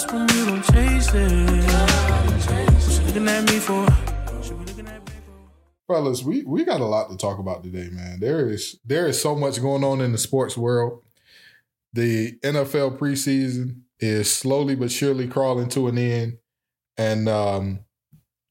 lost 0.00 0.12
when 0.12 0.26
don't 0.46 0.62
chase 0.72 1.10
it. 1.14 3.06
Looking 3.06 3.28
at 3.28 3.44
me 3.44 3.58
for? 3.58 3.86
fellas, 5.86 6.22
we 6.22 6.42
we 6.44 6.64
got 6.64 6.80
a 6.80 6.84
lot 6.84 7.10
to 7.10 7.16
talk 7.16 7.38
about 7.38 7.64
today, 7.64 7.88
man. 7.90 8.20
There 8.20 8.48
is 8.48 8.78
there 8.84 9.08
is 9.08 9.20
so 9.20 9.34
much 9.34 9.60
going 9.60 9.84
on 9.84 10.00
in 10.00 10.12
the 10.12 10.18
sports 10.18 10.56
world. 10.56 11.02
The 11.92 12.38
NFL 12.44 12.98
preseason 12.98 13.80
is 13.98 14.32
slowly 14.32 14.76
but 14.76 14.92
surely 14.92 15.26
crawling 15.26 15.68
to 15.70 15.88
an 15.88 15.98
end, 15.98 16.38
and 16.96 17.28
um, 17.28 17.80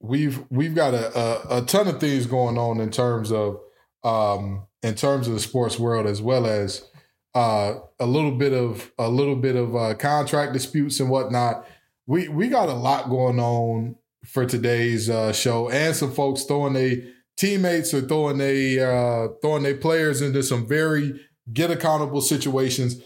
we've 0.01 0.43
we've 0.49 0.75
got 0.75 0.93
a, 0.93 1.17
a, 1.17 1.59
a 1.59 1.61
ton 1.61 1.87
of 1.87 1.99
things 1.99 2.25
going 2.25 2.57
on 2.57 2.81
in 2.81 2.91
terms 2.91 3.31
of 3.31 3.61
um, 4.03 4.67
in 4.83 4.95
terms 4.95 5.27
of 5.27 5.33
the 5.33 5.39
sports 5.39 5.79
world 5.79 6.05
as 6.05 6.21
well 6.21 6.45
as 6.45 6.88
uh, 7.35 7.75
a 7.99 8.05
little 8.05 8.31
bit 8.31 8.53
of 8.53 8.91
a 8.97 9.09
little 9.09 9.35
bit 9.35 9.55
of 9.55 9.75
uh, 9.75 9.93
contract 9.95 10.53
disputes 10.53 10.99
and 10.99 11.09
whatnot. 11.09 11.67
We 12.07 12.27
we 12.27 12.47
got 12.47 12.69
a 12.69 12.73
lot 12.73 13.09
going 13.09 13.39
on 13.39 13.95
for 14.25 14.45
today's 14.45 15.09
uh, 15.09 15.31
show, 15.33 15.69
and 15.69 15.95
some 15.95 16.11
folks 16.11 16.43
throwing 16.43 16.73
their 16.73 16.97
teammates 17.37 17.93
or 17.93 18.01
throwing 18.01 18.37
they 18.37 18.79
uh, 18.79 19.29
throwing 19.41 19.63
their 19.63 19.77
players 19.77 20.21
into 20.21 20.43
some 20.43 20.67
very 20.67 21.19
get 21.51 21.71
accountable 21.71 22.21
situations. 22.21 23.01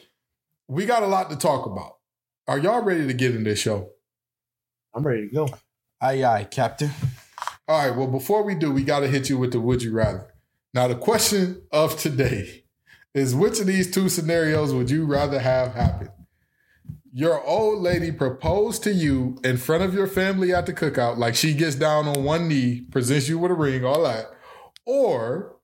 We 0.67 0.85
got 0.85 1.03
a 1.03 1.07
lot 1.07 1.29
to 1.29 1.35
talk 1.35 1.65
about. 1.65 1.97
Are 2.47 2.57
y'all 2.57 2.81
ready 2.81 3.07
to 3.07 3.13
get 3.13 3.35
in 3.35 3.43
this 3.43 3.59
show? 3.59 3.89
I'm 4.93 5.05
ready 5.05 5.27
to 5.29 5.33
go. 5.33 5.49
Aye, 6.01 6.23
aye, 6.23 6.47
Captain. 6.49 6.91
All 7.67 7.87
right. 7.87 7.95
Well, 7.95 8.07
before 8.07 8.43
we 8.43 8.55
do, 8.55 8.71
we 8.71 8.83
got 8.83 8.99
to 9.01 9.07
hit 9.07 9.29
you 9.29 9.37
with 9.37 9.51
the 9.51 9.59
would 9.59 9.81
you 9.81 9.93
rather. 9.93 10.33
Now, 10.73 10.87
the 10.87 10.95
question 10.95 11.61
of 11.71 11.97
today 11.97 12.62
is 13.13 13.35
which 13.35 13.59
of 13.59 13.67
these 13.67 13.91
two 13.91 14.09
scenarios 14.09 14.73
would 14.73 14.89
you 14.89 15.05
rather 15.05 15.39
have 15.39 15.73
happen? 15.73 16.09
Your 17.13 17.43
old 17.43 17.81
lady 17.81 18.11
proposed 18.11 18.83
to 18.83 18.91
you 18.91 19.37
in 19.43 19.57
front 19.57 19.83
of 19.83 19.93
your 19.93 20.07
family 20.07 20.53
at 20.53 20.65
the 20.65 20.73
cookout, 20.73 21.17
like 21.17 21.35
she 21.35 21.53
gets 21.53 21.75
down 21.75 22.07
on 22.07 22.23
one 22.23 22.47
knee, 22.47 22.81
presents 22.91 23.29
you 23.29 23.37
with 23.37 23.51
a 23.51 23.55
ring, 23.55 23.85
all 23.85 24.03
that. 24.03 24.31
Or 24.85 25.57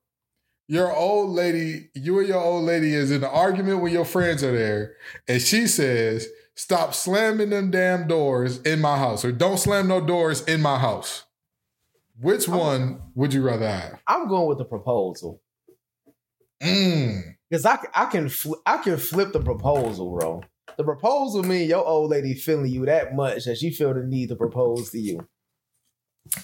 your 0.68 0.96
old 0.96 1.32
lady, 1.32 1.90
you 1.96 2.20
and 2.20 2.28
your 2.28 2.40
old 2.40 2.66
lady 2.66 2.94
is 2.94 3.10
in 3.10 3.24
an 3.24 3.30
argument 3.32 3.82
when 3.82 3.92
your 3.92 4.06
friends 4.06 4.44
are 4.44 4.56
there, 4.56 4.96
and 5.28 5.42
she 5.42 5.66
says, 5.66 6.28
Stop 6.54 6.94
slamming 6.94 7.50
them 7.50 7.72
damn 7.72 8.08
doors 8.08 8.60
in 8.62 8.82
my 8.82 8.98
house, 8.98 9.26
or 9.26 9.32
don't 9.32 9.58
slam 9.58 9.88
no 9.88 10.02
doors 10.02 10.44
in 10.44 10.62
my 10.62 10.78
house. 10.78 11.24
Which 12.20 12.48
one 12.50 13.02
would 13.16 13.34
you 13.34 13.42
rather 13.42 13.68
have? 13.68 14.02
I'm 14.06 14.28
going 14.28 14.48
with 14.48 14.58
the 14.58 14.66
proposal 14.66 15.42
Mm. 16.62 17.36
Because 17.50 17.66
I, 17.66 17.80
I 17.94 18.06
can 18.06 18.30
fl- 18.30 18.62
I 18.66 18.78
can 18.78 18.98
flip 18.98 19.34
the 19.34 19.42
proposal, 19.42 20.18
bro. 20.18 20.42
The 20.78 20.84
proposal 20.84 21.44
mean 21.44 21.68
your 21.68 21.86
old 21.86 22.12
lady 22.12 22.34
feeling 22.34 22.72
you 22.72 22.86
that 22.86 23.16
much 23.16 23.46
that 23.46 23.58
she 23.58 23.72
feel 23.72 23.94
the 23.94 24.04
need 24.04 24.30
to 24.30 24.36
propose 24.36 24.92
to 24.92 25.00
you. 25.00 25.28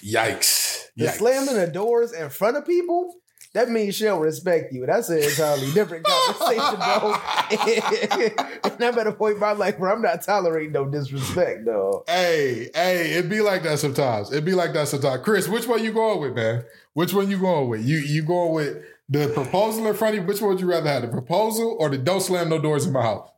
Yikes. 0.04 0.86
The 0.96 1.06
Yikes. 1.06 1.18
slamming 1.18 1.54
the 1.56 1.66
doors 1.68 2.12
in 2.12 2.28
front 2.30 2.56
of 2.56 2.66
people, 2.66 3.14
that 3.54 3.70
means 3.70 3.94
she'll 3.94 4.18
respect 4.18 4.72
you. 4.72 4.84
That's 4.84 5.08
an 5.08 5.18
entirely 5.22 5.70
different 5.72 6.04
conversation, 6.28 6.76
bro. 6.76 7.14
and 8.70 8.84
I'm 8.84 8.98
at 8.98 9.06
a 9.06 9.12
point 9.12 9.34
in 9.34 9.40
my 9.40 9.52
life 9.52 9.78
where 9.78 9.92
I'm 9.92 10.02
not 10.02 10.22
tolerating 10.22 10.72
no 10.72 10.86
disrespect, 10.86 11.64
dog. 11.64 12.02
Hey, 12.08 12.68
hey, 12.74 13.12
it 13.12 13.28
be 13.28 13.40
like 13.40 13.62
that 13.62 13.78
sometimes. 13.78 14.32
It 14.32 14.44
be 14.44 14.52
like 14.54 14.72
that 14.72 14.88
sometimes. 14.88 15.22
Chris, 15.22 15.48
which 15.48 15.66
one 15.66 15.82
you 15.82 15.92
going 15.92 16.20
with, 16.20 16.34
man? 16.34 16.64
Which 16.94 17.14
one 17.14 17.30
you 17.30 17.38
going 17.38 17.68
with? 17.68 17.84
You 17.84 17.98
you 17.98 18.22
going 18.22 18.52
with 18.52 18.82
the 19.08 19.28
proposal 19.28 19.86
in 19.86 19.94
front 19.94 20.16
of 20.16 20.22
you? 20.22 20.26
Which 20.26 20.40
one 20.40 20.50
would 20.50 20.60
you 20.60 20.68
rather 20.68 20.88
have? 20.88 21.02
The 21.02 21.08
proposal 21.08 21.76
or 21.78 21.88
the 21.88 21.98
don't 21.98 22.20
slam 22.20 22.48
no 22.48 22.58
doors 22.60 22.86
in 22.86 22.92
my 22.92 23.02
house? 23.02 23.30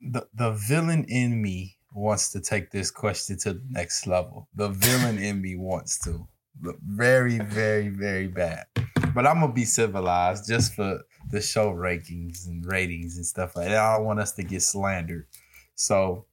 The 0.00 0.26
the 0.34 0.52
villain 0.52 1.04
in 1.08 1.40
me 1.40 1.76
wants 1.92 2.30
to 2.32 2.40
take 2.40 2.70
this 2.70 2.90
question 2.90 3.38
to 3.38 3.54
the 3.54 3.62
next 3.70 4.06
level. 4.06 4.48
The 4.54 4.68
villain 4.68 5.18
in 5.18 5.40
me 5.40 5.56
wants 5.56 5.98
to. 6.00 6.26
But 6.60 6.76
Very, 6.82 7.38
very, 7.38 7.88
very 7.88 8.28
bad. 8.28 8.66
But 9.14 9.26
I'm 9.26 9.40
gonna 9.40 9.52
be 9.52 9.64
civilized 9.64 10.48
just 10.48 10.74
for 10.74 11.00
the 11.30 11.40
show 11.40 11.72
rankings 11.72 12.46
and 12.46 12.64
ratings 12.66 13.16
and 13.16 13.24
stuff 13.24 13.56
like 13.56 13.68
that. 13.68 13.78
I 13.78 13.96
don't 13.96 14.06
want 14.06 14.20
us 14.20 14.32
to 14.32 14.42
get 14.42 14.62
slandered. 14.62 15.26
So 15.74 16.26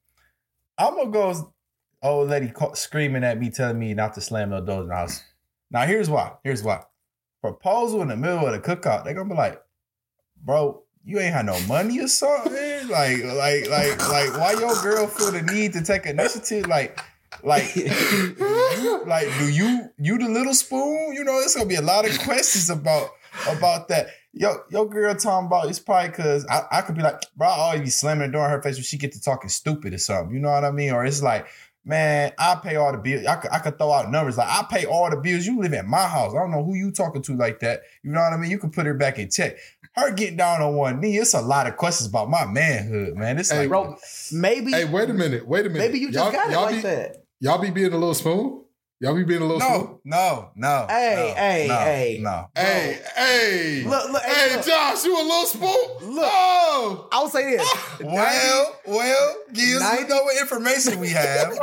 I'm 0.78 0.96
gonna 0.96 1.12
go 1.12 1.54
old 2.02 2.30
lady 2.30 2.52
screaming 2.74 3.24
at 3.24 3.40
me, 3.40 3.50
telling 3.52 3.80
me 3.80 3.94
not 3.94 4.16
to 4.16 4.22
slam 4.22 4.50
no 4.50 4.62
doors 4.62 4.84
in 4.84 4.90
the 4.90 4.96
house. 4.96 5.24
Now 5.70 5.86
here's 5.86 6.10
why. 6.10 6.34
Here's 6.44 6.64
why. 6.64 6.84
Proposal 7.42 8.02
in 8.04 8.10
the 8.10 8.16
middle 8.16 8.46
of 8.46 8.54
the 8.54 8.60
cookout, 8.60 9.04
they're 9.04 9.14
gonna 9.14 9.30
be 9.30 9.36
like, 9.36 9.62
bro, 10.44 10.84
you 11.04 11.20
ain't 11.20 11.34
had 11.34 11.46
no 11.46 11.60
money 11.62 12.00
or 12.00 12.08
something. 12.08 12.88
Like, 12.88 13.24
like, 13.24 13.70
like, 13.70 14.10
like, 14.10 14.38
why 14.38 14.56
your 14.60 14.76
girl 14.82 15.08
feel 15.08 15.32
the 15.32 15.42
need 15.42 15.74
to 15.74 15.82
take 15.82 16.06
initiative? 16.06 16.68
Like, 16.68 17.00
like, 17.44 17.76
you, 17.76 19.04
like, 19.08 19.28
do 19.40 19.50
you 19.50 19.90
you 19.98 20.18
the 20.18 20.30
little 20.30 20.54
spoon? 20.54 21.14
You 21.14 21.24
know, 21.24 21.40
it's 21.40 21.56
gonna 21.56 21.68
be 21.68 21.76
a 21.76 21.82
lot 21.82 22.08
of 22.08 22.18
questions 22.20 22.70
about 22.70 23.10
about 23.50 23.88
that. 23.88 24.10
Yo, 24.34 24.58
your 24.70 24.88
girl 24.88 25.14
talking 25.16 25.48
about 25.48 25.68
it's 25.68 25.80
probably 25.80 26.10
because 26.10 26.46
I, 26.48 26.64
I 26.72 26.82
could 26.82 26.96
be 26.96 27.02
like, 27.02 27.22
bro, 27.36 27.48
I 27.48 27.52
always 27.52 27.82
be 27.82 27.90
slamming 27.90 28.28
the 28.28 28.32
door 28.32 28.46
in 28.46 28.52
her 28.52 28.62
face 28.62 28.76
when 28.76 28.84
she 28.84 28.98
get 28.98 29.12
to 29.14 29.22
talking 29.22 29.50
stupid 29.50 29.94
or 29.94 29.98
something. 29.98 30.34
You 30.34 30.40
know 30.40 30.52
what 30.52 30.64
I 30.64 30.72
mean? 30.72 30.94
Or 30.94 31.04
it's 31.04 31.22
like, 31.22 31.48
man, 31.86 32.32
I 32.38 32.56
pay 32.56 32.76
all 32.76 32.92
the 32.92 32.98
bills. 32.98 33.26
I 33.26 33.36
could, 33.38 33.52
I 33.52 33.60
could 33.60 33.78
throw 33.78 33.92
out 33.92 34.12
numbers 34.12 34.38
like 34.38 34.48
I 34.50 34.66
pay 34.70 34.86
all 34.86 35.10
the 35.10 35.18
bills. 35.18 35.46
You 35.46 35.60
live 35.60 35.74
at 35.74 35.86
my 35.86 36.08
house. 36.08 36.34
I 36.34 36.40
don't 36.40 36.52
know 36.52 36.64
who 36.64 36.76
you 36.76 36.92
talking 36.92 37.22
to 37.24 37.36
like 37.36 37.60
that. 37.62 37.82
You 38.04 38.12
know 38.12 38.22
what 38.22 38.34
I 38.34 38.38
mean? 38.38 38.52
You 38.52 38.58
can 38.60 38.72
put 38.72 38.86
her 38.86 38.94
back 38.94 39.18
in 39.20 39.30
check. 39.30 39.58
Her 39.96 40.12
getting 40.14 40.38
down 40.38 40.62
on 40.62 40.76
one 40.76 41.02
knee. 41.02 41.18
It's 41.18 41.34
a 41.34 41.42
lot 41.42 41.68
of 41.68 41.76
questions 41.76 42.08
about 42.10 42.30
my 42.30 42.46
manhood, 42.46 43.16
man. 43.16 43.38
It's 43.38 43.52
Hey, 43.52 43.60
like, 43.60 43.70
Bro, 43.70 43.98
maybe 44.32 44.72
Hey, 44.72 44.86
wait 44.86 45.10
a 45.10 45.14
minute. 45.14 45.46
Wait 45.48 45.66
a 45.66 45.70
minute. 45.70 45.80
maybe 45.86 46.00
you 46.00 46.12
just 46.12 46.24
Y'all- 46.24 46.32
got 46.32 46.48
it 46.50 46.54
y'all 46.54 46.62
like 46.64 46.76
be, 46.76 46.82
that. 46.82 47.18
Y'all 47.42 47.58
be 47.62 47.72
being 47.72 47.92
a 47.92 47.98
little 47.98 48.14
spoon? 48.14 48.64
Y'all 49.02 49.16
be 49.16 49.24
being 49.24 49.42
a 49.42 49.46
little 49.46 49.60
spoon? 49.60 49.98
no, 50.06 50.52
no, 50.56 50.56
no. 50.56 50.86
Hey, 50.88 51.34
no, 51.34 51.42
hey, 51.42 51.68
no, 51.68 51.78
hey. 51.80 52.20
no. 52.22 52.50
Hey, 52.56 53.02
hey. 53.16 53.84
Look, 53.84 54.12
look, 54.12 54.22
hey, 54.22 54.50
hey, 54.50 54.56
look. 54.58 54.66
Josh, 54.66 55.04
you 55.04 55.16
a 55.20 55.24
little 55.24 55.46
spoon? 55.48 56.12
Look. 56.14 56.26
Oh. 56.28 57.08
I'll 57.12 57.28
say 57.30 57.58
this. 57.58 57.76
Well, 58.04 58.76
well, 58.88 59.36
Giz, 59.54 59.74
we 59.76 59.80
Ninety- 59.80 60.08
know 60.08 60.24
what 60.24 60.40
information 60.40 61.00
we 61.00 61.10
have. 61.10 61.52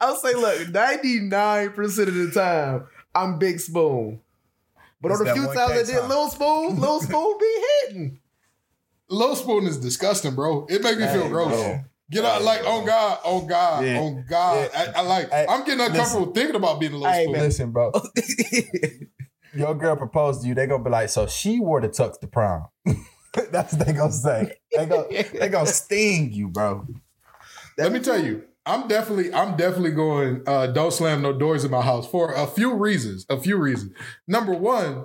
I'll 0.00 0.16
say, 0.16 0.34
look, 0.34 0.58
99% 0.68 2.08
of 2.08 2.14
the 2.14 2.30
time, 2.34 2.86
I'm 3.14 3.38
Big 3.38 3.60
Spoon. 3.60 4.20
But 5.00 5.12
It's 5.12 5.20
on 5.20 5.26
the 5.26 5.32
that 5.32 5.36
few 5.38 5.46
times 5.46 5.58
I 5.58 5.82
did 5.82 5.94
huh? 6.02 6.06
Little 6.08 6.28
Spoon, 6.28 6.80
Little 6.80 7.00
Spoon 7.00 7.38
be 7.38 7.64
hitting. 7.86 8.20
Little 9.10 9.36
spoon 9.36 9.66
is 9.66 9.78
disgusting, 9.78 10.34
bro. 10.34 10.66
It 10.68 10.82
make 10.82 10.98
me 10.98 11.06
feel 11.06 11.28
gross. 11.28 11.48
bro. 11.50 11.80
Get 12.10 12.24
out, 12.24 12.42
like 12.42 12.66
on 12.66 12.84
God, 12.84 13.18
on 13.24 13.46
God, 13.46 13.84
Yeah. 13.84 13.98
on 14.00 14.24
God. 14.28 14.70
Yeah. 14.72 14.92
I, 14.94 14.98
I 14.98 15.02
like. 15.02 15.30
Hey, 15.30 15.46
I'm 15.48 15.64
getting 15.64 15.80
uncomfortable 15.86 16.32
thinking 16.32 16.54
about 16.56 16.78
being 16.78 16.92
a 16.92 16.96
little 16.96 17.12
Hey, 17.12 17.22
spoon. 17.24 17.32
man. 17.32 17.42
Listen, 17.42 17.70
bro. 17.72 17.92
Your 19.54 19.74
girl 19.74 19.96
proposed 19.96 20.42
to 20.42 20.48
you. 20.48 20.54
They 20.54 20.66
gonna 20.66 20.82
be 20.82 20.90
like, 20.90 21.08
so 21.08 21.26
she 21.26 21.60
wore 21.60 21.80
the 21.80 21.88
tux 21.88 22.18
to 22.20 22.26
prom. 22.26 22.66
That's 23.50 23.72
what 23.74 23.86
they 23.86 23.92
gonna 23.92 24.12
say. 24.12 24.52
They 24.76 24.86
gonna 24.86 25.06
they 25.32 25.48
gonna 25.48 25.66
sting 25.66 26.32
you, 26.32 26.48
bro. 26.48 26.86
Let 27.78 27.92
me 27.92 28.00
tell 28.00 28.22
you, 28.22 28.44
I'm 28.66 28.86
definitely, 28.88 29.32
I'm 29.32 29.56
definitely 29.56 29.92
going. 29.92 30.42
Uh, 30.46 30.66
don't 30.68 30.92
slam 30.92 31.22
no 31.22 31.32
doors 31.32 31.64
in 31.64 31.70
my 31.70 31.82
house 31.82 32.06
for 32.08 32.32
a 32.34 32.46
few 32.46 32.74
reasons. 32.74 33.26
A 33.30 33.40
few 33.40 33.56
reasons. 33.56 33.92
Number 34.28 34.52
one, 34.54 35.04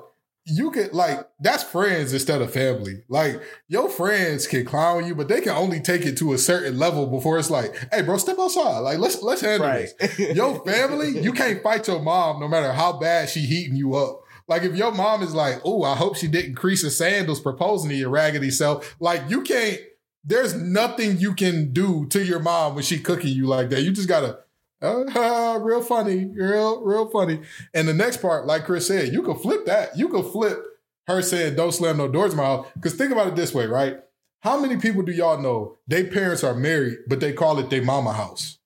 you 0.49 0.71
could 0.71 0.93
like 0.93 1.19
that's 1.39 1.63
friends 1.63 2.13
instead 2.13 2.41
of 2.41 2.51
family. 2.51 3.03
Like 3.07 3.41
your 3.67 3.89
friends 3.89 4.47
can 4.47 4.65
clown 4.65 5.05
you, 5.07 5.15
but 5.15 5.27
they 5.27 5.41
can 5.41 5.51
only 5.55 5.79
take 5.79 6.05
it 6.05 6.17
to 6.17 6.33
a 6.33 6.37
certain 6.37 6.77
level 6.77 7.07
before 7.07 7.37
it's 7.39 7.49
like, 7.49 7.73
hey, 7.93 8.01
bro, 8.01 8.17
step 8.17 8.37
outside. 8.39 8.79
Like 8.79 8.97
let's 8.99 9.21
let's 9.21 9.41
handle 9.41 9.67
Right. 9.67 9.89
this. 9.99 10.35
Your 10.35 10.63
family, 10.65 11.19
you 11.21 11.31
can't 11.33 11.61
fight 11.63 11.87
your 11.87 12.01
mom 12.01 12.39
no 12.39 12.47
matter 12.47 12.71
how 12.73 12.93
bad 12.99 13.29
she 13.29 13.41
heating 13.41 13.75
you 13.75 13.95
up. 13.95 14.21
Like 14.47 14.63
if 14.63 14.75
your 14.75 14.91
mom 14.91 15.21
is 15.21 15.35
like, 15.35 15.61
oh, 15.63 15.83
I 15.83 15.95
hope 15.95 16.15
she 16.17 16.27
didn't 16.27 16.55
crease 16.55 16.83
her 16.83 16.89
sandals 16.89 17.39
proposing 17.39 17.89
to 17.91 17.95
your 17.95 18.09
raggedy 18.09 18.49
self. 18.51 18.95
Like 18.99 19.29
you 19.29 19.41
can't. 19.43 19.79
There's 20.23 20.53
nothing 20.53 21.17
you 21.17 21.33
can 21.33 21.71
do 21.71 22.05
to 22.07 22.23
your 22.23 22.39
mom 22.39 22.75
when 22.75 22.83
she 22.83 22.99
cooking 22.99 23.29
you 23.33 23.47
like 23.47 23.69
that. 23.69 23.83
You 23.83 23.91
just 23.91 24.09
gotta, 24.09 24.39
uh, 24.81 25.59
real 25.61 25.81
funny, 25.81 26.25
real 26.25 26.81
real 26.81 27.09
funny. 27.09 27.41
And 27.73 27.87
the 27.87 27.93
next 27.93 28.17
part, 28.21 28.45
like 28.45 28.65
Chris 28.65 28.87
said, 28.87 29.13
you 29.13 29.23
can 29.23 29.37
flip 29.37 29.65
that. 29.65 29.97
You 29.97 30.09
can 30.09 30.23
flip 30.23 30.63
her 31.07 31.21
saying, 31.21 31.55
"Don't 31.55 31.71
slam 31.71 31.97
no 31.97 32.07
doors 32.07 32.31
in 32.31 32.37
my 32.37 32.45
house." 32.45 32.67
Because 32.75 32.93
think 32.93 33.11
about 33.11 33.27
it 33.27 33.35
this 33.35 33.53
way, 33.53 33.65
right? 33.65 33.99
How 34.41 34.59
many 34.59 34.77
people 34.77 35.01
do 35.01 35.11
y'all 35.11 35.41
know? 35.41 35.77
Their 35.87 36.05
parents 36.05 36.43
are 36.43 36.53
married, 36.53 36.99
but 37.07 37.19
they 37.19 37.33
call 37.33 37.59
it 37.59 37.69
their 37.69 37.83
mama 37.83 38.13
house. 38.13 38.57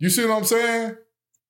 You 0.00 0.10
see 0.10 0.24
what 0.26 0.36
I'm 0.36 0.44
saying? 0.44 0.96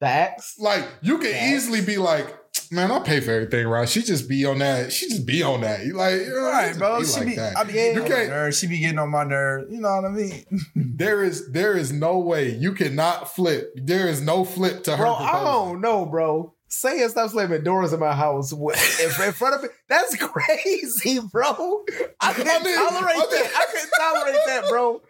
Facts. 0.01 0.57
Like 0.59 0.85
you 1.01 1.19
can 1.19 1.33
Facts. 1.33 1.47
easily 1.47 1.81
be 1.81 1.97
like, 1.97 2.38
man, 2.73 2.91
I 2.91 2.99
pay 3.01 3.21
for 3.21 3.31
everything, 3.33 3.67
right? 3.67 3.89
She 3.89 4.03
just 4.03 4.29
be 4.29 4.45
on 4.45 4.59
that. 4.59 4.93
She 4.93 5.09
just 5.09 5.27
be 5.27 5.43
on 5.43 5.61
that. 5.63 5.85
You 5.85 5.95
like, 5.95 6.15
you 6.21 6.29
know, 6.29 6.51
Right, 6.51 6.77
bro. 6.77 7.01
be 7.01 7.05
She 7.07 7.13
like 7.21 7.27
be, 7.29 7.37
that. 7.37 7.57
I 7.57 7.65
be 7.65 7.73
getting 7.73 7.97
You 7.97 8.03
on 8.03 8.09
my 8.11 8.27
nerves. 8.27 8.59
She 8.59 8.67
be 8.67 8.79
getting 8.81 8.99
on 8.99 9.11
my 9.11 9.25
nerves. 9.25 9.73
You 9.73 9.81
know 9.81 9.95
what 9.97 10.05
I 10.05 10.09
mean? 10.09 10.45
There 10.99 11.23
is 11.23 11.51
there 11.53 11.77
is 11.77 11.93
no 11.93 12.19
way 12.19 12.51
you 12.51 12.73
cannot 12.73 13.33
flip. 13.35 13.73
There 13.77 14.09
is 14.09 14.21
no 14.21 14.45
flip 14.45 14.83
to 14.85 14.97
her. 14.97 15.05
Bro, 15.05 15.15
I 15.15 15.45
don't 15.45 15.81
know, 15.81 16.05
bro. 16.07 16.55
saying 16.67 17.09
stop 17.11 17.31
slamming 17.31 17.63
doors 17.63 17.93
in 17.93 18.01
my 18.01 18.13
house 18.15 18.51
in, 18.53 18.59
in 19.25 19.33
front 19.33 19.55
of 19.55 19.63
me. 19.63 19.69
That's 19.89 20.17
crazy, 20.21 21.21
bro. 21.21 21.85
I 22.21 22.33
can't 22.33 22.49
I 22.49 22.65
mean, 22.65 22.75
tolerate 22.75 23.15
I 23.15 23.19
mean- 23.19 23.31
that. 23.31 23.53
I 23.55 23.67
can't 23.73 23.91
tolerate 24.01 24.41
that, 24.47 24.65
bro. 24.69 25.03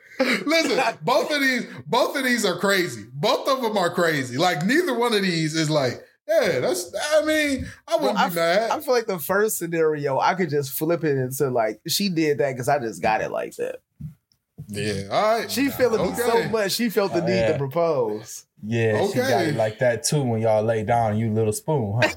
Listen, 0.46 0.82
both 1.02 1.30
of 1.30 1.40
these, 1.40 1.64
both 1.86 2.16
of 2.16 2.24
these 2.24 2.44
are 2.44 2.58
crazy. 2.58 3.06
Both 3.12 3.48
of 3.48 3.62
them 3.62 3.78
are 3.78 3.88
crazy. 3.94 4.36
Like 4.36 4.66
neither 4.66 4.92
one 4.92 5.14
of 5.14 5.22
these 5.22 5.54
is 5.54 5.70
like, 5.70 6.02
yeah, 6.28 6.60
that's. 6.60 6.94
I 7.12 7.24
mean, 7.24 7.66
I 7.86 7.96
wouldn't 7.96 8.14
Well, 8.16 8.28
be 8.28 8.34
mad. 8.34 8.70
I 8.70 8.80
feel 8.80 8.94
like 8.94 9.06
the 9.06 9.18
first 9.18 9.56
scenario, 9.58 10.18
I 10.18 10.34
could 10.34 10.50
just 10.50 10.72
flip 10.72 11.02
it 11.04 11.16
into 11.16 11.48
like 11.50 11.80
she 11.88 12.08
did 12.10 12.38
that 12.38 12.52
because 12.52 12.68
I 12.68 12.78
just 12.78 13.00
got 13.00 13.20
it 13.22 13.30
like 13.30 13.56
that. 13.56 13.76
yeah, 14.68 15.02
all 15.10 15.38
right. 15.38 15.50
She 15.50 15.70
feeling 15.70 16.02
me 16.10 16.14
so 16.16 16.48
much, 16.50 16.72
she 16.72 16.90
felt 16.90 17.12
the 17.14 17.22
Oh, 17.22 17.26
need 17.26 17.40
yeah. 17.40 17.52
to 17.52 17.58
propose. 17.58 18.44
Yeah, 18.62 19.06
she 19.06 19.14
got 19.14 19.30
Okay. 19.32 19.48
it 19.50 19.56
like 19.56 19.78
that 19.78 20.02
too 20.04 20.22
when 20.22 20.40
y'all 20.42 20.62
lay 20.64 20.82
down, 20.82 21.16
you 21.16 21.32
little 21.32 21.52
spoon, 21.52 22.00
huh? 22.02 22.08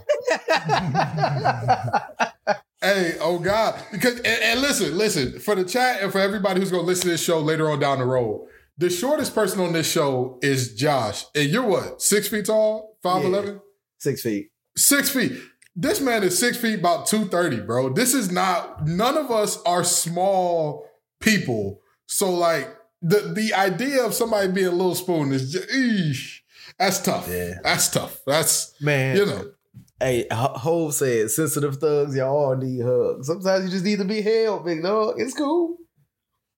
Hey, 2.84 3.13
oh 3.22 3.38
God! 3.38 3.80
Because 3.92 4.16
and, 4.22 4.25
and 4.42 4.60
listen, 4.62 4.98
listen 4.98 5.40
for 5.40 5.54
the 5.54 5.63
chat 5.63 6.02
and 6.02 6.12
for 6.12 6.18
everybody 6.18 6.60
who's 6.60 6.72
gonna 6.72 6.81
listen 6.81 7.04
to 7.04 7.10
this 7.12 7.24
show 7.24 7.40
later 7.40 7.69
on 7.69 7.80
down 7.80 8.00
the 8.00 8.06
road. 8.06 8.48
The 8.80 8.90
shortest 8.90 9.36
person 9.36 9.60
on 9.62 9.72
this 9.72 9.88
show 9.92 10.40
is 10.42 10.74
Josh, 10.74 11.25
and 11.36 11.48
you're 11.52 11.63
what 11.66 12.02
six 12.02 12.28
feet 12.28 12.46
tall, 12.48 12.98
five 13.04 13.22
Yeah. 13.22 13.28
eleven, 13.28 13.62
Six 14.01 14.21
feet. 14.24 14.48
six 14.75 15.09
feet. 15.09 15.33
This 15.75 16.01
man 16.01 16.24
is 16.24 16.38
six 16.38 16.57
feet, 16.57 16.80
about 16.80 17.06
two 17.06 17.25
thirty, 17.25 17.62
bro. 17.62 17.94
This 17.94 18.13
is 18.13 18.31
not. 18.31 18.86
None 18.86 19.15
of 19.18 19.31
us 19.31 19.62
are 19.63 19.83
small 19.83 20.86
people, 21.21 21.80
so 22.07 22.30
like 22.30 22.68
the 23.01 23.31
the 23.33 23.53
idea 23.53 24.03
of 24.03 24.13
somebody 24.13 24.51
being 24.51 24.68
a 24.68 24.71
little 24.71 24.95
spoon 24.95 25.31
is 25.31 25.51
just, 25.53 25.69
eesh, 25.69 26.39
that's 26.77 27.00
tough. 27.00 27.27
Yeah. 27.30 27.59
That's 27.63 27.89
tough. 27.89 28.19
That's 28.27 28.74
Man, 28.81 29.15
you 29.18 29.25
know. 29.25 29.51
Hey, 30.00 30.25
Ho- 30.31 30.57
Hov 30.57 30.94
said, 30.95 31.30
sensitive 31.30 31.77
thugs, 31.77 32.15
y'all 32.15 32.36
all 32.36 32.56
need 32.57 32.81
hugs. 32.83 33.27
Sometimes 33.27 33.65
you 33.65 33.69
just 33.69 33.86
need 33.86 34.00
to 34.00 34.06
be 34.06 34.21
held, 34.21 34.65
big 34.65 34.81
dog. 34.81 35.15
It's 35.19 35.36
cool. 35.36 35.77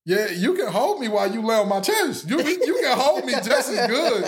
Yeah, 0.06 0.30
you 0.32 0.54
can 0.54 0.68
hold 0.68 1.00
me 1.00 1.08
while 1.08 1.32
you 1.34 1.42
lay 1.42 1.56
on 1.56 1.70
my 1.70 1.80
chest. 1.80 2.30
You 2.30 2.38
you 2.42 2.78
can 2.82 2.98
hold 2.98 3.24
me 3.26 3.32
just 3.34 3.72
as 3.72 3.88
good. 3.88 4.22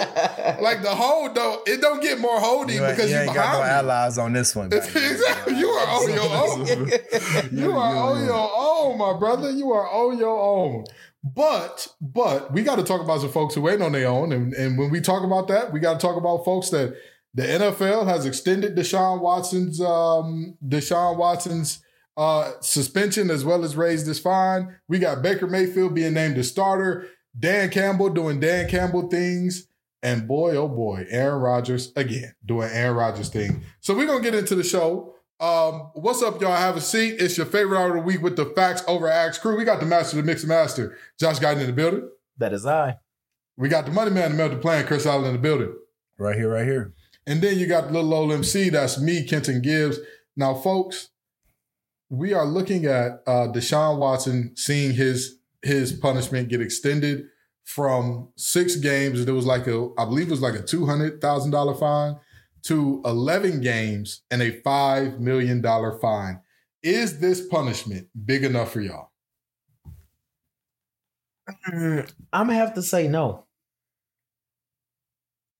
Like 0.62 0.81
the 0.81 0.95
hold 0.95 1.36
though, 1.36 1.62
it 1.66 1.81
don't 1.81 2.01
get 2.01 2.18
more 2.19 2.39
holding 2.39 2.77
You, 2.77 2.81
because 2.81 3.10
you 3.10 3.18
you 3.18 3.24
ain't 3.24 3.33
got 3.33 3.54
no 3.54 3.60
behind 3.60 3.86
me. 3.86 3.92
allies 3.92 4.18
on 4.18 4.31
this 4.31 4.56
one. 4.56 4.68
exactly. 4.74 5.57
You 5.57 5.68
are 5.68 5.88
on 5.88 6.13
your 6.13 6.30
own. 7.51 7.57
You 7.57 7.72
are 7.74 7.95
on 7.98 8.25
your 8.25 8.50
own, 8.56 8.98
my 8.98 9.18
brother. 9.19 9.51
You 9.51 9.72
are 9.74 9.88
on 9.89 10.18
your 10.18 10.39
own. 10.39 10.86
But 11.24 11.88
but 12.00 12.54
we 12.54 12.62
got 12.63 12.77
to 12.77 12.83
talk 12.83 13.01
about 13.01 13.19
some 13.22 13.31
folks 13.31 13.56
who 13.56 13.68
ain't 13.68 13.81
on 13.81 13.92
their 13.92 14.07
own, 14.07 14.31
and 14.31 14.54
and 14.54 14.77
when 14.77 14.92
we 14.92 15.01
talk 15.01 15.24
about 15.25 15.50
that, 15.50 15.74
we 15.74 15.80
got 15.81 16.00
to 16.00 16.07
talk 16.07 16.16
about 16.16 16.45
folks 16.45 16.69
that 16.69 16.95
the 17.33 17.44
NFL 17.44 18.07
has 18.07 18.25
extended 18.25 18.77
Deshaun 18.77 19.19
Watson's 19.19 19.81
um 19.81 20.56
Deshaun 20.66 21.18
Watson's 21.18 21.81
uh 22.17 22.51
suspension 22.62 23.29
as 23.29 23.44
well 23.44 23.63
as 23.63 23.75
raised 23.75 24.07
his 24.07 24.19
fine. 24.19 24.77
We 24.88 25.00
got 25.00 25.21
Baker 25.21 25.47
Mayfield 25.47 25.94
being 25.94 26.13
named 26.13 26.35
the 26.35 26.44
starter, 26.44 27.07
Dan 27.38 27.69
Campbell 27.69 28.09
doing 28.09 28.39
Dan 28.39 28.69
Campbell 28.69 29.09
things, 29.09 29.67
and 30.01 30.27
boy 30.27 30.56
oh 30.56 30.67
boy, 30.67 31.06
Aaron 31.09 31.41
Rodgers 31.41 31.91
again 31.95 32.33
doing 32.45 32.69
Aaron 32.71 32.97
Rodgers 32.97 33.29
thing. 33.29 33.63
So 33.79 33.95
we're 33.95 34.07
gonna 34.07 34.23
get 34.23 34.35
into 34.35 34.56
the 34.56 34.63
show. 34.63 35.15
Um, 35.39 35.91
what's 35.95 36.23
up, 36.23 36.39
y'all? 36.41 36.56
Have 36.56 36.77
a 36.77 36.81
seat. 36.81 37.15
It's 37.19 37.35
your 37.35 37.45
favorite 37.45 37.77
hour 37.77 37.89
of 37.89 37.95
the 37.95 38.01
week 38.01 38.21
with 38.21 38.38
the 38.38 38.45
facts 38.45 38.83
over 38.88 39.09
Axe 39.09 39.38
crew. 39.38 39.57
We 39.57 39.65
got 39.65 39.81
the 39.81 39.85
master, 39.85 40.15
the 40.15 40.23
mix 40.23 40.45
master, 40.45 40.97
Josh 41.19 41.39
Guyton 41.39 41.59
in 41.59 41.67
the 41.67 41.73
building. 41.73 42.09
That 42.38 42.53
is 42.53 42.65
I. 42.65 43.00
We 43.57 43.69
got 43.69 43.85
the 43.85 43.91
money 43.91 44.12
man, 44.12 44.31
the 44.31 44.38
melted 44.38 44.62
plan, 44.62 44.85
Chris 44.85 45.06
Allen 45.06 45.25
in 45.25 45.33
the 45.33 45.39
building. 45.39 45.73
Right 46.17 46.35
here, 46.35 46.50
right 46.50 46.65
here. 46.65 46.94
And 47.27 47.41
then 47.41 47.57
you 47.57 47.67
got 47.67 47.88
the 47.88 47.94
little 47.94 48.13
old 48.13 48.31
MC, 48.31 48.69
that's 48.69 49.00
me, 49.00 49.23
Kenton 49.23 49.62
Gibbs. 49.62 50.00
Now, 50.38 50.53
folks, 50.53 51.09
we 52.10 52.34
are 52.34 52.46
looking 52.46 52.86
at 52.86 53.24
uh, 53.28 53.48
Deshaun 53.52 54.00
Watson 54.00 54.54
seeing 54.56 54.94
his 54.94 55.40
his 55.62 55.92
punishment 55.92 56.50
get 56.50 56.62
extended 56.62 57.25
from 57.63 58.30
six 58.38 58.75
games. 58.75 59.25
There 59.25 59.34
was 59.34 59.46
like 59.46 59.68
a, 59.68 59.90
I 59.98 60.06
believe 60.06 60.28
it 60.28 60.31
was 60.31 60.42
like 60.42 60.56
a 60.56 60.62
two 60.62 60.86
hundred 60.86 61.22
thousand 61.22 61.52
dollar 61.52 61.74
fine 61.74 62.18
to 62.63 63.02
eleven 63.06 63.62
games 63.62 64.22
and 64.30 64.42
a 64.42 64.62
five 64.62 65.19
million 65.19 65.62
dollar 65.62 66.00
fine. 66.00 66.40
Is 66.84 67.19
this 67.19 67.46
punishment 67.48 68.08
big 68.25 68.44
enough 68.44 68.72
for 68.72 68.81
y'all? 68.81 69.10
Mm, 71.68 72.12
I'm 72.31 72.48
gonna 72.48 72.60
have 72.60 72.75
to 72.75 72.84
say 72.84 73.08
no. 73.08 73.46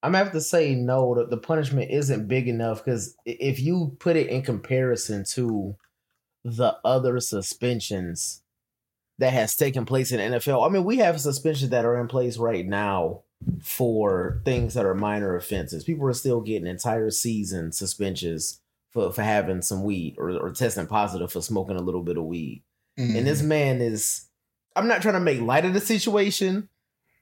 I'm 0.04 0.12
gonna 0.12 0.24
have 0.24 0.34
to 0.34 0.42
say 0.42 0.76
no. 0.76 1.16
The, 1.16 1.26
the 1.26 1.38
punishment 1.38 1.90
isn't 1.90 2.28
big 2.28 2.48
enough 2.48 2.84
because 2.84 3.16
if 3.26 3.60
you 3.60 3.96
put 4.00 4.16
it 4.16 4.28
in 4.28 4.44
comparison 4.44 5.26
to 5.34 5.76
the 6.46 6.78
other 6.86 7.20
suspensions 7.20 8.44
that 9.18 9.34
has 9.34 9.56
taken 9.56 9.86
place 9.86 10.12
in 10.12 10.32
the 10.32 10.38
NFL, 10.38 10.66
I 10.66 10.72
mean, 10.72 10.84
we 10.84 10.98
have 10.98 11.20
suspensions 11.20 11.72
that 11.72 11.86
are 11.86 12.00
in 12.00 12.08
place 12.08 12.38
right 12.38 12.66
now 12.66 13.24
for 13.62 14.42
things 14.46 14.76
that 14.76 14.86
are 14.86 14.94
minor 14.94 15.36
offenses. 15.36 15.84
People 15.84 16.08
are 16.08 16.14
still 16.14 16.42
getting 16.42 16.68
entire 16.68 17.10
season 17.10 17.72
suspensions 17.72 18.62
for, 18.92 19.12
for 19.12 19.24
having 19.24 19.64
some 19.64 19.84
weed 19.84 20.16
or, 20.20 20.32
or 20.32 20.52
testing 20.52 20.86
positive 20.86 21.32
for 21.32 21.42
smoking 21.42 21.78
a 21.78 21.82
little 21.82 22.04
bit 22.04 22.18
of 22.18 22.26
weed. 22.26 22.64
And 23.18 23.28
this 23.28 23.40
mm-hmm. 23.40 23.50
man 23.50 23.82
is, 23.82 24.28
I'm 24.76 24.88
not 24.88 25.02
trying 25.02 25.16
to 25.16 25.20
make 25.20 25.42
light 25.42 25.66
of 25.66 25.74
the 25.74 25.82
situation, 25.82 26.70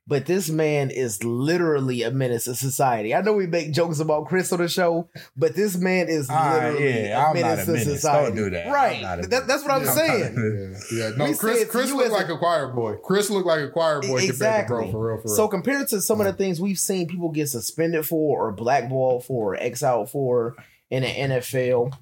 but 0.06 0.26
this 0.26 0.50
man 0.50 0.90
is 0.92 1.24
literally 1.24 2.04
a 2.04 2.12
menace 2.12 2.44
to 2.46 2.56
society. 2.56 3.16
I 3.16 3.22
know 3.22 3.34
we 3.34 3.48
make 3.48 3.72
jokes 3.72 4.00
about 4.00 4.28
Chris 4.28 4.52
on 4.52 4.60
the 4.60 4.68
show, 4.68 5.08
but 5.38 5.56
this 5.56 5.78
man 5.78 6.10
is 6.10 6.28
Ah, 6.30 6.56
literally 6.62 7.04
yeah, 7.06 7.18
a 7.24 7.28
I'm 7.30 7.34
not 7.40 7.42
menace 7.42 7.60
a 7.62 7.66
to 7.66 7.72
menace. 7.72 7.86
society. 8.02 8.28
Don't 8.28 8.36
do 8.36 8.50
that. 8.50 8.68
Right. 8.72 9.30
That, 9.30 9.48
that's 9.48 9.64
what 9.64 9.72
I'm 9.72 9.86
Yeah. 9.86 9.92
saying. 9.94 10.78
yeah, 10.94 10.98
yeah. 11.10 11.10
No, 11.16 11.26
We 11.26 11.36
Chris. 11.36 11.60
said 11.60 11.70
Chris 11.70 11.92
looked 11.92 12.06
as 12.06 12.12
a- 12.12 12.16
like 12.16 12.30
a 12.30 12.38
choir 12.38 12.68
boy. 12.74 12.96
Chris 13.04 13.30
looked 13.30 13.48
like 13.48 13.62
a 13.62 13.70
choir 13.70 14.02
boy 14.02 14.08
compared 14.08 14.22
to 14.24 14.30
Exactly. 14.30 14.78
bro. 14.84 14.92
For 14.92 15.08
real, 15.08 15.18
for 15.22 15.28
real. 15.30 15.36
So 15.36 15.48
compared 15.48 15.88
to 15.90 16.02
some 16.02 16.20
of 16.20 16.28
the 16.28 16.34
things 16.34 16.60
we've 16.60 16.78
seen 16.80 17.08
people 17.08 17.30
get 17.30 17.48
suspended 17.50 18.06
for 18.06 18.48
or 18.48 18.52
blackballed 18.52 19.24
for 19.26 19.54
or 19.54 19.56
X 19.56 19.84
out 19.84 20.10
for 20.10 20.56
in 20.90 21.04
the 21.04 21.08
NFL, 21.10 21.94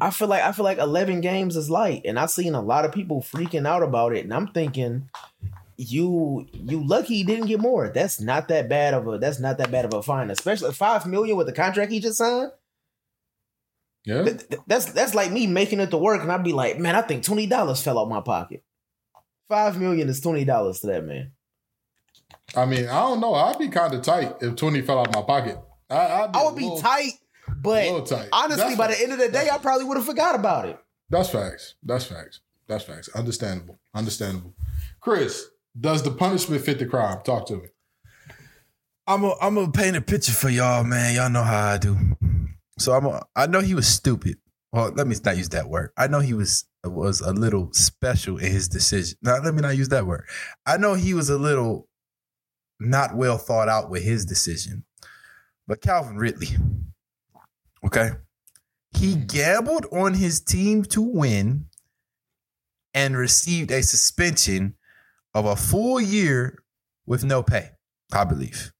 I 0.00 0.08
feel 0.10 0.28
like 0.28 0.42
I 0.42 0.52
feel 0.52 0.64
like 0.64 0.78
11 0.78 1.20
games 1.20 1.54
is 1.56 1.68
light 1.68 2.02
and 2.06 2.18
I've 2.18 2.30
seen 2.30 2.54
a 2.54 2.62
lot 2.62 2.86
of 2.86 2.92
people 2.92 3.20
freaking 3.20 3.66
out 3.68 3.82
about 3.82 4.14
it 4.16 4.24
and 4.24 4.32
I'm 4.32 4.48
thinking 4.48 5.10
you 5.80 6.46
you 6.52 6.86
lucky 6.86 7.14
he 7.16 7.24
didn't 7.24 7.46
get 7.46 7.60
more. 7.60 7.88
That's 7.88 8.20
not 8.20 8.48
that 8.48 8.68
bad 8.68 8.92
of 8.94 9.08
a 9.08 9.18
that's 9.18 9.40
not 9.40 9.58
that 9.58 9.70
bad 9.70 9.84
of 9.86 9.94
a 9.94 10.02
fine, 10.02 10.30
especially 10.30 10.72
5 10.72 11.06
million 11.06 11.36
with 11.36 11.46
the 11.46 11.52
contract 11.52 11.90
he 11.90 12.00
just 12.00 12.18
signed. 12.18 12.50
yeah. 14.04 14.22
Th- 14.24 14.48
th- 14.48 14.60
That's 14.66 14.92
that's 14.92 15.14
like 15.14 15.30
me 15.32 15.46
making 15.46 15.80
it 15.80 15.90
to 15.90 15.96
work 15.96 16.20
and 16.22 16.30
I'd 16.30 16.44
be 16.44 16.52
like, 16.52 16.78
"Man, 16.78 16.94
I 16.96 17.02
think 17.02 17.24
$20 17.24 17.82
fell 17.82 17.98
out 17.98 18.08
my 18.08 18.20
pocket." 18.20 18.62
5 19.48 19.80
million 19.80 20.08
is 20.08 20.20
$20 20.20 20.80
to 20.82 20.86
that 20.88 21.04
man. 21.04 21.32
I 22.56 22.64
mean, 22.66 22.86
I 22.88 23.00
don't 23.00 23.20
know. 23.20 23.34
I'd 23.34 23.58
be 23.58 23.68
kind 23.68 23.92
of 23.94 24.02
tight 24.02 24.34
if 24.40 24.56
20 24.56 24.82
fell 24.82 25.00
out 25.00 25.12
my 25.14 25.22
pocket. 25.22 25.58
I, 25.88 25.96
I'd 25.96 26.30
I 26.36 26.42
a 26.42 26.44
would 26.46 26.56
be 26.56 26.78
tight, 26.80 27.12
but 27.56 28.06
tight. 28.06 28.28
honestly, 28.32 28.64
That's 28.64 28.76
by 28.76 28.88
the 28.88 29.00
end 29.02 29.12
of 29.12 29.18
the 29.18 29.28
day, 29.28 29.48
I 29.50 29.58
probably 29.58 29.84
would 29.86 29.96
have 29.96 30.06
forgot 30.06 30.34
about 30.36 30.68
it. 30.68 30.78
That's 31.08 31.28
facts. 31.30 31.74
That's 31.82 32.04
facts. 32.04 32.40
That's 32.68 32.84
facts. 32.84 33.08
Understandable. 33.08 33.80
Understandable. 33.94 34.54
Chris, 35.00 35.48
does 35.78 36.02
the 36.02 36.10
punishment 36.10 36.64
fit 36.64 36.78
the 36.78 36.86
crime? 36.86 37.20
Talk 37.24 37.46
to 37.46 37.56
me. 37.56 37.68
I'm 39.06 39.24
a, 39.24 39.34
I'm 39.40 39.54
gonna 39.54 39.72
paint 39.72 39.96
a 39.96 40.00
picture 40.00 40.32
for 40.32 40.48
y'all, 40.48 40.84
man. 40.84 41.14
Y'all 41.14 41.30
know 41.30 41.42
how 41.42 41.70
I 41.70 41.78
do. 41.78 41.96
So 42.78 42.92
I'm 42.92 43.06
a, 43.06 43.22
I 43.34 43.46
know 43.46 43.60
he 43.60 43.74
was 43.74 43.86
stupid. 43.86 44.38
Well, 44.72 44.92
let 44.94 45.06
me 45.06 45.16
not 45.24 45.36
use 45.36 45.48
that 45.50 45.68
word. 45.68 45.90
I 45.96 46.06
know 46.06 46.20
he 46.20 46.34
was 46.34 46.64
was 46.84 47.20
a 47.20 47.32
little 47.32 47.70
special 47.72 48.38
in 48.38 48.50
his 48.50 48.68
decision. 48.68 49.18
Now, 49.22 49.38
let 49.42 49.54
me 49.54 49.60
not 49.60 49.76
use 49.76 49.88
that 49.88 50.06
word. 50.06 50.24
I 50.64 50.76
know 50.76 50.94
he 50.94 51.12
was 51.12 51.28
a 51.28 51.38
little 51.38 51.88
not 52.78 53.14
well 53.14 53.36
thought 53.36 53.68
out 53.68 53.90
with 53.90 54.02
his 54.02 54.24
decision. 54.24 54.84
But 55.66 55.82
Calvin 55.82 56.16
Ridley, 56.16 56.48
okay, 57.84 58.10
he 58.96 59.14
gambled 59.14 59.86
on 59.92 60.14
his 60.14 60.40
team 60.40 60.82
to 60.84 61.02
win 61.02 61.66
and 62.94 63.16
received 63.16 63.70
a 63.70 63.82
suspension 63.82 64.74
of 65.34 65.44
a 65.46 65.56
full 65.56 66.00
year 66.00 66.62
with 67.06 67.24
no 67.24 67.42
pay. 67.42 67.70
I 68.12 68.24
believe. 68.24 68.72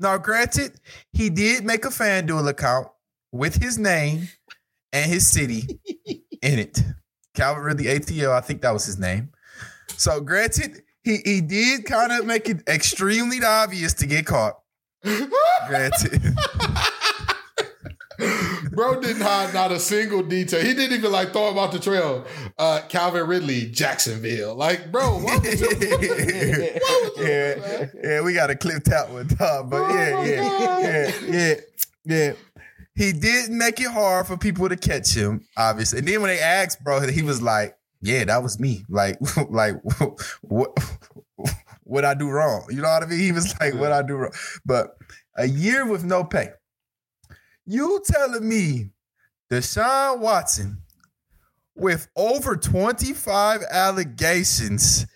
Now, 0.00 0.18
granted, 0.18 0.80
he 1.12 1.30
did 1.30 1.64
make 1.64 1.84
a 1.84 1.88
FanDuel 1.88 2.48
account 2.48 2.88
with 3.30 3.62
his 3.62 3.78
name 3.78 4.28
and 4.92 5.10
his 5.10 5.26
city 5.26 5.78
in 6.42 6.58
it. 6.58 6.82
Calvin 7.34 7.62
Ridley 7.62 7.84
ATL, 7.84 8.32
I 8.32 8.40
think 8.40 8.62
that 8.62 8.72
was 8.72 8.84
his 8.84 8.98
name. 8.98 9.30
So, 9.96 10.20
granted, 10.20 10.82
he, 11.02 11.18
he 11.24 11.40
did 11.40 11.84
kind 11.84 12.12
of 12.12 12.26
make 12.26 12.48
it 12.48 12.68
extremely 12.68 13.42
obvious 13.44 13.94
to 13.94 14.06
get 14.06 14.26
caught. 14.26 14.58
Granted. 15.68 16.22
Bro 18.72 19.00
didn't 19.00 19.22
hide 19.22 19.54
not 19.54 19.70
a 19.70 19.78
single 19.78 20.22
detail. 20.22 20.60
He 20.64 20.74
didn't 20.74 20.98
even 20.98 21.12
like 21.12 21.32
throw 21.32 21.50
him 21.50 21.58
out 21.58 21.72
the 21.72 21.78
trail. 21.78 22.26
Uh, 22.58 22.80
Calvin 22.88 23.26
Ridley, 23.26 23.66
Jacksonville. 23.66 24.54
Like, 24.54 24.90
bro, 24.90 25.18
what 25.18 25.42
was 25.42 25.60
you? 25.60 25.68
yeah, 27.18 27.86
yeah, 28.02 28.20
we 28.22 28.34
got 28.34 28.48
to 28.48 28.56
clip 28.56 28.84
that 28.84 29.10
one, 29.10 29.28
dog. 29.28 29.70
But 29.70 29.82
Oh 29.82 29.94
yeah, 29.94 30.24
yeah, 30.24 30.78
yeah, 30.80 31.12
yeah, 31.26 31.54
Yeah. 32.04 32.32
He 32.96 33.12
did 33.12 33.50
make 33.50 33.80
it 33.80 33.92
hard 33.92 34.26
for 34.26 34.36
people 34.36 34.68
to 34.68 34.76
catch 34.76 35.14
him, 35.14 35.46
obviously. 35.56 36.00
And 36.00 36.08
then 36.08 36.20
when 36.20 36.30
they 36.30 36.40
asked, 36.40 36.82
bro, 36.82 37.00
he 37.08 37.22
was 37.22 37.40
like, 37.40 37.76
"Yeah, 38.00 38.24
that 38.24 38.42
was 38.42 38.58
me. 38.58 38.84
Like, 38.88 39.18
like 39.50 39.76
what 40.42 40.76
what 41.84 42.04
I 42.04 42.14
do 42.14 42.28
wrong? 42.28 42.66
You 42.68 42.82
know 42.82 42.88
what 42.88 43.04
I 43.04 43.06
mean?" 43.06 43.20
He 43.20 43.30
was 43.30 43.54
like, 43.60 43.74
"What 43.74 43.92
I 43.92 44.02
do 44.02 44.16
wrong?" 44.16 44.32
But 44.66 44.96
a 45.36 45.46
year 45.46 45.86
with 45.86 46.04
no 46.04 46.24
pay. 46.24 46.48
You 47.70 48.00
telling 48.02 48.48
me 48.48 48.92
Deshaun 49.52 50.20
Watson 50.20 50.78
with 51.76 52.08
over 52.16 52.56
25 52.56 53.60
allegations. 53.70 55.06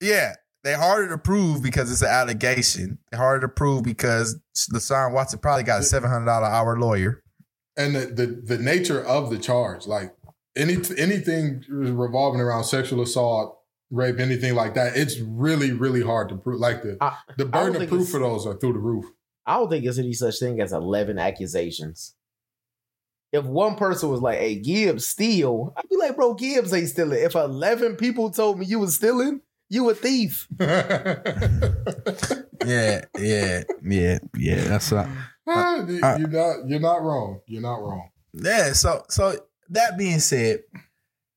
Yeah, 0.00 0.34
they're 0.64 0.76
harder 0.76 1.08
to 1.10 1.18
prove 1.18 1.62
because 1.62 1.92
it's 1.92 2.02
an 2.02 2.08
allegation. 2.08 2.98
They're 3.10 3.20
harder 3.20 3.46
to 3.46 3.52
prove 3.52 3.84
because 3.84 4.40
Deshaun 4.56 5.12
Watson 5.12 5.38
probably 5.38 5.62
got 5.62 5.78
a 5.78 5.84
seven 5.84 6.10
hundred 6.10 6.26
dollar 6.26 6.48
hour 6.48 6.76
lawyer. 6.76 7.22
And 7.76 7.94
the, 7.94 8.06
the 8.06 8.56
the 8.56 8.58
nature 8.58 9.00
of 9.00 9.30
the 9.30 9.38
charge, 9.38 9.86
like 9.86 10.12
any 10.56 10.78
anything 10.98 11.62
revolving 11.68 12.40
around 12.40 12.64
sexual 12.64 13.00
assault, 13.00 13.60
rape, 13.92 14.18
anything 14.18 14.56
like 14.56 14.74
that, 14.74 14.96
it's 14.96 15.20
really 15.20 15.70
really 15.70 16.02
hard 16.02 16.30
to 16.30 16.36
prove. 16.36 16.58
Like 16.58 16.82
the 16.82 16.98
I, 17.00 17.16
the 17.36 17.44
burden 17.44 17.80
of 17.80 17.88
proof 17.88 18.08
for 18.08 18.18
those 18.18 18.44
are 18.44 18.56
through 18.56 18.72
the 18.72 18.80
roof. 18.80 19.04
I 19.46 19.56
don't 19.56 19.68
think 19.70 19.84
there's 19.84 19.98
any 19.98 20.12
such 20.12 20.38
thing 20.38 20.60
as 20.60 20.72
eleven 20.72 21.18
accusations. 21.18 22.14
If 23.32 23.44
one 23.44 23.76
person 23.76 24.08
was 24.10 24.20
like, 24.20 24.38
"Hey, 24.38 24.56
Gibbs 24.56 25.06
steal," 25.06 25.72
I'd 25.76 25.88
be 25.88 25.96
like, 25.96 26.16
"Bro, 26.16 26.34
Gibbs 26.34 26.72
ain't 26.74 26.88
stealing." 26.88 27.22
If 27.22 27.34
eleven 27.34 27.96
people 27.96 28.30
told 28.30 28.58
me 28.58 28.66
you 28.66 28.78
was 28.80 28.96
stealing, 28.96 29.40
you 29.68 29.88
a 29.90 29.94
thief. 29.94 30.46
Yeah, 32.66 33.04
yeah, 33.18 33.62
yeah, 33.82 34.18
yeah. 34.36 34.64
That's 34.64 34.92
what. 34.92 35.08
Ah, 35.48 35.82
you- 35.86 36.00
I- 36.02 36.16
you're 36.18 36.28
not 36.28 36.56
you're 36.68 36.78
not 36.80 37.02
wrong. 37.02 37.40
You're 37.46 37.62
not 37.62 37.76
wrong. 37.80 38.10
Yeah. 38.34 38.72
So, 38.74 39.02
so 39.08 39.34
that 39.70 39.96
being 39.96 40.18
said, 40.20 40.60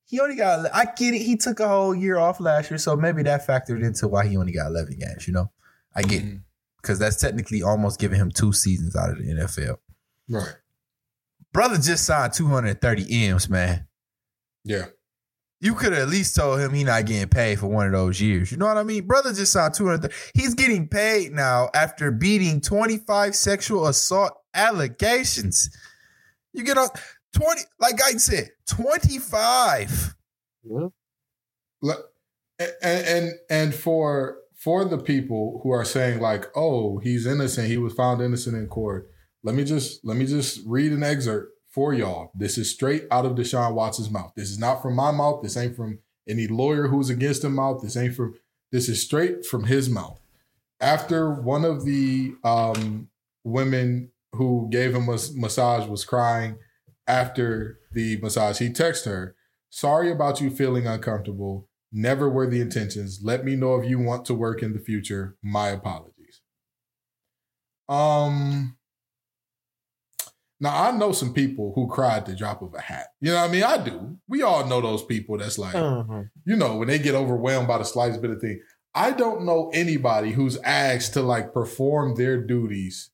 he 0.06 0.20
only 0.20 0.36
got. 0.36 0.70
I 0.76 0.84
get 0.84 1.14
it. 1.14 1.22
He 1.22 1.38
took 1.38 1.62
a 1.62 1.68
whole 1.68 1.96
year 1.96 2.18
off 2.18 2.42
last 2.42 2.70
year, 2.70 2.78
so 2.78 2.98
maybe 2.98 3.24
that 3.24 3.48
factored 3.48 3.82
into 3.84 4.10
why 4.10 4.28
he 4.28 4.36
only 4.36 4.52
got 4.52 4.68
eleven 4.68 4.98
games. 5.00 5.26
You 5.28 5.34
know, 5.34 5.52
I 5.96 6.02
get 6.02 6.24
it 6.24 6.40
because 6.84 7.00
that's 7.00 7.16
technically 7.16 7.64
almost 7.64 8.00
giving 8.00 8.20
him 8.20 8.30
two 8.30 8.52
seasons 8.54 8.96
out 8.96 9.10
of 9.10 9.18
the 9.18 9.24
NFL. 9.24 9.78
Right. 10.30 10.54
Brother 11.54 11.78
just 11.78 12.06
signed 12.06 12.34
230 12.34 13.28
M's, 13.28 13.50
man. 13.50 13.88
Yeah. 14.66 14.88
You 15.62 15.76
could 15.76 15.94
have 15.94 16.02
at 16.02 16.10
least 16.10 16.36
told 16.36 16.60
him 16.60 16.74
he 16.74 16.84
not 16.84 17.06
getting 17.06 17.30
paid 17.30 17.60
for 17.60 17.68
one 17.68 17.86
of 17.86 17.94
those 17.94 18.20
years. 18.20 18.52
You 18.52 18.58
know 18.58 18.66
what 18.66 18.76
I 18.76 18.84
mean? 18.84 19.08
Brother 19.08 19.32
just 19.32 19.54
signed 19.54 19.74
200. 19.74 20.12
He's 20.34 20.56
getting 20.56 20.90
paid 20.90 21.32
now 21.32 21.70
after 21.74 22.12
beating 22.12 22.60
25 22.60 23.34
sexual 23.34 23.88
assault 23.88 24.34
allegations. 24.54 25.70
You 26.52 26.64
get 26.64 26.78
a 26.78 26.90
20, 27.34 27.62
like 27.80 28.02
I 28.04 28.12
said, 28.18 28.50
25. 28.68 30.16
Le- 30.66 32.04
and 32.60 32.74
and 32.82 33.32
and 33.50 33.76
for 33.76 34.38
for 34.64 34.86
the 34.86 34.98
people 34.98 35.60
who 35.62 35.72
are 35.72 35.84
saying 35.84 36.22
like 36.22 36.46
oh 36.56 36.98
he's 37.00 37.26
innocent. 37.26 37.68
He 37.68 37.78
was 37.78 37.94
found 37.94 38.22
innocent 38.22 38.56
in 38.56 38.68
court. 38.68 39.10
Let 39.44 39.56
me 39.56 39.64
just 39.64 40.06
let 40.06 40.16
me 40.16 40.26
just 40.26 40.62
read 40.66 40.92
an 40.92 41.04
excerpt 41.04 41.52
for 41.70 41.94
y'all. 41.94 42.32
This 42.34 42.58
is 42.58 42.72
straight 42.72 43.06
out 43.12 43.26
of 43.26 43.34
deshaun 43.34 43.74
watson's 43.74 44.10
mouth. 44.10 44.32
This 44.36 44.50
is 44.50 44.60
not 44.60 44.82
from 44.82 44.96
my 44.96 45.12
mouth. 45.12 45.42
This 45.42 45.58
ain't 45.58 45.76
from 45.76 46.00
any 46.30 46.48
lawyer 46.48 46.88
who's 46.88 47.10
against 47.10 47.44
him 47.44 47.56
mouth. 47.56 47.82
This 47.82 47.98
ain't 47.98 48.16
from 48.16 48.36
this 48.72 48.88
is 48.88 49.02
straight 49.02 49.46
from 49.46 49.66
his 49.66 49.90
mouth. 49.90 50.20
After 50.80 51.32
one 51.32 51.66
of 51.66 51.84
the 51.84 52.36
um 52.44 53.10
women 53.44 54.12
who 54.34 54.68
gave 54.72 54.96
him 54.96 55.10
a 55.10 55.18
massage 55.36 55.88
was 55.88 56.06
crying 56.06 56.58
after 57.08 57.80
the 57.92 58.18
massage 58.22 58.60
he 58.60 58.70
texted 58.70 59.06
her 59.06 59.36
sorry 59.70 60.10
about 60.10 60.40
you 60.40 60.50
feeling 60.50 60.88
uncomfortable 60.88 61.68
Never 61.96 62.28
were 62.28 62.48
the 62.48 62.60
intentions. 62.60 63.20
Let 63.24 63.46
me 63.46 63.56
know 63.56 63.76
if 63.80 63.88
you 63.88 64.00
want 64.00 64.26
to 64.26 64.34
work 64.34 64.64
in 64.64 64.74
the 64.74 64.80
future. 64.80 65.38
My 65.44 65.70
apologies. 65.70 66.42
Um 67.88 68.78
now 70.60 70.84
I 70.90 70.92
know 70.92 71.12
some 71.12 71.34
people 71.34 71.74
who 71.76 71.88
cried 71.88 72.26
the 72.26 72.36
drop 72.36 72.62
of 72.62 72.74
a 72.74 72.80
hat. 72.82 73.08
You 73.20 73.32
know 73.32 73.42
what 73.42 73.50
I 73.50 73.52
mean? 73.52 73.64
I 73.64 73.78
do. 73.78 74.18
We 74.30 74.42
all 74.44 74.66
know 74.66 74.80
those 74.82 75.04
people 75.04 75.38
that's 75.38 75.58
like, 75.60 75.74
Mhm. 75.76 76.30
you 76.46 76.56
know, 76.56 76.78
when 76.78 76.88
they 76.88 77.00
get 77.00 77.16
overwhelmed 77.16 77.68
by 77.68 77.78
the 77.78 77.84
slightest 77.86 78.22
bit 78.22 78.32
of 78.32 78.40
thing. 78.42 78.62
I 78.96 79.12
don't 79.12 79.44
know 79.46 79.70
anybody 79.74 80.32
who's 80.32 80.58
asked 80.60 81.14
to 81.14 81.22
like 81.22 81.54
perform 81.54 82.16
their 82.16 82.40
duties 82.42 83.10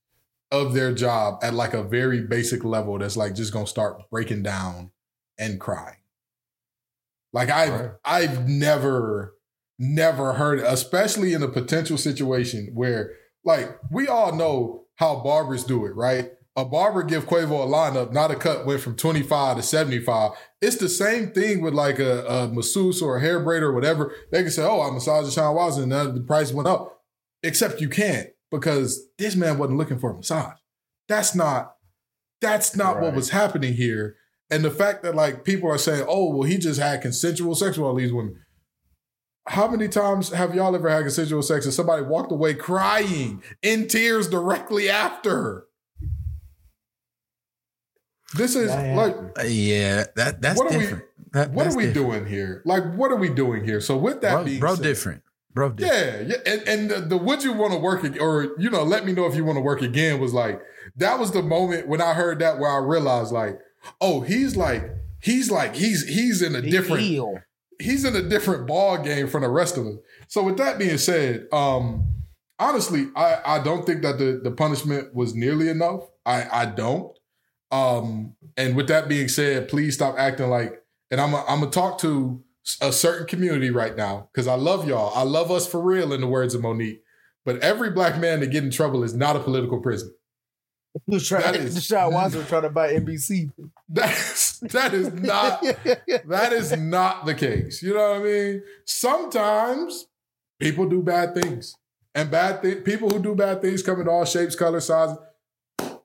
of 0.51 0.73
their 0.73 0.93
job 0.93 1.39
at 1.41 1.53
like 1.53 1.73
a 1.73 1.83
very 1.83 2.21
basic 2.21 2.63
level 2.63 2.97
that's 2.99 3.17
like 3.17 3.33
just 3.33 3.51
gonna 3.53 3.65
start 3.67 4.09
breaking 4.11 4.43
down 4.43 4.91
and 5.37 5.59
crying. 5.59 5.95
Like 7.33 7.49
I've 7.49 7.79
Right. 7.79 7.91
I've 8.05 8.47
never 8.47 9.35
never 9.77 10.33
heard, 10.33 10.59
especially 10.59 11.33
in 11.33 11.41
a 11.41 11.47
potential 11.47 11.97
situation 11.97 12.71
where 12.73 13.11
like 13.45 13.79
we 13.91 14.07
all 14.07 14.35
know 14.35 14.85
how 14.95 15.21
barbers 15.21 15.63
do 15.63 15.85
it, 15.85 15.95
right? 15.95 16.31
A 16.55 16.65
barber 16.65 17.03
give 17.03 17.25
Quavo 17.25 17.63
a 17.63 17.67
lineup, 17.67 18.11
not 18.11 18.31
a 18.31 18.35
cut 18.35 18.65
went 18.65 18.81
from 18.81 18.97
25 18.97 19.57
to 19.57 19.63
75. 19.63 20.31
It's 20.61 20.75
the 20.75 20.89
same 20.89 21.31
thing 21.31 21.61
with 21.61 21.73
like 21.73 21.99
a, 21.99 22.25
a 22.25 22.47
masseuse 22.49 23.01
or 23.01 23.17
a 23.17 23.21
hair 23.21 23.39
braider 23.39 23.63
or 23.63 23.73
whatever. 23.73 24.13
They 24.31 24.41
can 24.41 24.51
say, 24.51 24.63
oh, 24.63 24.81
I 24.81 24.91
massaged 24.91 25.31
Sean 25.31 25.55
Watson 25.55 25.89
and 25.91 26.15
the 26.17 26.21
price 26.21 26.51
went 26.51 26.67
up. 26.67 27.01
Except 27.41 27.79
you 27.79 27.87
can't 27.87 28.27
because 28.51 29.07
this 29.17 29.37
man 29.37 29.57
wasn't 29.57 29.77
looking 29.77 29.99
for 29.99 30.11
a 30.11 30.15
massage. 30.15 30.57
That's 31.07 31.33
not 31.33 31.75
that's 32.41 32.75
not 32.75 33.01
what 33.01 33.13
was 33.13 33.29
happening 33.29 33.73
here. 33.73 34.15
And 34.51 34.63
the 34.65 34.71
fact 34.71 35.03
that 35.03 35.15
like 35.15 35.43
people 35.43 35.69
are 35.71 35.77
saying, 35.77 36.05
oh, 36.07 36.31
well, 36.33 36.43
he 36.47 36.57
just 36.57 36.79
had 36.79 37.01
consensual 37.01 37.53
sex 37.55 37.77
with 37.77 37.85
all 37.85 37.95
these 37.95 38.11
women. 38.13 38.39
How 39.47 39.67
many 39.67 39.87
times 39.87 40.29
have 40.31 40.53
y'all 40.53 40.75
ever 40.75 40.89
had 40.89 41.01
consensual 41.03 41.41
sex 41.41 41.65
and 41.65 41.73
somebody 41.73 42.03
walked 42.03 42.31
away 42.31 42.53
crying 42.53 43.41
in 43.61 43.87
tears 43.87 44.27
directly 44.27 44.89
after? 44.89 45.65
This 48.35 48.55
is 48.55 48.67
That 48.69 48.95
like. 48.95 49.15
Uh, 49.39 49.43
Yeah, 49.47 50.05
that 50.15 50.41
that's 50.41 50.59
What 50.59 50.71
are 50.73 50.77
we- 50.77 50.83
different. 50.83 51.03
That- 51.31 51.51
what 51.51 51.67
are 51.67 51.75
we 51.75 51.85
different. 51.87 51.93
doing 52.11 52.25
here? 52.25 52.61
Like, 52.65 52.83
what 52.95 53.11
are 53.11 53.15
we 53.15 53.29
doing 53.29 53.63
here? 53.63 53.79
So 53.81 53.97
with 53.97 54.21
that 54.21 54.33
Bro, 54.33 54.43
being 54.45 54.59
bro 54.59 54.75
said, 54.75 54.83
different. 54.83 55.21
Bro 55.53 55.71
different. 55.73 56.29
yeah, 56.29 56.35
yeah, 56.45 56.53
and, 56.53 56.67
and 56.67 56.89
the, 56.91 57.01
the 57.01 57.17
would 57.17 57.43
you 57.43 57.53
want 57.53 57.73
to 57.73 57.79
work 57.79 58.03
ag- 58.05 58.19
or 58.21 58.55
you 58.59 58.69
know 58.69 58.83
let 58.83 59.03
me 59.05 59.13
know 59.13 59.25
if 59.25 59.35
you 59.35 59.43
want 59.43 59.57
to 59.57 59.61
work 59.61 59.81
again 59.81 60.19
was 60.19 60.31
like 60.33 60.61
that 60.97 61.17
was 61.19 61.31
the 61.31 61.41
moment 61.41 61.87
when 61.87 62.01
I 62.01 62.13
heard 62.13 62.37
that 62.39 62.59
where 62.59 62.69
I 62.71 62.77
realized 62.77 63.31
like 63.31 63.59
oh 64.01 64.21
he's 64.21 64.55
like 64.55 64.83
he's 65.21 65.51
like 65.51 65.75
he's 65.75 66.07
he's 66.07 66.41
in 66.41 66.55
a 66.55 66.61
Big 66.61 66.71
different 66.71 67.01
deal. 67.03 67.39
he's 67.79 68.05
in 68.05 68.15
a 68.15 68.21
different 68.21 68.67
ball 68.67 68.97
game 68.97 69.27
from 69.27 69.43
the 69.43 69.49
rest 69.49 69.77
of 69.77 69.85
us. 69.87 69.95
So 70.27 70.43
with 70.43 70.57
that 70.57 70.77
being 70.77 70.97
said, 70.97 71.47
um, 71.51 72.07
honestly, 72.59 73.07
I, 73.15 73.39
I 73.45 73.63
don't 73.63 73.85
think 73.85 74.01
that 74.03 74.17
the, 74.17 74.39
the 74.43 74.51
punishment 74.51 75.13
was 75.15 75.33
nearly 75.33 75.69
enough. 75.69 76.03
I, 76.25 76.47
I 76.51 76.65
don't. 76.65 77.17
Um, 77.71 78.35
and 78.57 78.75
with 78.75 78.87
that 78.87 79.07
being 79.07 79.27
said, 79.27 79.69
please 79.69 79.95
stop 79.95 80.15
acting 80.17 80.49
like, 80.49 80.83
and 81.11 81.21
I'm 81.21 81.33
i 81.33 81.43
I'm 81.47 81.59
gonna 81.59 81.71
talk 81.71 81.99
to 81.99 82.43
a 82.81 82.91
certain 82.91 83.25
community 83.25 83.71
right 83.71 83.95
now 83.95 84.29
because 84.31 84.47
I 84.47 84.55
love 84.55 84.87
y'all. 84.87 85.11
I 85.15 85.23
love 85.23 85.49
us 85.51 85.67
for 85.67 85.81
real, 85.81 86.13
in 86.13 86.21
the 86.21 86.27
words 86.27 86.53
of 86.53 86.61
Mo'Nique. 86.61 86.99
But 87.45 87.59
every 87.59 87.89
black 87.89 88.19
man 88.19 88.41
that 88.41 88.47
get 88.47 88.63
in 88.63 88.69
trouble 88.69 89.03
is 89.03 89.15
not 89.15 89.35
a 89.35 89.39
political 89.39 89.81
prisoner. 89.81 90.11
Was 91.07 91.27
trying, 91.27 91.43
That 91.43 91.55
is- 91.55 91.77
Deshaun 91.77 92.11
Watson 92.11 92.39
was 92.39 92.47
trying 92.49 92.63
to 92.63 92.69
buy 92.69 92.93
NBC. 92.93 93.51
That's 93.89 94.59
that 94.59 94.93
is 94.93 95.11
not 95.13 95.61
that 96.25 96.53
is 96.53 96.75
not 96.77 97.25
the 97.25 97.33
case. 97.35 97.81
You 97.81 97.93
know 97.93 98.11
what 98.11 98.21
I 98.21 98.23
mean? 98.23 98.63
Sometimes 98.85 100.07
people 100.59 100.87
do 100.87 101.01
bad 101.01 101.33
things. 101.35 101.75
And 102.15 102.29
bad 102.31 102.61
people 102.83 103.09
who 103.09 103.21
do 103.21 103.35
bad 103.35 103.61
things 103.61 103.83
come 103.83 104.01
in 104.01 104.07
all 104.07 104.25
shapes, 104.25 104.55
colors, 104.55 104.85
sizes. 104.87 105.17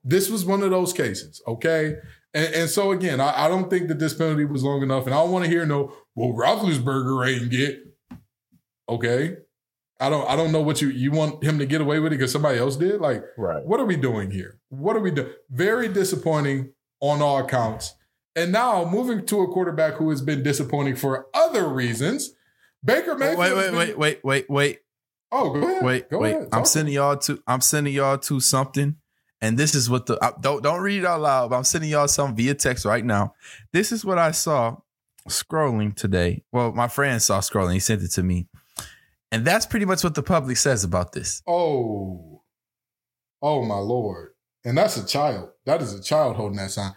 This 0.04 0.28
was 0.28 0.44
one 0.44 0.62
of 0.62 0.70
those 0.70 0.92
cases, 0.92 1.40
okay? 1.48 1.96
And, 2.34 2.54
and 2.54 2.70
so 2.70 2.92
again, 2.92 3.20
I, 3.20 3.46
I 3.46 3.48
don't 3.48 3.70
think 3.70 3.88
that 3.88 3.98
this 3.98 4.12
penalty 4.12 4.44
was 4.44 4.62
long 4.62 4.82
enough. 4.82 5.06
And 5.06 5.14
I 5.14 5.18
don't 5.22 5.30
want 5.32 5.44
to 5.46 5.50
hear 5.50 5.64
no, 5.64 5.94
well, 6.14 6.30
Roethlisberger 6.38 7.26
ain't 7.26 7.50
get. 7.50 7.78
Okay. 8.88 9.36
I 10.06 10.10
don't 10.10 10.28
I 10.28 10.36
don't 10.36 10.52
know 10.52 10.60
what 10.60 10.80
you 10.82 10.88
you 10.88 11.10
want 11.10 11.42
him 11.42 11.58
to 11.58 11.66
get 11.66 11.80
away 11.80 11.98
with 11.98 12.12
it 12.12 12.16
because 12.18 12.32
somebody 12.32 12.58
else 12.58 12.76
did. 12.76 13.00
Like, 13.00 13.24
right. 13.36 13.64
what 13.64 13.80
are 13.80 13.84
we 13.86 13.96
doing 13.96 14.30
here? 14.30 14.58
What 14.68 14.96
are 14.96 15.00
we 15.00 15.10
doing? 15.10 15.32
Very 15.50 15.88
disappointing 15.88 16.72
on 17.00 17.22
all 17.22 17.38
accounts. 17.38 17.94
And 18.36 18.50
now 18.52 18.84
moving 18.84 19.24
to 19.26 19.42
a 19.42 19.48
quarterback 19.48 19.94
who 19.94 20.10
has 20.10 20.20
been 20.20 20.42
disappointing 20.42 20.96
for 20.96 21.26
other 21.34 21.68
reasons. 21.68 22.34
Baker 22.84 23.12
Wait, 23.16 23.20
Mayfield. 23.20 23.38
wait, 23.38 23.54
wait, 23.56 23.66
been- 23.70 23.76
wait, 23.78 23.96
wait, 23.96 24.24
wait, 24.24 24.50
wait, 24.50 24.78
Oh, 25.32 25.50
go 25.52 25.66
ahead. 25.66 25.82
wait, 25.84 26.10
Go 26.10 26.18
wait. 26.18 26.34
ahead. 26.36 26.48
I'm 26.52 26.64
sending 26.64 26.94
y'all 26.94 27.16
to. 27.16 27.42
I'm 27.46 27.60
sending 27.60 27.92
y'all 27.94 28.18
to 28.18 28.40
something, 28.40 28.96
and 29.40 29.56
this 29.58 29.74
is 29.74 29.88
what 29.88 30.06
the 30.06 30.18
I, 30.22 30.32
don't 30.40 30.62
don't 30.62 30.80
read 30.82 30.98
it 31.00 31.06
out 31.06 31.20
loud. 31.22 31.50
But 31.50 31.56
I'm 31.56 31.64
sending 31.64 31.90
y'all 31.90 32.08
something 32.08 32.36
via 32.36 32.54
text 32.54 32.84
right 32.84 33.04
now. 33.04 33.34
This 33.72 33.90
is 33.90 34.04
what 34.04 34.18
I 34.18 34.32
saw 34.32 34.76
scrolling 35.28 35.94
today. 35.96 36.44
Well, 36.52 36.72
my 36.72 36.88
friend 36.88 37.20
saw 37.22 37.40
scrolling. 37.40 37.72
He 37.72 37.80
sent 37.80 38.02
it 38.02 38.10
to 38.12 38.22
me, 38.22 38.46
and 39.34 39.44
that's 39.44 39.66
pretty 39.66 39.84
much 39.86 40.02
what 40.04 40.14
the 40.14 40.22
public 40.22 40.56
says 40.56 40.84
about 40.84 41.12
this. 41.12 41.42
Oh. 41.46 42.42
Oh 43.42 43.62
my 43.64 43.76
lord. 43.78 44.30
and 44.64 44.76
that's 44.78 44.96
a 44.96 45.04
child. 45.06 45.50
That 45.66 45.82
is 45.82 45.92
a 45.92 46.02
child 46.02 46.36
holding 46.36 46.56
that 46.56 46.70
sign. 46.70 46.92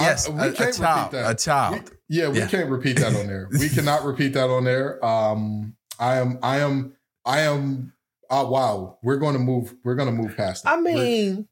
Yes, 0.00 0.28
I, 0.28 0.46
a, 0.46 0.50
a 0.50 0.72
child. 0.72 1.14
A 1.14 1.34
child. 1.34 1.90
We, 2.08 2.16
yeah, 2.16 2.28
we 2.28 2.38
Yeah. 2.38 2.46
can't 2.48 2.70
repeat 2.70 2.98
that 3.00 3.14
on 3.14 3.26
there. 3.26 3.48
We 3.50 3.68
cannot 3.76 4.04
repeat 4.04 4.32
that 4.32 4.48
on 4.48 4.64
there. 4.64 5.04
Um, 5.04 5.76
I 5.98 6.16
am, 6.16 6.38
I 6.42 6.60
am, 6.60 6.94
I 7.26 7.40
am. 7.40 7.92
Oh, 8.30 8.48
wow, 8.50 8.98
we're 9.02 9.18
going 9.18 9.34
to 9.34 9.38
move. 9.38 9.74
We're 9.84 9.94
going 9.94 10.08
to 10.08 10.14
move 10.22 10.34
past. 10.36 10.64
It. 10.64 10.68
I 10.70 10.80
We're- 10.80 10.94
mean, 10.94 11.48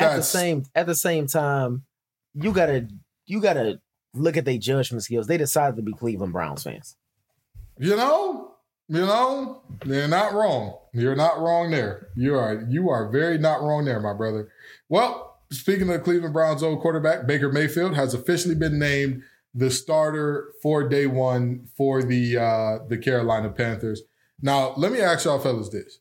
at 0.00 0.16
the 0.16 0.22
same 0.22 0.64
at 0.74 0.86
the 0.86 0.94
same 0.94 1.26
time, 1.26 1.84
you 2.34 2.52
gotta 2.52 2.88
you 3.26 3.40
gotta 3.42 3.80
look 4.14 4.36
at 4.38 4.44
their 4.46 4.56
judgment 4.58 5.02
skills. 5.02 5.26
They 5.26 5.36
decided 5.36 5.76
to 5.76 5.82
be 5.82 5.92
Cleveland 5.92 6.32
Browns 6.32 6.62
fans. 6.62 6.96
You 7.78 7.96
know, 7.96 8.45
you 8.88 9.00
know, 9.00 9.62
they're 9.84 10.08
not 10.08 10.32
wrong. 10.32 10.78
You're 10.92 11.16
not 11.16 11.40
wrong 11.40 11.70
there. 11.70 12.08
You 12.16 12.36
are 12.36 12.64
you 12.68 12.88
are 12.88 13.10
very 13.10 13.38
not 13.38 13.62
wrong 13.62 13.84
there, 13.84 14.00
my 14.00 14.14
brother. 14.14 14.50
Well, 14.88 15.40
speaking 15.50 15.82
of 15.82 15.88
the 15.88 15.98
Cleveland 15.98 16.34
Browns 16.34 16.62
old 16.62 16.80
quarterback, 16.80 17.26
Baker 17.26 17.50
Mayfield 17.50 17.94
has 17.94 18.14
officially 18.14 18.54
been 18.54 18.78
named 18.78 19.22
the 19.54 19.70
starter 19.70 20.52
for 20.62 20.88
day 20.88 21.06
one 21.06 21.66
for 21.76 22.02
the 22.02 22.36
uh 22.38 22.78
the 22.88 22.98
Carolina 22.98 23.50
Panthers. 23.50 24.02
Now, 24.40 24.74
let 24.76 24.92
me 24.92 25.00
ask 25.00 25.24
y'all 25.24 25.38
fellas 25.38 25.70
this. 25.70 25.98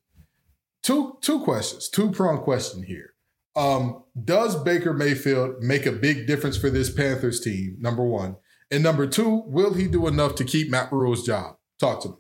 Two 0.84 1.18
two 1.22 1.39
questions, 1.39 1.89
two 1.89 2.12
prong 2.12 2.39
question 2.44 2.84
here. 2.84 3.15
Um, 3.56 4.04
does 4.22 4.62
Baker 4.62 4.94
Mayfield 4.94 5.62
make 5.63 5.86
a 5.86 5.92
big 5.92 6.27
difference 6.27 6.58
for 6.58 6.70
this 6.70 6.89
Panthers 6.89 7.39
team? 7.39 7.77
Number 7.80 8.04
one. 8.04 8.36
And 8.70 8.84
number 8.84 9.08
two, 9.08 9.44
will 9.46 9.74
he 9.74 9.88
do 9.88 10.08
enough 10.08 10.36
to 10.36 10.44
keep 10.44 10.70
Matt 10.70 10.92
Rhule's 10.92 11.25
job? 11.25 11.56
Talk 11.80 12.01
to 12.01 12.10
me. 12.10 12.15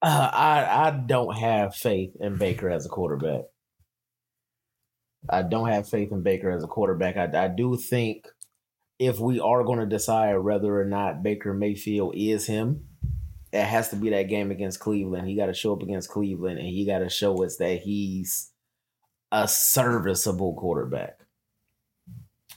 Uh, 0.00 0.30
I 0.32 0.86
I 0.86 0.90
don't 0.90 1.36
have 1.36 1.74
faith 1.74 2.12
in 2.20 2.36
Baker 2.36 2.70
as 2.70 2.86
a 2.86 2.88
quarterback. 2.88 3.44
I 5.28 5.42
don't 5.42 5.68
have 5.68 5.88
faith 5.88 6.12
in 6.12 6.22
Baker 6.22 6.50
as 6.50 6.62
a 6.62 6.68
quarterback. 6.68 7.16
I, 7.16 7.44
I 7.44 7.48
do 7.48 7.76
think 7.76 8.28
if 8.98 9.18
we 9.18 9.40
are 9.40 9.64
going 9.64 9.80
to 9.80 9.86
decide 9.86 10.36
whether 10.38 10.80
or 10.80 10.84
not 10.84 11.22
Baker 11.22 11.52
Mayfield 11.52 12.14
is 12.16 12.46
him, 12.46 12.88
it 13.52 13.64
has 13.64 13.88
to 13.90 13.96
be 13.96 14.10
that 14.10 14.28
game 14.28 14.50
against 14.50 14.80
Cleveland. 14.80 15.28
He 15.28 15.36
got 15.36 15.46
to 15.46 15.54
show 15.54 15.72
up 15.72 15.82
against 15.82 16.10
Cleveland, 16.10 16.58
and 16.58 16.68
he 16.68 16.86
got 16.86 17.00
to 17.00 17.08
show 17.08 17.44
us 17.44 17.56
that 17.56 17.80
he's 17.80 18.52
a 19.32 19.48
serviceable 19.48 20.54
quarterback. 20.54 21.18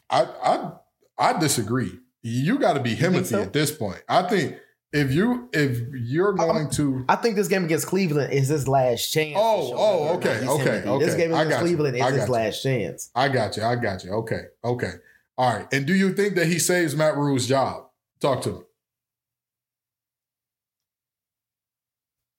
I 0.10 0.24
I 0.44 0.72
I 1.18 1.40
disagree. 1.40 1.92
You 2.22 2.60
got 2.60 2.74
to 2.74 2.82
be 2.82 2.96
think 2.96 3.16
Himothy 3.16 3.26
so? 3.26 3.42
at 3.42 3.54
this 3.54 3.72
point. 3.72 4.04
I 4.08 4.24
think 4.24 4.58
if 4.94 5.14
you 5.14 5.50
if 5.54 5.80
you're 5.94 6.34
going 6.34 6.70
to 6.72 7.06
I 7.08 7.16
think 7.16 7.36
this 7.36 7.48
game 7.48 7.64
against 7.64 7.88
Cleveland 7.88 8.34
is 8.34 8.50
his 8.50 8.68
last 8.68 9.12
chance. 9.12 9.38
Oh, 9.38 9.74
oh, 9.74 10.16
okay, 10.16 10.46
okay, 10.46 10.88
okay. 10.88 11.06
This 11.06 11.16
game 11.16 11.34
against 11.34 11.50
got 11.50 11.60
you. 11.62 11.66
Cleveland 11.68 11.98
is 11.98 12.06
his 12.06 12.28
you. 12.28 12.34
last 12.34 12.62
chance. 12.62 13.10
I 13.16 13.30
got 13.30 13.56
you. 13.56 13.64
I 13.64 13.76
got 13.76 14.04
you. 14.04 14.12
Okay. 14.12 14.42
Okay. 14.64 14.92
All 15.38 15.54
right. 15.54 15.68
And 15.72 15.86
do 15.86 15.94
you 15.96 16.14
think 16.14 16.36
that 16.36 16.48
he 16.48 16.60
saves 16.60 16.96
Matt 16.96 17.16
Rhule's 17.16 17.48
job? 17.48 17.86
Talk 18.20 18.42
to 18.44 18.52
me. 18.52 18.60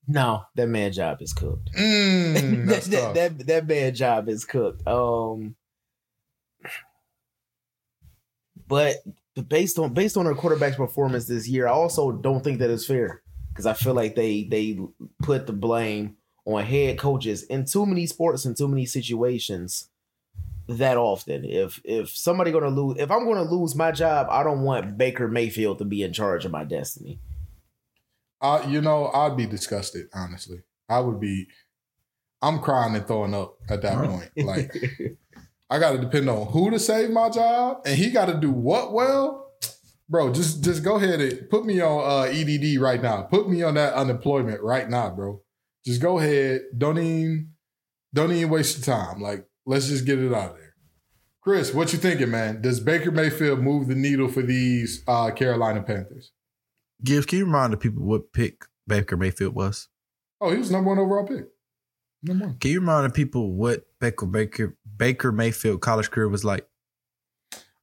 No, 0.06 0.42
that 0.56 0.66
man 0.68 0.92
job 0.92 1.22
is 1.22 1.32
cooked. 1.32 1.70
Mm, 1.74 2.66
that, 2.68 2.82
that, 2.84 3.14
that 3.14 3.46
that 3.46 3.66
man 3.66 3.94
job 3.94 4.28
is 4.28 4.44
cooked. 4.44 4.86
Um, 4.86 5.56
but 8.68 8.96
based 9.48 9.78
on 9.78 9.94
based 9.94 10.16
on 10.16 10.26
our 10.26 10.34
quarterback's 10.34 10.76
performance 10.76 11.26
this 11.26 11.48
year, 11.48 11.66
I 11.66 11.72
also 11.72 12.12
don't 12.12 12.42
think 12.42 12.58
that 12.58 12.70
it's 12.70 12.86
fair 12.86 13.22
because 13.50 13.66
I 13.66 13.74
feel 13.74 13.94
like 13.94 14.14
they 14.14 14.44
they 14.44 14.78
put 15.22 15.46
the 15.46 15.52
blame 15.52 16.16
on 16.44 16.64
head 16.64 16.98
coaches 16.98 17.44
in 17.44 17.64
too 17.64 17.86
many 17.86 18.06
sports 18.06 18.44
and 18.44 18.56
too 18.56 18.68
many 18.68 18.86
situations 18.86 19.88
that 20.68 20.96
often. 20.96 21.44
If 21.44 21.80
if 21.84 22.10
somebody 22.10 22.50
gonna 22.50 22.68
lose, 22.68 22.98
if 22.98 23.10
I'm 23.10 23.26
gonna 23.26 23.50
lose 23.50 23.74
my 23.74 23.92
job, 23.92 24.28
I 24.30 24.42
don't 24.42 24.62
want 24.62 24.98
Baker 24.98 25.28
Mayfield 25.28 25.78
to 25.78 25.84
be 25.84 26.02
in 26.02 26.12
charge 26.12 26.44
of 26.44 26.52
my 26.52 26.64
destiny. 26.64 27.20
Uh, 28.40 28.64
you 28.68 28.80
know, 28.80 29.08
I'd 29.08 29.36
be 29.36 29.46
disgusted. 29.46 30.08
Honestly, 30.14 30.62
I 30.88 31.00
would 31.00 31.20
be. 31.20 31.48
I'm 32.44 32.58
crying 32.58 32.96
and 32.96 33.06
throwing 33.06 33.34
up 33.34 33.56
at 33.68 33.82
that 33.82 34.04
point. 34.04 34.30
Like, 34.36 34.74
I 35.72 35.78
got 35.78 35.92
to 35.92 35.98
depend 35.98 36.28
on 36.28 36.48
who 36.48 36.70
to 36.70 36.78
save 36.78 37.08
my 37.08 37.30
job, 37.30 37.78
and 37.86 37.96
he 37.96 38.10
got 38.10 38.26
to 38.26 38.34
do 38.34 38.50
what 38.50 38.92
well, 38.92 39.52
bro. 40.06 40.30
Just 40.30 40.62
just 40.62 40.84
go 40.84 40.96
ahead 40.96 41.18
and 41.18 41.48
put 41.48 41.64
me 41.64 41.80
on 41.80 42.04
uh, 42.04 42.30
EDD 42.30 42.78
right 42.78 43.00
now. 43.00 43.22
Put 43.22 43.48
me 43.48 43.62
on 43.62 43.72
that 43.74 43.94
unemployment 43.94 44.62
right 44.62 44.86
now, 44.86 45.08
bro. 45.08 45.40
Just 45.82 46.02
go 46.02 46.18
ahead. 46.18 46.60
Don't 46.76 46.98
even 46.98 47.52
don't 48.12 48.32
even 48.32 48.50
waste 48.50 48.86
your 48.86 48.94
time. 48.94 49.22
Like, 49.22 49.46
let's 49.64 49.88
just 49.88 50.04
get 50.04 50.18
it 50.18 50.34
out 50.34 50.50
of 50.50 50.56
there. 50.56 50.74
Chris, 51.40 51.72
what 51.72 51.90
you 51.94 51.98
thinking, 51.98 52.30
man? 52.30 52.60
Does 52.60 52.78
Baker 52.78 53.10
Mayfield 53.10 53.60
move 53.60 53.88
the 53.88 53.94
needle 53.94 54.28
for 54.28 54.42
these 54.42 55.02
uh, 55.08 55.30
Carolina 55.30 55.82
Panthers? 55.82 56.32
Gibbs, 57.02 57.24
can 57.24 57.38
you 57.38 57.46
remind 57.46 57.72
the 57.72 57.78
people 57.78 58.04
what 58.04 58.34
pick 58.34 58.66
Baker 58.86 59.16
Mayfield 59.16 59.54
was? 59.54 59.88
Oh, 60.38 60.50
he 60.50 60.58
was 60.58 60.70
number 60.70 60.90
one 60.90 60.98
overall 60.98 61.26
pick. 61.26 61.46
Number 62.22 62.44
one. 62.44 62.58
Can 62.58 62.72
you 62.72 62.80
remind 62.80 63.06
the 63.06 63.14
people 63.14 63.54
what 63.54 63.86
Baker 64.02 64.26
Baker 64.26 64.76
Baker 64.96 65.32
Mayfield 65.32 65.80
college 65.80 66.10
career 66.10 66.28
was 66.28 66.44
like? 66.44 66.66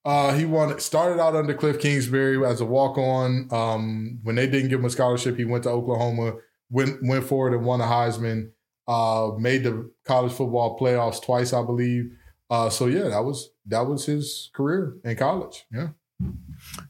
Uh, 0.06 0.34
he 0.34 0.46
won. 0.46 0.78
Started 0.80 1.22
out 1.22 1.36
under 1.36 1.54
Kliff 1.54 1.80
Kingsbury 1.80 2.46
as 2.46 2.62
a 2.62 2.66
walk 2.66 2.98
on. 2.98 3.48
Um, 3.52 4.20
when 4.24 4.36
they 4.36 4.46
didn't 4.46 4.70
give 4.70 4.82
him 4.82 4.86
a 4.86 4.90
scholarship, 4.90 5.38
he 5.38 5.46
went 5.46 5.64
to 5.64 5.70
Oklahoma. 5.70 6.34
Went 6.70 7.00
went 7.02 7.24
forward 7.24 7.54
and 7.54 7.66
won 7.66 7.82
a 7.82 7.86
Heisman. 7.86 8.52
Uh, 8.88 9.32
made 9.38 9.64
the 9.64 9.90
college 10.06 10.34
football 10.34 10.78
playoffs 10.78 11.24
twice, 11.24 11.54
I 11.54 11.64
believe. 11.64 12.12
Uh, 12.50 12.70
so 12.70 12.88
yeah, 12.88 13.08
that 13.08 13.24
was 13.24 13.52
that 13.68 13.88
was 13.88 14.06
his 14.06 14.52
career 14.54 14.98
in 15.06 15.16
college. 15.16 15.66
Yeah. 15.72 15.90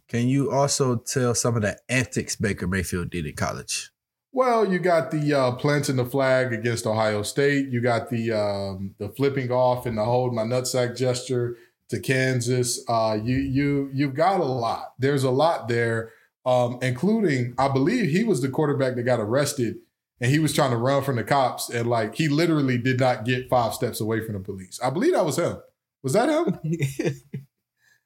Can 0.07 0.27
you 0.27 0.51
also 0.51 0.95
tell 0.95 1.35
some 1.35 1.55
of 1.55 1.61
the 1.61 1.77
antics 1.87 2.35
Baker 2.35 2.67
Mayfield 2.67 3.11
did 3.11 3.27
in 3.27 3.35
college? 3.35 3.91
Well, 4.31 4.71
you 4.71 4.79
got 4.79 5.11
the 5.11 5.33
uh, 5.33 5.51
planting 5.53 5.95
the 5.95 6.05
flag 6.05 6.53
against 6.53 6.85
Ohio 6.85 7.23
State. 7.23 7.69
You 7.69 7.81
got 7.81 8.09
the 8.09 8.31
um, 8.31 8.95
the 8.99 9.09
flipping 9.09 9.51
off 9.51 9.85
and 9.85 9.97
the 9.97 10.05
hold 10.05 10.33
my 10.33 10.43
nutsack 10.43 10.95
gesture 10.95 11.57
to 11.89 11.99
Kansas. 11.99 12.83
Uh, 12.87 13.17
you 13.21 13.37
you 13.37 13.89
you've 13.93 14.13
got 14.13 14.39
a 14.39 14.45
lot. 14.45 14.93
There's 14.99 15.23
a 15.23 15.31
lot 15.31 15.67
there, 15.67 16.11
um, 16.45 16.77
including 16.81 17.55
I 17.57 17.69
believe 17.69 18.11
he 18.11 18.23
was 18.23 18.41
the 18.41 18.49
quarterback 18.49 18.95
that 18.95 19.03
got 19.03 19.19
arrested 19.19 19.77
and 20.21 20.31
he 20.31 20.39
was 20.39 20.53
trying 20.53 20.71
to 20.71 20.77
run 20.77 21.03
from 21.03 21.15
the 21.15 21.23
cops 21.23 21.69
and 21.69 21.89
like 21.89 22.15
he 22.15 22.27
literally 22.27 22.77
did 22.77 22.99
not 22.99 23.25
get 23.25 23.49
five 23.49 23.73
steps 23.73 24.01
away 24.01 24.23
from 24.23 24.33
the 24.33 24.39
police. 24.39 24.79
I 24.83 24.89
believe 24.89 25.13
that 25.13 25.25
was 25.25 25.37
him. 25.37 25.57
Was 26.03 26.13
that 26.13 26.29
him? 26.29 26.59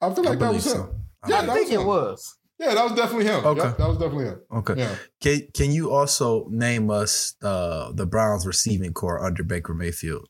I 0.01 0.13
feel 0.13 0.23
like 0.23 0.39
that 0.39 0.53
was 0.53 0.65
him. 0.65 0.71
so. 0.71 0.95
Yeah, 1.27 1.41
I 1.41 1.47
think 1.47 1.71
it 1.71 1.83
was. 1.83 2.37
Yeah, 2.59 2.75
that 2.75 2.83
was 2.83 2.93
definitely 2.93 3.25
him. 3.25 3.45
Okay. 3.45 3.61
Yep, 3.61 3.77
that 3.77 3.87
was 3.87 3.97
definitely 3.97 4.25
him. 4.25 4.41
Okay. 4.51 4.73
Yeah. 4.77 4.95
Can 5.21 5.47
Can 5.53 5.71
you 5.71 5.91
also 5.91 6.47
name 6.49 6.89
us 6.89 7.35
uh, 7.41 7.91
the 7.93 8.05
Browns 8.05 8.45
receiving 8.45 8.93
corps 8.93 9.23
under 9.23 9.43
Baker 9.43 9.73
Mayfield? 9.73 10.27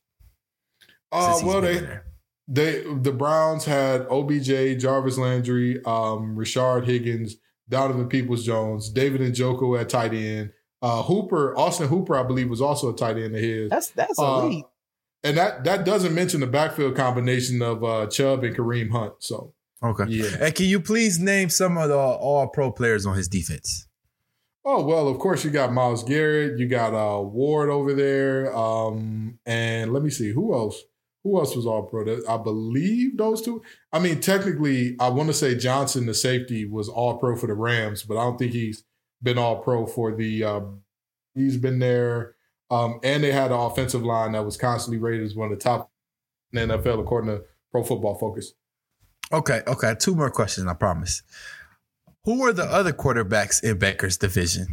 Uh, 1.12 1.40
well, 1.44 1.62
they? 1.62 2.00
They 2.48 2.84
the 2.84 3.14
Browns 3.14 3.66
had 3.66 4.02
OBJ, 4.10 4.82
Jarvis 4.82 5.18
Landry, 5.18 5.78
um, 5.86 6.36
Rashard 6.36 6.86
Higgins, 6.86 7.38
Donovan 7.70 8.10
Peoples 8.10 8.46
Jones, 8.46 8.90
David 8.90 9.22
Njoku 9.22 9.80
at 9.80 9.90
tight 9.90 10.14
end. 10.14 10.52
Uh, 10.82 11.04
Hooper, 11.04 11.58
Austin 11.58 11.88
Hooper, 11.88 12.16
I 12.18 12.24
believe, 12.24 12.50
was 12.50 12.60
also 12.62 12.92
a 12.92 12.96
tight 12.96 13.18
end 13.18 13.36
of 13.36 13.42
his. 13.42 13.70
That's 13.70 13.90
that's 13.92 14.20
Uh, 14.20 14.42
elite. 14.44 14.66
And 15.24 15.38
that 15.38 15.64
that 15.64 15.86
doesn't 15.86 16.14
mention 16.14 16.42
the 16.42 16.48
backfield 16.48 16.98
combination 16.98 17.62
of 17.62 17.82
uh, 17.84 18.08
Chubb 18.08 18.44
and 18.44 18.54
Kareem 18.56 18.92
Hunt. 18.92 19.14
So 19.20 19.53
Okay. 19.84 20.06
yeah. 20.08 20.30
And 20.40 20.56
can 20.56 20.66
you 20.66 20.80
please 20.80 21.20
name 21.20 21.50
some 21.50 21.78
of 21.78 21.90
the 21.90 21.98
All 21.98 22.48
Pro 22.48 22.72
players 22.72 23.06
on 23.06 23.16
his 23.16 23.28
defense? 23.28 23.88
Oh 24.66 24.84
well, 24.84 25.10
of 25.10 25.20
course 25.20 25.44
you 25.44 25.52
got 25.52 25.74
Myles 25.74 26.04
Garrett, 26.04 26.58
you 26.58 26.68
got 26.68 26.94
uh, 26.94 27.22
Ward 27.22 27.70
over 27.70 27.94
there, 27.94 28.56
um, 28.56 29.38
and 29.46 29.92
let 29.92 30.04
me 30.04 30.10
see 30.10 30.32
who 30.32 30.54
else. 30.54 30.82
Who 31.24 31.38
else 31.38 31.56
was 31.56 31.66
all 31.66 31.84
pro? 31.84 32.20
I 32.28 32.38
believe 32.38 33.18
those 33.18 33.42
two. 33.42 33.62
I 33.94 34.00
mean, 34.00 34.20
technically, 34.20 34.98
I 35.00 35.10
want 35.10 35.28
to 35.28 35.34
say 35.34 35.56
Johnson, 35.56 36.06
the 36.06 36.14
safety, 36.14 36.66
was 36.66 36.90
all 36.90 37.18
pro 37.18 37.38
for 37.38 37.48
the 37.48 37.54
Rams, 37.54 38.04
but 38.04 38.18
I 38.18 38.24
don't 38.24 38.38
think 38.38 38.52
he's 38.52 38.84
been 39.22 39.38
all 39.38 39.62
pro 39.62 39.86
for 39.86 40.14
the. 40.14 40.44
Uh, 40.44 40.62
he's 41.34 41.58
been 41.58 41.80
there, 41.80 42.36
um, 42.70 43.00
and 43.04 43.24
they 43.24 43.32
had 43.32 43.52
an 43.52 43.60
offensive 43.60 44.04
line 44.04 44.34
that 44.34 44.44
was 44.44 44.58
constantly 44.58 44.98
rated 44.98 45.26
as 45.26 45.36
one 45.36 45.52
of 45.52 45.58
the 45.58 45.64
top 45.64 45.92
in 46.52 46.68
the 46.68 46.78
NFL 46.78 47.00
according 47.02 47.34
to 47.34 47.44
Pro 47.72 47.84
Football 47.84 48.16
Focus. 48.16 48.54
Okay. 49.32 49.62
Okay. 49.68 49.96
Two 50.00 50.16
more 50.16 50.30
questions. 50.30 50.68
I 50.68 50.74
promise. 50.74 51.24
Who 52.26 52.46
are 52.46 52.54
the 52.54 52.64
other 52.64 52.94
quarterbacks 52.94 53.64
in 53.64 53.78
Baker's 53.78 54.18
division? 54.18 54.68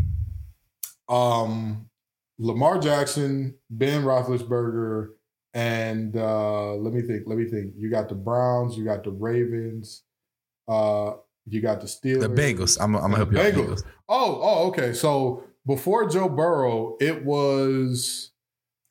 Um, 1.08 1.88
Lamar 2.38 2.78
Jackson, 2.78 3.56
Ben 3.68 4.02
Roethlisberger, 4.02 5.08
and 5.52 6.16
uh, 6.16 6.74
let 6.74 6.94
me 6.94 7.02
think. 7.02 7.24
Let 7.26 7.38
me 7.38 7.46
think. 7.46 7.74
You 7.76 7.90
got 7.90 8.08
the 8.08 8.14
Browns. 8.14 8.76
You 8.76 8.84
got 8.84 9.04
the 9.04 9.10
Ravens. 9.10 10.04
Uh, 10.68 11.14
you 11.46 11.60
got 11.60 11.80
the 11.80 11.86
Steelers. 11.86 12.20
The 12.20 12.28
Bengals. 12.28 12.78
I'm, 12.80 12.94
I'm 12.94 13.02
gonna 13.02 13.16
help 13.16 13.32
you. 13.32 13.38
Bengals. 13.38 13.54
Bengals. 13.54 13.84
Oh, 14.08 14.40
oh, 14.42 14.68
okay. 14.68 14.92
So 14.92 15.44
before 15.66 16.08
Joe 16.08 16.28
Burrow, 16.28 16.96
it 17.00 17.24
was 17.24 18.29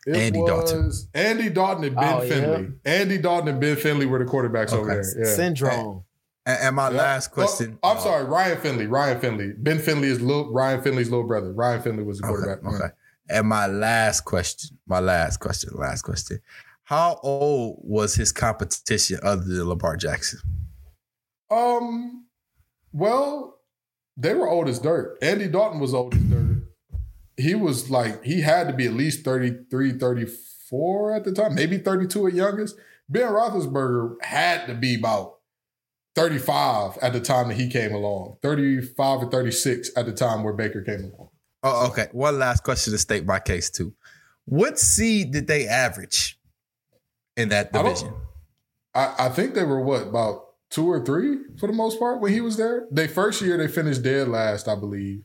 It 0.10 0.16
Andy 0.18 0.40
Dalton. 0.46 0.92
Andy 1.14 1.50
Dalton 1.50 1.84
and 1.86 1.96
Ben 1.96 2.14
Oh, 2.14 2.22
yeah. 2.24 2.30
Finley. 2.30 2.68
Andy 2.86 3.18
Dalton 3.18 3.48
and 3.50 3.62
Ben 3.62 3.76
Finley 3.76 4.06
were 4.06 4.20
the 4.20 4.26
quarterbacks 4.30 4.74
over 4.74 4.88
there. 4.88 5.04
Yeah. 5.28 5.36
Syndrome. 5.36 6.04
And, 6.46 6.58
and 6.62 6.76
my 6.76 6.90
Yeah. 6.90 6.98
last 6.98 7.32
question. 7.32 7.78
Oh, 7.84 7.92
I'm 7.92 7.98
uh, 7.98 8.02
sorry, 8.02 8.24
Ryan 8.26 8.58
Finley. 8.60 8.88
Ryan 8.88 9.20
Finley. 9.20 9.54
Ben 9.58 9.80
Finley 9.80 10.08
is 10.08 10.20
little 10.22 10.52
Ryan 10.52 10.82
Finley's 10.82 11.10
little 11.10 11.28
brother. 11.28 11.52
Ryan 11.54 11.82
Finley 11.82 12.04
was 12.04 12.20
the 12.20 12.28
Okay, 12.28 12.36
quarterback. 12.44 12.74
okay. 12.74 12.94
And 13.30 13.48
my 13.48 13.68
last 13.68 14.22
question, 14.26 14.78
my 14.88 15.00
last 15.00 15.38
question, 15.40 15.70
last 15.76 16.02
question. 16.02 16.40
How 16.84 17.20
old 17.22 17.80
was 17.84 18.16
his 18.16 18.32
competition 18.32 19.20
other 19.22 19.44
than 19.44 19.64
Lamar 19.70 19.96
Jackson? 19.98 20.40
Um, 21.52 22.26
well, 22.92 23.60
they 24.18 24.34
were 24.34 24.50
old 24.50 24.68
as 24.68 24.80
dirt. 24.80 25.18
Andy 25.22 25.48
Dalton 25.48 25.80
was 25.80 25.94
old 25.94 26.16
as 26.16 26.22
dirt. 26.22 26.49
He 27.40 27.56
was 27.56 27.90
like, 27.90 28.24
he 28.24 28.42
had 28.42 28.68
to 28.68 28.74
be 28.74 28.86
at 28.86 28.94
least 28.94 29.24
33, 29.24 29.94
34 29.94 31.16
at 31.16 31.24
the 31.24 31.32
time, 31.32 31.56
maybe 31.56 31.78
32 31.78 32.28
at 32.28 32.34
youngest. 32.34 32.76
Ben 33.08 33.28
Roethlisberger 33.28 34.16
had 34.22 34.68
to 34.68 34.76
be 34.76 34.96
about 34.96 35.38
35 36.16 36.98
at 37.02 37.14
the 37.14 37.22
time 37.22 37.48
that 37.48 37.56
he 37.56 37.70
came 37.70 37.94
along, 37.94 38.38
35 38.42 39.24
or 39.24 39.32
36 39.32 39.92
at 39.96 40.06
the 40.06 40.12
time 40.12 40.44
where 40.44 40.54
Baker 40.54 40.82
came 40.82 41.06
along. 41.06 41.30
Oh, 41.64 41.88
okay. 41.88 42.08
One 42.12 42.40
last 42.40 42.64
question 42.64 42.92
to 42.94 42.98
state 42.98 43.26
my 43.26 43.40
case 43.40 43.70
too. 43.70 43.94
What 44.46 44.80
seed 44.80 45.32
did 45.32 45.48
they 45.48 45.68
average 45.68 46.40
in 47.38 47.50
that 47.50 47.70
I 47.74 47.82
division? 47.82 48.14
I, 48.94 49.16
I 49.20 49.30
think 49.30 49.54
they 49.54 49.64
were 49.64 49.82
what, 49.82 50.08
about 50.08 50.46
two 50.70 50.90
or 50.90 51.04
three 51.04 51.38
for 51.60 51.68
the 51.68 51.74
most 51.74 52.00
part 52.00 52.22
when 52.22 52.34
he 52.34 52.42
was 52.42 52.58
there? 52.58 52.88
They 52.92 53.08
first 53.08 53.42
year 53.42 53.58
they 53.58 53.68
finished 53.68 54.04
dead 54.04 54.28
last, 54.28 54.68
I 54.68 54.76
believe. 54.76 55.24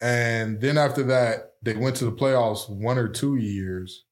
And 0.00 0.60
then 0.60 0.78
after 0.78 1.02
that, 1.04 1.54
they 1.62 1.74
went 1.76 1.96
to 1.96 2.04
the 2.06 2.12
playoffs 2.12 2.68
one 2.68 2.98
or 2.98 3.08
two 3.08 3.36
years. 3.36 4.04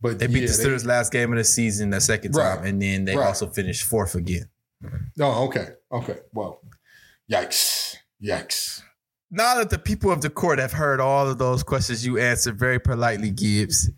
But 0.00 0.18
They 0.18 0.26
beat 0.26 0.40
yeah, 0.40 0.46
the 0.48 0.52
Steelers 0.52 0.84
last 0.84 1.12
game 1.12 1.30
of 1.32 1.38
the 1.38 1.44
season 1.44 1.90
the 1.90 2.00
second 2.00 2.32
time, 2.32 2.64
and 2.64 2.82
then 2.82 3.04
they 3.04 3.16
Right. 3.16 3.26
also 3.28 3.46
finished 3.48 3.84
fourth 3.84 4.16
again. 4.16 4.48
Oh, 5.20 5.44
okay. 5.46 5.68
Okay. 5.92 6.18
Well, 6.32 6.60
yikes. 7.30 7.96
Yikes. 8.22 8.82
Now 9.30 9.54
that 9.58 9.70
the 9.70 9.78
people 9.78 10.10
of 10.10 10.20
the 10.20 10.28
court 10.28 10.58
have 10.58 10.72
heard 10.72 11.00
all 11.00 11.28
of 11.28 11.38
those 11.38 11.62
questions 11.62 12.04
you 12.04 12.18
answered 12.18 12.58
very 12.58 12.80
politely, 12.80 13.30
Gibbs, 13.30 13.90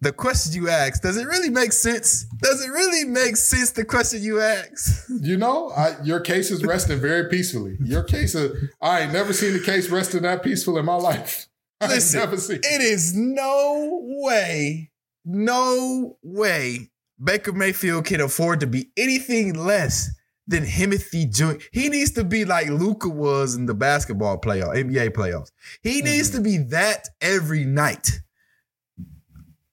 the 0.00 0.12
question 0.12 0.54
you 0.54 0.68
asked, 0.68 1.02
does 1.02 1.16
it 1.16 1.26
really 1.26 1.50
make 1.50 1.72
sense? 1.72 2.24
Does 2.42 2.64
it 2.64 2.68
really 2.68 3.04
make 3.04 3.36
sense, 3.36 3.72
the 3.72 3.84
question 3.84 4.22
you 4.22 4.40
asked? 4.40 5.10
You 5.20 5.36
know, 5.36 5.70
I, 5.70 5.96
your 6.02 6.20
case 6.20 6.50
is 6.50 6.64
resting 6.64 7.00
very 7.00 7.28
peacefully. 7.28 7.76
Your 7.80 8.02
case 8.02 8.34
is, 8.34 8.70
I 8.80 9.00
ain't 9.00 9.12
never 9.12 9.32
seen 9.32 9.54
a 9.54 9.60
case 9.60 9.90
resting 9.90 10.22
that 10.22 10.42
peaceful 10.42 10.78
in 10.78 10.86
my 10.86 10.96
life. 10.96 11.46
I 11.80 11.88
Listen, 11.88 12.20
never 12.20 12.36
seen 12.36 12.60
It 12.62 12.82
is 12.82 13.14
no 13.14 14.00
way, 14.02 14.90
no 15.24 16.18
way 16.22 16.90
Baker 17.22 17.52
Mayfield 17.52 18.06
can 18.06 18.20
afford 18.20 18.60
to 18.60 18.66
be 18.66 18.90
anything 18.96 19.54
less 19.54 20.10
than 20.46 20.66
Timothy 20.66 21.26
Jr. 21.26 21.52
He 21.72 21.88
needs 21.88 22.10
to 22.12 22.24
be 22.24 22.44
like 22.44 22.68
Luka 22.68 23.08
was 23.08 23.54
in 23.54 23.66
the 23.66 23.74
basketball 23.74 24.38
playoff, 24.38 24.74
NBA 24.74 25.10
playoffs. 25.10 25.50
He 25.82 26.02
needs 26.02 26.30
mm-hmm. 26.30 26.38
to 26.38 26.42
be 26.42 26.58
that 26.70 27.08
every 27.20 27.64
night. 27.64 28.20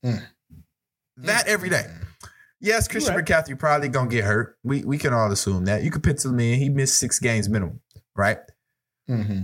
Mm. 0.08 0.22
That 1.18 1.48
every 1.48 1.70
day. 1.70 1.86
Yes, 2.60 2.88
Christian 2.88 3.16
Right. 3.16 3.26
McCaffrey 3.26 3.58
probably 3.58 3.88
gonna 3.90 4.10
get 4.10 4.24
hurt. 4.24 4.58
We 4.64 4.84
we 4.84 4.98
can 4.98 5.14
all 5.14 5.32
assume 5.32 5.66
that. 5.66 5.84
You 5.84 5.92
could 5.92 6.04
pencil 6.04 6.32
him 6.32 6.40
in. 6.40 6.60
He 6.60 6.70
missed 6.70 6.98
six 6.98 7.20
games 7.20 7.50
minimum, 7.50 7.82
right? 8.16 8.40
Mm-hmm. 9.10 9.42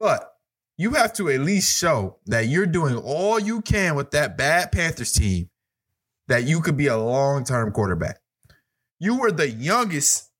But 0.00 0.30
you 0.76 0.90
have 0.94 1.12
to 1.14 1.28
at 1.30 1.40
least 1.40 1.76
show 1.78 2.18
that 2.26 2.46
you're 2.46 2.66
doing 2.66 2.96
all 2.96 3.38
you 3.38 3.60
can 3.62 3.94
with 3.94 4.10
that 4.12 4.36
bad 4.36 4.72
Panthers 4.72 5.12
team 5.12 5.50
that 6.28 6.44
you 6.44 6.60
could 6.60 6.76
be 6.76 6.86
a 6.88 6.96
long 6.96 7.44
term 7.44 7.70
quarterback. 7.72 8.18
You 9.00 9.18
were 9.18 9.30
the 9.32 9.48
youngest, 9.50 10.30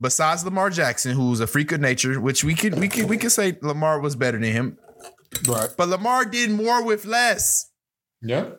besides 0.00 0.44
Lamar 0.44 0.70
Jackson, 0.70 1.12
who's 1.16 1.40
a 1.40 1.46
freak 1.46 1.72
of 1.72 1.80
nature, 1.80 2.20
which 2.20 2.42
we 2.44 2.54
could 2.54 2.78
we 2.78 2.88
could 2.88 3.08
we 3.08 3.16
could 3.18 3.32
say 3.32 3.58
Lamar 3.62 4.00
was 4.00 4.14
better 4.16 4.38
than 4.38 4.52
him, 4.52 4.78
Right. 5.46 5.70
but 5.76 5.88
Lamar 5.88 6.24
did 6.26 6.50
more 6.50 6.82
with 6.84 7.04
less. 7.04 7.70
Yeah. 8.20 8.50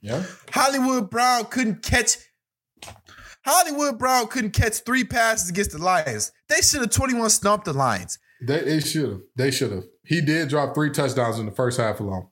Yeah. 0.00 0.24
Hollywood 0.52 1.10
Brown 1.10 1.46
couldn't 1.46 1.82
catch. 1.82 2.16
Hollywood 3.44 3.98
Brown 3.98 4.26
couldn't 4.28 4.52
catch 4.52 4.78
three 4.80 5.04
passes 5.04 5.50
against 5.50 5.72
the 5.72 5.78
Lions. 5.78 6.32
They 6.48 6.60
should 6.60 6.80
have 6.80 6.90
21 6.90 7.30
stomped 7.30 7.64
the 7.64 7.72
Lions. 7.72 8.18
They, 8.40 8.60
they 8.60 8.80
should 8.80 9.10
have. 9.10 9.20
They 9.36 9.50
should 9.50 9.72
have. 9.72 9.84
He 10.04 10.20
did 10.20 10.48
drop 10.48 10.74
three 10.74 10.90
touchdowns 10.90 11.38
in 11.38 11.46
the 11.46 11.52
first 11.52 11.78
half 11.78 12.00
alone. 12.00 12.28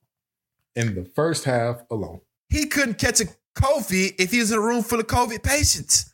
In 0.75 0.95
the 0.95 1.05
first 1.05 1.45
half 1.45 1.83
alone. 1.91 2.21
He 2.49 2.67
couldn't 2.67 2.99
catch 2.99 3.21
a 3.21 3.27
COVID 3.57 4.15
if 4.19 4.31
he 4.31 4.39
was 4.39 4.53
in 4.53 4.59
a 4.59 4.61
room 4.61 4.83
full 4.83 5.01
of 5.01 5.07
COVID 5.07 5.43
patients. 5.43 6.11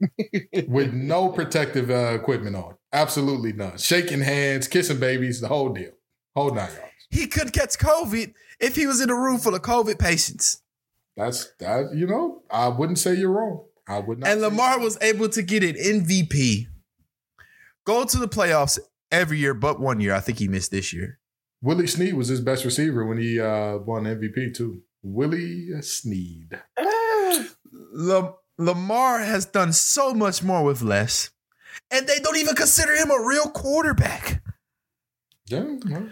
With 0.68 0.92
no 0.92 1.30
protective 1.30 1.90
uh, 1.90 2.14
equipment 2.14 2.54
on. 2.54 2.76
Absolutely 2.92 3.52
none. 3.52 3.78
Shaking 3.78 4.20
hands, 4.20 4.68
kissing 4.68 5.00
babies, 5.00 5.40
the 5.40 5.48
whole 5.48 5.70
deal. 5.70 5.90
Whole 6.36 6.50
nine 6.50 6.70
yards. 6.70 6.92
He 7.10 7.26
couldn't 7.26 7.52
catch 7.52 7.78
COVID 7.78 8.34
if 8.60 8.76
he 8.76 8.86
was 8.86 9.00
in 9.00 9.10
a 9.10 9.14
room 9.14 9.38
full 9.38 9.54
of 9.54 9.62
COVID 9.62 9.98
patients. 9.98 10.62
That's 11.18 11.52
that, 11.58 11.94
you 11.94 12.06
know, 12.06 12.42
I 12.48 12.68
wouldn't 12.68 12.98
say 12.98 13.14
you're 13.14 13.32
wrong. 13.32 13.64
I 13.88 13.98
would 13.98 14.20
not. 14.20 14.30
And 14.30 14.40
Lamar 14.40 14.78
was 14.78 14.96
able 15.00 15.28
to 15.30 15.42
get 15.42 15.64
an 15.64 15.74
MVP, 15.74 16.66
go 17.84 18.04
to 18.04 18.18
the 18.18 18.28
playoffs 18.28 18.78
every 19.10 19.38
year, 19.38 19.52
but 19.52 19.80
one 19.80 20.00
year. 20.00 20.14
I 20.14 20.20
think 20.20 20.38
he 20.38 20.46
missed 20.46 20.70
this 20.70 20.92
year. 20.92 21.18
Willie 21.60 21.88
Snead 21.88 22.14
was 22.14 22.28
his 22.28 22.40
best 22.40 22.64
receiver 22.64 23.04
when 23.04 23.18
he 23.18 23.40
uh, 23.40 23.78
won 23.78 24.04
MVP 24.04 24.54
too. 24.54 24.82
Willie 25.02 25.82
Snead. 25.82 26.60
Lam- 27.92 28.34
Lamar 28.56 29.18
has 29.18 29.44
done 29.44 29.72
so 29.72 30.14
much 30.14 30.44
more 30.44 30.62
with 30.62 30.82
less, 30.82 31.30
and 31.90 32.06
they 32.06 32.20
don't 32.20 32.36
even 32.36 32.54
consider 32.54 32.94
him 32.94 33.10
a 33.10 33.26
real 33.26 33.50
quarterback. 33.50 34.40
Yeah. 35.46 35.76
yeah. 35.84 36.02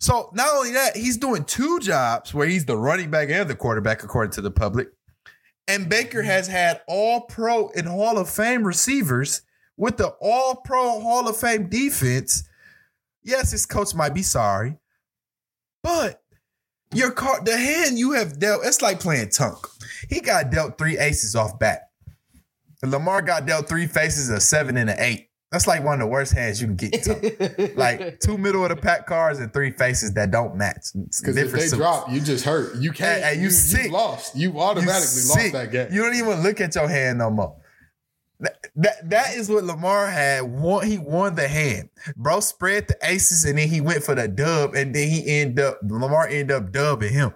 So 0.00 0.30
not 0.32 0.48
only 0.54 0.72
that, 0.72 0.96
he's 0.96 1.18
doing 1.18 1.44
two 1.44 1.78
jobs 1.78 2.32
where 2.32 2.48
he's 2.48 2.64
the 2.64 2.76
running 2.76 3.10
back 3.10 3.28
and 3.28 3.48
the 3.48 3.54
quarterback, 3.54 4.02
according 4.02 4.32
to 4.32 4.40
the 4.40 4.50
public. 4.50 4.88
And 5.68 5.88
Baker 5.88 6.20
mm-hmm. 6.20 6.26
has 6.28 6.48
had 6.48 6.80
all 6.88 7.22
pro 7.22 7.68
and 7.70 7.86
Hall 7.86 8.18
of 8.18 8.28
Fame 8.28 8.64
receivers 8.64 9.42
with 9.76 9.98
the 9.98 10.08
all 10.20 10.56
pro 10.56 11.00
Hall 11.00 11.28
of 11.28 11.36
Fame 11.36 11.68
defense. 11.68 12.44
Yes, 13.22 13.50
his 13.50 13.66
coach 13.66 13.94
might 13.94 14.14
be 14.14 14.22
sorry, 14.22 14.78
but 15.82 16.22
your 16.94 17.10
car, 17.10 17.42
the 17.44 17.56
hand 17.56 17.98
you 17.98 18.12
have 18.12 18.38
dealt, 18.38 18.64
it's 18.64 18.82
like 18.82 19.00
playing 19.00 19.28
Tunk. 19.28 19.58
He 20.08 20.20
got 20.20 20.50
dealt 20.50 20.78
three 20.78 20.98
aces 20.98 21.36
off 21.36 21.58
bat. 21.58 21.90
Lamar 22.82 23.20
got 23.20 23.46
dealt 23.46 23.68
three 23.68 23.86
faces, 23.86 24.30
a 24.30 24.40
seven 24.40 24.78
and 24.78 24.88
an 24.88 24.96
eight. 24.98 25.29
That's 25.50 25.66
like 25.66 25.82
one 25.82 25.94
of 25.94 26.00
the 26.00 26.06
worst 26.06 26.32
hands 26.32 26.60
you 26.60 26.68
can 26.68 26.76
get. 26.76 27.02
Tunk 27.02 27.76
like 27.76 28.20
two 28.24 28.38
middle 28.38 28.62
of 28.62 28.68
the 28.68 28.76
pack 28.76 29.06
cards 29.06 29.40
and 29.40 29.52
three 29.52 29.72
faces 29.72 30.12
that 30.14 30.30
don't 30.30 30.54
match. 30.54 30.86
Because 30.94 31.36
if 31.36 31.50
they 31.50 31.60
suits. 31.60 31.72
drop, 31.72 32.08
you 32.08 32.20
just 32.20 32.44
hurt. 32.44 32.76
You 32.76 32.92
can't. 32.92 33.22
Hey, 33.22 33.34
hey, 33.34 33.36
you 33.36 33.44
you, 33.44 33.50
sick. 33.50 33.86
you 33.86 33.92
lost. 33.92 34.36
You 34.36 34.52
You 34.52 34.60
automatically 34.60 35.22
lost 35.28 35.52
that 35.52 35.72
game. 35.72 35.88
You 35.90 36.02
don't 36.02 36.14
even 36.14 36.42
look 36.42 36.60
at 36.60 36.74
your 36.76 36.86
hand 36.86 37.18
no 37.18 37.30
more. 37.30 37.56
That, 38.38 38.66
that, 38.76 39.10
that 39.10 39.34
is 39.34 39.50
what 39.50 39.64
Lamar 39.64 40.06
had. 40.06 40.42
Won, 40.42 40.86
he 40.86 40.98
won 40.98 41.34
the 41.34 41.48
hand. 41.48 41.90
Bro 42.16 42.40
spread 42.40 42.86
the 42.86 42.96
aces 43.02 43.44
and 43.44 43.58
then 43.58 43.68
he 43.68 43.80
went 43.80 44.04
for 44.04 44.14
the 44.14 44.28
dub 44.28 44.74
and 44.74 44.94
then 44.94 45.08
he 45.08 45.40
ended 45.40 45.64
up 45.64 45.80
Lamar 45.82 46.28
ended 46.28 46.52
up 46.52 46.70
dubbing 46.70 47.12
him. 47.12 47.34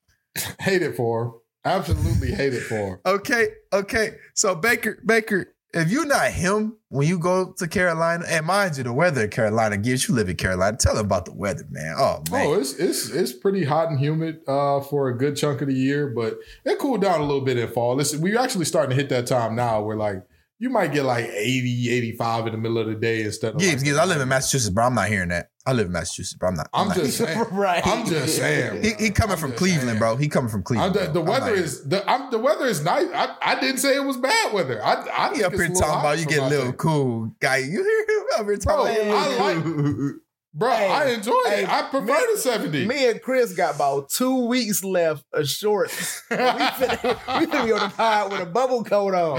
hate 0.58 0.82
it 0.82 0.96
for 0.96 1.24
him. 1.24 1.32
Absolutely 1.64 2.32
hate 2.32 2.54
it 2.54 2.62
for 2.62 2.74
him. 2.74 2.98
Okay, 3.04 3.48
okay. 3.72 4.16
So 4.34 4.54
Baker, 4.54 4.98
Baker, 5.04 5.54
if 5.72 5.90
you're 5.90 6.06
not 6.06 6.30
him 6.32 6.76
when 6.88 7.06
you 7.06 7.18
go 7.18 7.52
to 7.58 7.68
Carolina, 7.68 8.24
and 8.28 8.44
mind 8.46 8.76
you, 8.76 8.82
the 8.84 8.92
weather 8.92 9.24
in 9.24 9.30
Carolina 9.30 9.76
gives 9.76 10.08
you 10.08 10.14
live 10.14 10.28
in 10.28 10.36
Carolina. 10.36 10.76
Tell 10.76 10.94
them 10.94 11.06
about 11.06 11.24
the 11.26 11.32
weather, 11.32 11.64
man. 11.70 11.94
Oh 11.98 12.22
man. 12.30 12.46
Oh, 12.46 12.54
it's 12.54 12.74
it's 12.74 13.10
it's 13.10 13.32
pretty 13.32 13.64
hot 13.64 13.88
and 13.90 13.98
humid 13.98 14.40
uh, 14.48 14.80
for 14.80 15.08
a 15.08 15.16
good 15.16 15.36
chunk 15.36 15.60
of 15.62 15.68
the 15.68 15.74
year, 15.74 16.08
but 16.08 16.38
it 16.64 16.78
cooled 16.78 17.02
down 17.02 17.20
a 17.20 17.24
little 17.24 17.44
bit 17.44 17.58
in 17.58 17.68
fall. 17.68 17.94
Listen, 17.94 18.20
we're 18.20 18.38
actually 18.38 18.64
starting 18.64 18.90
to 18.90 18.96
hit 18.96 19.08
that 19.10 19.26
time 19.26 19.54
now 19.54 19.82
where 19.82 19.96
like 19.96 20.22
you 20.58 20.68
might 20.68 20.92
get 20.92 21.04
like 21.04 21.24
80, 21.24 21.90
85 21.90 22.46
in 22.48 22.52
the 22.52 22.58
middle 22.58 22.78
of 22.78 22.86
the 22.86 22.94
day 22.94 23.22
instead 23.22 23.54
of 23.54 23.60
Gibbs, 23.60 23.76
like- 23.76 23.84
Gibbs, 23.84 23.98
I 23.98 24.04
live 24.04 24.20
in 24.20 24.28
Massachusetts, 24.28 24.68
but 24.74 24.82
I'm 24.82 24.94
not 24.94 25.08
hearing 25.08 25.30
that. 25.30 25.50
I 25.66 25.72
live 25.74 25.86
in 25.86 25.92
Massachusetts, 25.92 26.38
but 26.40 26.46
I'm 26.46 26.54
not. 26.54 26.68
I'm 26.72 26.88
not- 26.88 26.96
just 26.96 27.18
saying. 27.18 27.44
right. 27.52 27.86
I'm 27.86 28.06
just 28.06 28.36
saying. 28.36 28.82
He, 28.82 29.04
he 29.04 29.10
coming 29.10 29.32
I'm 29.34 29.38
from 29.38 29.52
Cleveland, 29.52 29.88
saying. 29.88 29.98
bro. 29.98 30.16
He 30.16 30.28
coming 30.28 30.48
from 30.50 30.60
I'm 30.60 30.64
Cleveland. 30.64 30.94
the, 30.94 31.00
the 31.06 31.10
bro. 31.20 31.20
I'm 31.22 31.26
weather 31.42 31.54
is 31.54 31.84
the 31.86 32.08
I'm, 32.10 32.30
the 32.30 32.38
weather 32.38 32.64
is 32.66 32.82
nice. 32.82 33.08
I, 33.14 33.36
I 33.42 33.60
didn't 33.60 33.78
say 33.78 33.94
it 33.96 34.04
was 34.04 34.16
bad 34.16 34.52
weather. 34.54 34.82
I 34.82 35.04
I 35.30 35.34
He 35.36 35.44
up 35.44 35.52
here 35.52 35.68
talking 35.68 35.82
about 36.00 36.18
you 36.18 36.24
for 36.24 36.30
get 36.30 36.38
a 36.40 36.46
little 36.46 36.64
thing. 36.66 36.72
cool 36.74 37.32
guy. 37.40 37.58
You 37.58 37.82
hear 37.84 38.16
him 38.18 38.24
up 38.38 38.46
here 38.46 38.56
Bro, 38.56 38.74
talking? 38.86 39.12
I 39.12 39.36
like. 39.54 40.14
Bro, 40.52 40.70
Hey, 40.72 40.90
I 40.90 41.10
enjoy 41.10 41.32
hey, 41.46 41.62
it. 41.62 41.68
I 41.68 41.82
prefer 41.90 42.06
me- 42.06 42.26
the 42.32 42.38
70. 42.38 42.86
Me 42.86 43.08
and 43.08 43.22
Chris 43.22 43.52
got 43.54 43.76
about 43.76 44.10
two 44.10 44.46
weeks 44.46 44.82
left 44.82 45.24
of 45.32 45.46
shorts. 45.48 46.24
we 46.30 46.36
finna, 46.36 47.38
we 47.38 47.46
finna 47.46 47.64
be 47.66 47.70
on 47.72 47.80
the 47.88 47.94
pod 47.96 48.32
with 48.32 48.40
a 48.40 48.46
bubble 48.46 48.82
coat 48.82 49.14
on. 49.14 49.36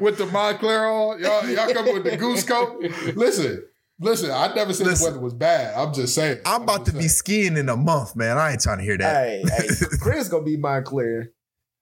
with 0.00 0.16
the 0.16 0.24
Moncler 0.24 0.90
on. 0.90 1.20
Y'all, 1.20 1.46
y'all 1.46 1.70
come 1.74 1.92
with 1.92 2.04
the 2.04 2.16
goose 2.16 2.44
coat. 2.44 2.80
Listen, 3.14 3.62
Listen, 3.98 4.30
I 4.30 4.52
never 4.54 4.72
said 4.74 4.86
Listen. 4.86 5.04
the 5.04 5.10
weather 5.12 5.24
was 5.24 5.34
bad. 5.34 5.74
I'm 5.74 5.94
just 5.94 6.14
saying. 6.14 6.40
I'm 6.44 6.62
about 6.62 6.84
to 6.86 6.92
just 6.92 7.02
be 7.02 7.08
skiing 7.08 7.56
in 7.56 7.68
a 7.68 7.76
month, 7.76 8.14
man. 8.14 8.36
I 8.36 8.52
ain't 8.52 8.60
trying 8.60 8.78
to 8.78 8.84
hear 8.84 8.98
that. 8.98 9.26
Hey, 9.26 9.44
hey, 9.48 9.68
Chris 10.00 10.28
gonna 10.28 10.44
be 10.44 10.58
Moncler. 10.58 11.28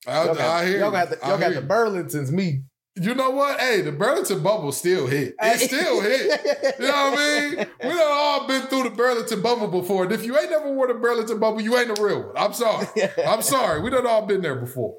I, 0.06 0.24
Y'all 0.24 0.34
got, 0.34 0.40
I 0.40 0.66
hear 0.66 0.78
y'all 0.78 0.90
got 0.90 1.10
the, 1.10 1.18
y'all 1.26 1.38
got 1.38 1.54
the. 1.54 1.62
Burlingtons. 1.62 2.30
Me, 2.30 2.62
You 2.94 3.14
know 3.14 3.30
what? 3.30 3.58
Hey, 3.58 3.80
the 3.80 3.90
Burlington 3.90 4.42
bubble 4.42 4.70
still 4.70 5.06
hit. 5.08 5.34
It 5.40 5.60
still 5.60 6.00
hit. 6.02 6.40
You 6.78 6.86
know 6.86 6.92
what 6.92 7.18
I 7.18 7.50
mean? 7.50 7.66
We 7.82 7.88
done 7.88 8.00
all 8.02 8.46
been 8.46 8.62
through 8.62 8.84
the 8.84 8.90
Burlington 8.90 9.42
bubble 9.42 9.68
before. 9.68 10.04
And 10.04 10.12
if 10.12 10.24
you 10.24 10.38
ain't 10.38 10.50
never 10.50 10.70
wore 10.72 10.86
the 10.88 10.94
Burlington 10.94 11.40
bubble, 11.40 11.62
you 11.62 11.76
ain't 11.76 11.98
a 11.98 12.02
real 12.02 12.26
one. 12.28 12.36
I'm 12.36 12.52
sorry. 12.52 12.86
I'm 13.26 13.42
sorry. 13.42 13.80
We 13.80 13.90
done 13.90 14.06
all 14.06 14.26
been 14.26 14.42
there 14.42 14.56
before. 14.56 14.94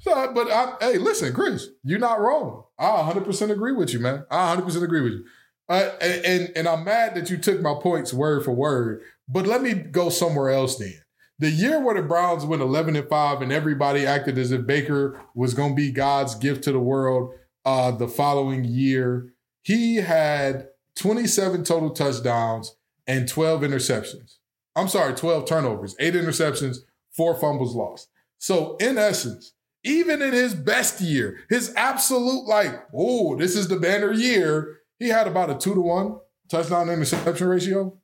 So, 0.00 0.32
but 0.34 0.50
I, 0.50 0.74
hey, 0.80 0.98
listen, 0.98 1.32
Chris, 1.32 1.68
you're 1.82 1.98
not 1.98 2.20
wrong. 2.20 2.64
I 2.78 3.10
100% 3.12 3.50
agree 3.50 3.72
with 3.72 3.92
you, 3.92 4.00
man. 4.00 4.24
I 4.30 4.54
100% 4.54 4.82
agree 4.82 5.00
with 5.00 5.12
you. 5.12 5.24
Uh, 5.68 5.90
and, 6.00 6.52
and 6.54 6.68
I'm 6.68 6.84
mad 6.84 7.14
that 7.14 7.30
you 7.30 7.38
took 7.38 7.60
my 7.60 7.74
points 7.80 8.12
word 8.12 8.44
for 8.44 8.52
word. 8.52 9.02
But 9.28 9.46
let 9.46 9.62
me 9.62 9.74
go 9.74 10.08
somewhere 10.08 10.50
else 10.50 10.76
then. 10.76 11.00
The 11.38 11.50
year 11.50 11.80
where 11.80 11.94
the 11.94 12.02
Browns 12.02 12.44
went 12.44 12.62
11 12.62 12.94
and 12.94 13.08
5 13.08 13.42
and 13.42 13.52
everybody 13.52 14.06
acted 14.06 14.38
as 14.38 14.52
if 14.52 14.66
Baker 14.66 15.20
was 15.34 15.54
going 15.54 15.70
to 15.70 15.76
be 15.76 15.90
God's 15.90 16.34
gift 16.34 16.64
to 16.64 16.72
the 16.72 16.78
world 16.78 17.34
uh, 17.64 17.90
the 17.92 18.08
following 18.08 18.64
year, 18.64 19.32
he 19.62 19.96
had 19.96 20.68
27 20.96 21.64
total 21.64 21.90
touchdowns 21.90 22.76
and 23.06 23.28
12 23.28 23.62
interceptions. 23.62 24.36
I'm 24.76 24.88
sorry, 24.88 25.14
12 25.14 25.46
turnovers, 25.46 25.94
eight 25.98 26.14
interceptions, 26.14 26.78
four 27.10 27.34
fumbles 27.34 27.74
lost. 27.74 28.08
So, 28.38 28.76
in 28.76 28.98
essence, 28.98 29.52
even 29.84 30.22
in 30.22 30.32
his 30.32 30.54
best 30.54 31.00
year, 31.00 31.40
his 31.48 31.72
absolute, 31.76 32.46
like, 32.46 32.84
oh, 32.94 33.36
this 33.36 33.56
is 33.56 33.68
the 33.68 33.76
banner 33.76 34.12
year, 34.12 34.78
he 35.02 35.08
had 35.08 35.26
about 35.26 35.50
a 35.50 35.54
two 35.54 35.74
to 35.74 35.80
one 35.80 36.18
touchdown 36.48 36.88
interception 36.88 37.48
ratio 37.48 37.98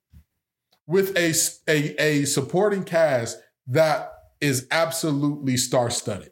with 0.86 1.16
a, 1.16 1.32
a, 1.68 2.02
a 2.02 2.24
supporting 2.24 2.82
cast 2.82 3.38
that 3.66 4.10
is 4.40 4.66
absolutely 4.70 5.56
star 5.56 5.90
studded. 5.90 6.30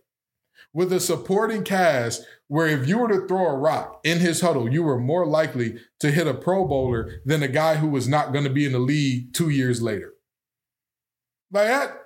With 0.73 0.93
a 0.93 1.01
supporting 1.01 1.63
cast 1.63 2.25
where 2.49 2.67
if 2.67 2.89
you 2.89 2.99
were 2.99 3.09
to 3.09 3.27
throw 3.27 3.47
a 3.47 3.57
rock 3.57 4.01
in 4.05 4.19
his 4.19 4.41
huddle, 4.41 4.71
you 4.71 4.83
were 4.83 4.99
more 4.99 5.27
likely 5.27 5.79
to 6.01 6.11
hit 6.11 6.27
a 6.27 6.35
Pro 6.35 6.67
Bowler 6.67 7.21
than 7.25 7.43
a 7.43 7.49
guy 7.49 7.77
who 7.77 7.89
was 7.89 8.09
not 8.09 8.33
going 8.33 8.45
to 8.45 8.51
be 8.51 8.67
in 8.67 8.73
the 8.73 8.79
league 8.79 9.33
two 9.33 9.49
years 9.49 9.83
later. 9.83 10.13
Like 11.51 11.69
that, 11.69 11.99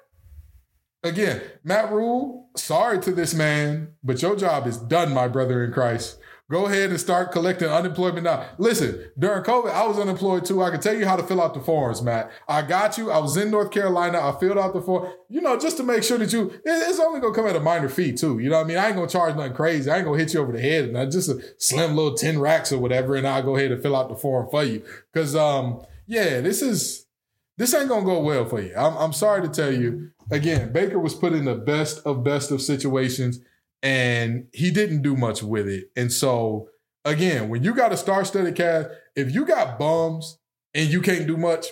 again, 1.02 1.40
Matt 1.64 1.90
Rhule, 1.90 2.50
sorry 2.56 3.00
to 3.00 3.12
this 3.12 3.34
man, 3.34 3.94
but 4.02 4.22
your 4.22 4.36
job 4.36 4.66
is 4.66 4.76
done, 4.76 5.12
my 5.12 5.28
brother 5.28 5.64
in 5.64 5.72
Christ. 5.72 6.18
Go 6.50 6.66
ahead 6.66 6.90
and 6.90 6.98
start 6.98 7.30
collecting 7.30 7.68
unemployment 7.68 8.24
now. 8.24 8.44
Listen, 8.58 9.08
during 9.16 9.44
COVID, 9.44 9.70
I 9.70 9.86
was 9.86 10.00
unemployed 10.00 10.44
too. 10.44 10.64
I 10.64 10.70
can 10.70 10.80
tell 10.80 10.96
you 10.96 11.06
how 11.06 11.14
to 11.14 11.22
fill 11.22 11.40
out 11.40 11.54
the 11.54 11.60
forms, 11.60 12.02
Matt. 12.02 12.32
I 12.48 12.62
got 12.62 12.98
you. 12.98 13.12
I 13.12 13.18
was 13.18 13.36
in 13.36 13.52
North 13.52 13.70
Carolina. 13.70 14.18
I 14.20 14.36
filled 14.40 14.58
out 14.58 14.72
the 14.72 14.82
form, 14.82 15.12
you 15.28 15.40
know, 15.40 15.56
just 15.56 15.76
to 15.76 15.84
make 15.84 16.02
sure 16.02 16.18
that 16.18 16.32
you, 16.32 16.52
it's 16.64 16.98
only 16.98 17.20
going 17.20 17.32
to 17.32 17.40
come 17.40 17.48
at 17.48 17.54
a 17.54 17.60
minor 17.60 17.88
fee 17.88 18.12
too. 18.12 18.40
You 18.40 18.50
know 18.50 18.56
what 18.56 18.64
I 18.64 18.68
mean? 18.68 18.78
I 18.78 18.86
ain't 18.88 18.96
going 18.96 19.06
to 19.06 19.12
charge 19.12 19.36
nothing 19.36 19.52
crazy. 19.52 19.88
I 19.88 19.98
ain't 19.98 20.04
going 20.04 20.18
to 20.18 20.24
hit 20.24 20.34
you 20.34 20.40
over 20.40 20.50
the 20.50 20.60
head 20.60 20.86
and 20.86 20.98
I 20.98 21.06
just 21.06 21.28
a 21.28 21.40
slim 21.58 21.94
little 21.94 22.16
10 22.16 22.40
racks 22.40 22.72
or 22.72 22.78
whatever. 22.78 23.14
And 23.14 23.28
I'll 23.28 23.44
go 23.44 23.54
ahead 23.54 23.70
and 23.70 23.80
fill 23.80 23.94
out 23.94 24.08
the 24.08 24.16
form 24.16 24.48
for 24.50 24.64
you. 24.64 24.82
Cause, 25.14 25.36
um, 25.36 25.84
yeah, 26.08 26.40
this 26.40 26.62
is, 26.62 27.06
this 27.58 27.74
ain't 27.74 27.88
gonna 27.88 28.04
go 28.04 28.20
well 28.22 28.44
for 28.46 28.60
you. 28.60 28.74
I'm, 28.76 28.96
I'm 28.96 29.12
sorry 29.12 29.42
to 29.42 29.48
tell 29.48 29.72
you. 29.72 30.10
Again, 30.32 30.72
Baker 30.72 30.98
was 30.98 31.14
put 31.14 31.32
in 31.32 31.44
the 31.44 31.56
best 31.56 32.00
of 32.06 32.24
best 32.24 32.50
of 32.50 32.62
situations, 32.62 33.40
and 33.82 34.46
he 34.52 34.70
didn't 34.70 35.02
do 35.02 35.16
much 35.16 35.42
with 35.42 35.68
it. 35.68 35.90
And 35.96 36.12
so, 36.12 36.68
again, 37.04 37.48
when 37.48 37.62
you 37.62 37.74
got 37.74 37.92
a 37.92 37.96
star-studded 37.96 38.54
cast, 38.54 38.88
if 39.16 39.34
you 39.34 39.44
got 39.44 39.78
bums 39.78 40.38
and 40.74 40.88
you 40.90 41.00
can't 41.00 41.26
do 41.26 41.36
much, 41.36 41.66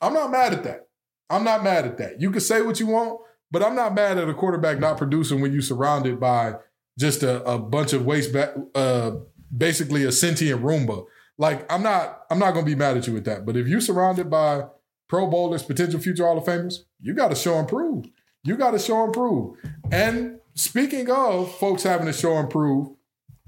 I'm 0.00 0.14
not 0.14 0.30
mad 0.30 0.52
at 0.52 0.64
that. 0.64 0.88
I'm 1.28 1.44
not 1.44 1.64
mad 1.64 1.86
at 1.86 1.98
that. 1.98 2.20
You 2.20 2.30
can 2.30 2.40
say 2.40 2.62
what 2.62 2.80
you 2.80 2.86
want, 2.86 3.20
but 3.50 3.62
I'm 3.62 3.74
not 3.74 3.94
mad 3.94 4.18
at 4.18 4.28
a 4.28 4.34
quarterback 4.34 4.78
not 4.78 4.98
producing 4.98 5.40
when 5.40 5.52
you're 5.52 5.62
surrounded 5.62 6.20
by 6.20 6.54
just 6.98 7.22
a, 7.22 7.42
a 7.44 7.58
bunch 7.58 7.92
of 7.92 8.06
waste, 8.06 8.32
ba- 8.32 8.54
uh, 8.74 9.12
basically 9.56 10.04
a 10.04 10.12
sentient 10.12 10.62
Roomba. 10.62 11.04
Like 11.38 11.70
I'm 11.70 11.82
not, 11.82 12.22
I'm 12.30 12.38
not 12.38 12.54
gonna 12.54 12.66
be 12.66 12.74
mad 12.74 12.96
at 12.96 13.06
you 13.06 13.12
with 13.12 13.24
that. 13.26 13.44
But 13.44 13.56
if 13.56 13.66
you're 13.66 13.80
surrounded 13.80 14.30
by 14.30 14.64
Pro 15.08 15.26
Bowlers, 15.26 15.62
potential 15.62 16.00
future 16.00 16.24
Hall 16.24 16.38
of 16.38 16.44
Famers, 16.44 16.80
you 17.00 17.14
got 17.14 17.28
to 17.28 17.36
show 17.36 17.58
and 17.58 17.68
prove. 17.68 18.06
You 18.42 18.56
got 18.56 18.72
to 18.72 18.78
show 18.78 19.04
and 19.04 19.12
prove. 19.12 19.56
And 19.92 20.40
speaking 20.56 21.10
of 21.10 21.54
folks 21.56 21.82
having 21.84 22.06
to 22.06 22.12
show 22.12 22.36
and 22.36 22.50
prove, 22.50 22.88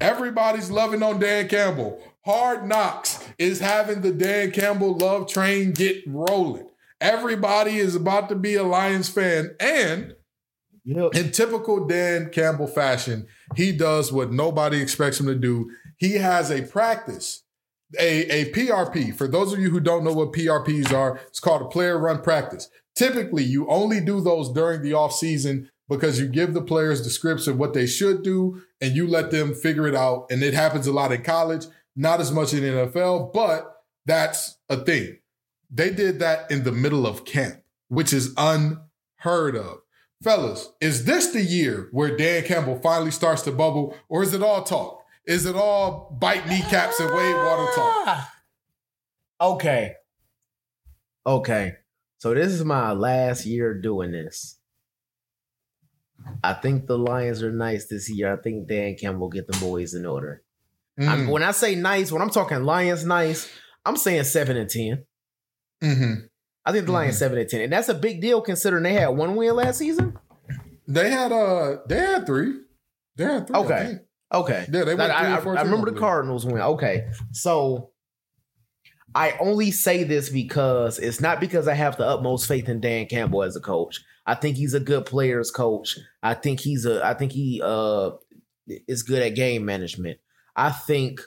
everybody's 0.01 0.71
loving 0.71 1.03
on 1.03 1.19
Dan 1.19 1.49
Campbell. 1.49 2.01
Hard 2.25 2.67
Knocks 2.69 3.25
is 3.39 3.61
having 3.61 4.03
the 4.03 4.13
Dan 4.13 4.51
Campbell 4.53 4.97
love 4.97 5.29
train 5.29 5.73
get 5.73 6.03
rolling. 6.07 6.69
Everybody 7.01 7.79
is 7.79 7.95
about 7.97 8.29
to 8.29 8.35
be 8.35 8.55
a 8.55 8.63
Lions 8.63 9.09
fan. 9.09 9.55
And 9.59 10.15
Yep. 10.85 11.17
in 11.17 11.33
typical 11.33 11.87
Dan 11.87 12.31
Campbell 12.31 12.67
fashion, 12.67 13.27
he 13.57 13.73
does 13.73 14.11
what 14.11 14.33
nobody 14.33 14.81
expects 14.81 15.21
him 15.21 15.27
to 15.27 15.35
do. 15.35 15.71
He 15.99 16.15
has 16.15 16.51
a 16.51 16.63
practice, 16.63 17.43
a, 17.99 18.23
a 18.31 18.53
PRP. 18.53 19.15
For 19.15 19.29
those 19.29 19.53
of 19.53 19.59
you 19.59 19.69
who 19.69 19.81
don't 19.81 20.03
know 20.03 20.15
what 20.15 20.33
PRPs 20.33 20.91
are, 20.93 21.21
it's 21.27 21.41
called 21.41 21.61
a 21.61 21.67
player 21.69 21.99
run 21.99 22.23
practice. 22.23 22.71
Typically, 22.95 23.45
you 23.45 23.69
only 23.69 24.01
do 24.01 24.21
those 24.23 24.51
during 24.51 24.81
the 24.83 24.95
off 24.95 25.13
season 25.13 25.71
because 25.89 26.21
you 26.21 26.27
give 26.27 26.55
the 26.55 26.63
players 26.63 27.03
the 27.03 27.11
scripts 27.11 27.47
of 27.47 27.59
what 27.59 27.75
they 27.75 27.87
should 27.87 28.23
do 28.23 28.63
and 28.81 28.95
you 28.95 29.07
let 29.07 29.31
them 29.31 29.55
figure 29.55 29.87
it 29.87 29.95
out. 29.95 30.27
And 30.31 30.43
it 30.43 30.55
happens 30.55 30.87
a 30.87 30.93
lot 30.93 31.13
in 31.13 31.23
college, 31.23 31.67
not 31.97 32.21
as 32.21 32.31
much 32.31 32.53
in 32.53 32.63
the 32.63 32.69
NFL, 32.69 33.33
but 33.33 33.83
that's 34.07 34.59
a 34.69 34.77
thing. 34.77 35.19
They 35.71 35.91
did 35.91 36.19
that 36.21 36.51
in 36.51 36.65
the 36.65 36.73
middle 36.73 37.07
of 37.07 37.25
camp, 37.25 37.63
which 37.89 38.13
is 38.13 38.35
unheard 38.37 39.57
of. 39.57 39.81
Fellas, 40.23 40.73
is 40.81 41.05
this 41.05 41.29
the 41.29 41.43
year 41.43 41.89
where 41.93 42.17
Dan 42.17 42.43
Campbell 42.43 42.81
finally 42.83 43.11
starts 43.13 43.43
to 43.43 43.53
bubble, 43.53 43.97
or 44.09 44.23
is 44.23 44.35
it 44.35 44.43
all 44.43 44.65
talk? 44.65 45.05
Is 45.27 45.47
it 45.47 45.55
all 45.55 46.17
bite 46.19 46.49
kneecaps 46.49 46.99
and 46.99 47.11
wave 47.15 47.37
water 47.37 47.73
talk? 47.75 48.29
Okay. 49.41 49.93
Okay. 51.25 51.75
So 52.17 52.35
this 52.35 52.53
is 52.53 52.65
my 52.65 52.93
last 52.93 53.47
year 53.47 53.75
doing 53.75 54.11
this. 54.11 54.58
I 56.43 56.53
think 56.55 56.87
the 56.87 56.99
Lions 56.99 57.43
are 57.43 57.53
nice 57.53 57.87
this 57.87 58.11
year. 58.11 58.33
I 58.33 58.37
think 58.37 58.69
Dan 58.69 58.97
Campbell 59.01 59.29
get 59.29 59.47
the 59.47 59.59
boys 59.59 59.95
in 59.95 60.05
order. 60.07 60.43
Mm, 60.99 61.31
when 61.31 61.43
I 61.43 61.53
say 61.53 61.75
nice, 61.77 62.11
when 62.11 62.21
I'm 62.23 62.31
talking 62.31 62.65
Lions 62.65 63.05
nice, 63.05 63.49
I'm 63.85 63.97
saying 63.97 64.25
seven 64.25 64.57
and 64.57 64.69
ten. 64.69 65.05
mhm. 65.83 66.29
I 66.65 66.73
think 66.73 66.87
the 66.87 66.93
Lions 66.93 67.15
Mhm. 67.15 67.19
seven 67.19 67.39
and 67.39 67.49
ten, 67.49 67.61
and 67.63 67.73
that's 67.73 67.89
a 67.89 67.95
big 67.95 68.21
deal 68.21 68.41
considering 68.43 68.83
they 68.83 68.93
had 68.95 69.09
one 69.09 69.37
win 69.37 69.55
last 69.55 69.79
season. 69.79 70.19
They 70.89 71.09
had 71.11 71.31
uh 71.33 71.77
they 71.89 71.99
had 71.99 72.27
three. 72.27 72.55
They 73.17 73.25
had 73.25 73.47
three. 73.47 73.57
Okay. 73.57 73.99
Okay, 74.35 74.67
Yeah, 74.71 74.85
they 74.85 74.95
went 74.95 75.11
I, 75.13 75.41
three 75.41 75.57
I-. 75.57 75.61
I 75.61 75.63
remember 75.63 75.91
the 75.91 75.99
Cardinals 75.99 76.45
win. 76.45 76.59
Okay, 76.61 77.09
so 77.33 77.93
I 79.15 79.33
only 79.41 79.71
say 79.71 80.05
this 80.05 80.29
because 80.29 80.99
it's 80.99 81.21
not 81.21 81.41
because 81.41 81.67
I 81.67 81.75
have 81.75 81.97
the 81.97 82.05
utmost 82.07 82.47
faith 82.47 82.69
in 82.69 82.81
Dan 82.81 83.07
Campbell 83.07 83.43
as 83.43 83.57
a 83.57 83.61
coach. 83.61 84.01
I 84.29 84.35
think 84.35 84.59
he's 84.59 84.75
a 84.75 84.81
good 84.81 85.07
players 85.07 85.51
coach. 85.51 85.99
I 86.23 86.35
think 86.35 86.61
he's 86.61 86.85
a. 86.85 87.03
I 87.05 87.15
think 87.15 87.33
he 87.33 87.63
uh 87.65 88.11
is 88.87 89.03
good 89.03 89.23
at 89.23 89.35
game 89.35 89.65
management. 89.65 90.19
I 90.55 90.71
think 90.71 91.23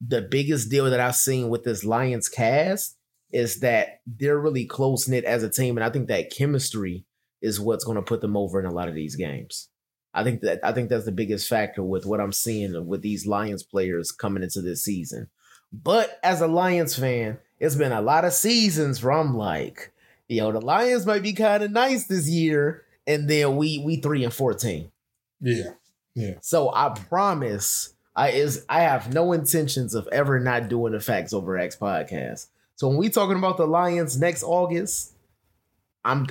the 0.00 0.22
biggest 0.22 0.70
deal 0.70 0.88
that 0.88 1.00
I've 1.00 1.16
seen 1.16 1.48
with 1.48 1.64
this 1.64 1.84
Lions 1.84 2.28
cast 2.28 2.96
is 3.32 3.58
that 3.60 4.00
they're 4.06 4.38
really 4.38 4.64
close 4.64 5.08
knit 5.08 5.24
as 5.24 5.42
a 5.42 5.50
team, 5.50 5.76
and 5.76 5.82
I 5.82 5.90
think 5.90 6.06
that 6.06 6.30
chemistry 6.30 7.04
is 7.42 7.58
what's 7.58 7.84
going 7.84 7.96
to 7.96 8.02
put 8.02 8.20
them 8.20 8.36
over 8.36 8.60
in 8.60 8.66
a 8.66 8.72
lot 8.72 8.88
of 8.88 8.94
these 8.94 9.16
games. 9.16 9.68
I 10.14 10.22
think 10.22 10.42
that 10.42 10.60
I 10.62 10.70
think 10.70 10.88
that's 10.88 11.04
the 11.04 11.10
biggest 11.10 11.48
factor 11.48 11.82
with 11.82 12.06
what 12.06 12.20
I'm 12.20 12.32
seeing 12.32 12.86
with 12.86 13.02
these 13.02 13.26
Lions 13.26 13.64
players 13.64 14.12
coming 14.12 14.44
into 14.44 14.62
this 14.62 14.84
season. 14.84 15.30
But 15.72 16.20
as 16.22 16.40
a 16.40 16.46
Lions 16.46 16.96
fan, 16.96 17.38
it's 17.58 17.74
been 17.74 17.90
a 17.90 18.00
lot 18.00 18.24
of 18.24 18.32
seasons 18.32 19.02
where 19.02 19.14
I'm 19.14 19.36
like, 19.36 19.92
yo, 20.28 20.52
the 20.52 20.60
Lions 20.60 21.06
might 21.06 21.22
be 21.22 21.32
kind 21.32 21.62
of 21.62 21.70
nice 21.70 22.06
this 22.06 22.28
year, 22.28 22.84
and 23.06 23.28
then 23.28 23.56
we 23.56 23.78
we 23.78 23.96
three 23.96 24.24
and 24.24 24.32
fourteen. 24.32 24.90
Yeah. 25.40 25.72
Yeah. 26.14 26.34
So 26.40 26.72
I 26.74 26.90
promise 26.90 27.94
I 28.14 28.30
is 28.30 28.64
I 28.68 28.80
have 28.80 29.12
no 29.12 29.32
intentions 29.32 29.94
of 29.94 30.08
ever 30.10 30.40
not 30.40 30.68
doing 30.68 30.92
the 30.92 31.00
Facts 31.00 31.32
Over 31.32 31.58
X 31.58 31.76
podcast. 31.76 32.46
So 32.76 32.88
when 32.88 32.96
we 32.96 33.08
talking 33.10 33.36
about 33.36 33.56
the 33.56 33.66
Lions 33.66 34.18
next 34.18 34.42
August, 34.42 35.12
I'm 36.04 36.26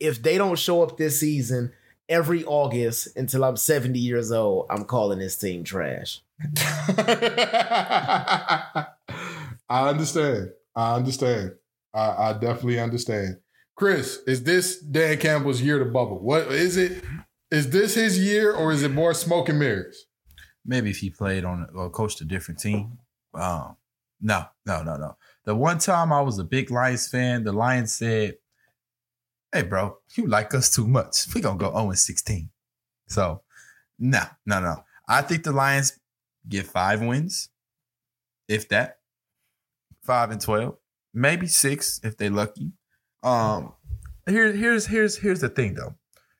if 0.00 0.22
they 0.22 0.38
don't 0.38 0.58
show 0.58 0.82
up 0.82 0.96
this 0.96 1.20
season 1.20 1.72
every 2.08 2.44
August 2.44 3.16
until 3.16 3.44
I'm 3.44 3.56
70 3.56 3.98
years 3.98 4.30
old, 4.30 4.66
I'm 4.70 4.84
calling 4.84 5.18
this 5.18 5.36
team 5.36 5.64
trash. 5.64 6.20
I 6.98 8.86
understand. 9.70 10.50
I 10.76 10.94
understand. 10.96 11.52
I, 11.94 12.30
I 12.30 12.32
definitely 12.34 12.80
understand. 12.80 13.38
Chris, 13.76 14.18
is 14.26 14.42
this 14.42 14.78
Dan 14.80 15.18
Campbell's 15.18 15.60
year 15.60 15.78
to 15.78 15.84
bubble? 15.86 16.20
What 16.20 16.48
is 16.52 16.76
it? 16.76 17.02
Is 17.50 17.70
this 17.70 17.94
his 17.94 18.18
year 18.18 18.52
or 18.52 18.72
is 18.72 18.82
it 18.82 18.90
more 18.90 19.14
smoke 19.14 19.48
and 19.48 19.58
mirrors? 19.58 20.06
Maybe 20.66 20.90
if 20.90 20.98
he 20.98 21.10
played 21.10 21.44
on 21.44 21.68
or 21.74 21.90
coached 21.90 22.20
a 22.20 22.24
different 22.24 22.60
team. 22.60 22.98
Um, 23.34 23.76
No, 24.20 24.46
no, 24.64 24.82
no, 24.82 24.96
no. 24.96 25.16
The 25.44 25.54
one 25.54 25.78
time 25.78 26.12
I 26.12 26.20
was 26.22 26.38
a 26.38 26.44
big 26.44 26.70
Lions 26.70 27.08
fan, 27.08 27.44
the 27.44 27.52
Lions 27.52 27.92
said, 27.94 28.36
Hey, 29.52 29.62
bro, 29.62 29.98
you 30.16 30.26
like 30.26 30.54
us 30.54 30.74
too 30.74 30.86
much. 30.86 31.32
we 31.34 31.40
going 31.40 31.58
to 31.58 31.64
go 31.64 31.70
0 31.72 31.92
16. 31.92 32.48
So, 33.08 33.42
no, 33.98 34.22
no, 34.46 34.60
no. 34.60 34.84
I 35.06 35.22
think 35.22 35.44
the 35.44 35.52
Lions 35.52 35.98
get 36.48 36.66
five 36.66 37.02
wins, 37.02 37.50
if 38.48 38.68
that. 38.70 38.98
Five 40.02 40.30
and 40.30 40.40
12, 40.40 40.76
maybe 41.14 41.46
six 41.46 42.00
if 42.02 42.16
they're 42.16 42.30
lucky. 42.30 42.72
Um, 43.22 43.72
here, 44.28 44.52
here's 44.52 44.86
here's 44.86 45.16
here's 45.16 45.40
the 45.40 45.48
thing 45.48 45.74
though. 45.74 45.94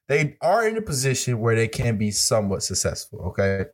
They 0.08 0.36
are 0.42 0.66
in 0.66 0.76
a 0.76 0.82
position 0.82 1.40
where 1.40 1.54
they 1.54 1.68
can 1.68 1.96
be 1.96 2.10
somewhat 2.10 2.62
successful. 2.62 3.20
Okay. 3.28 3.64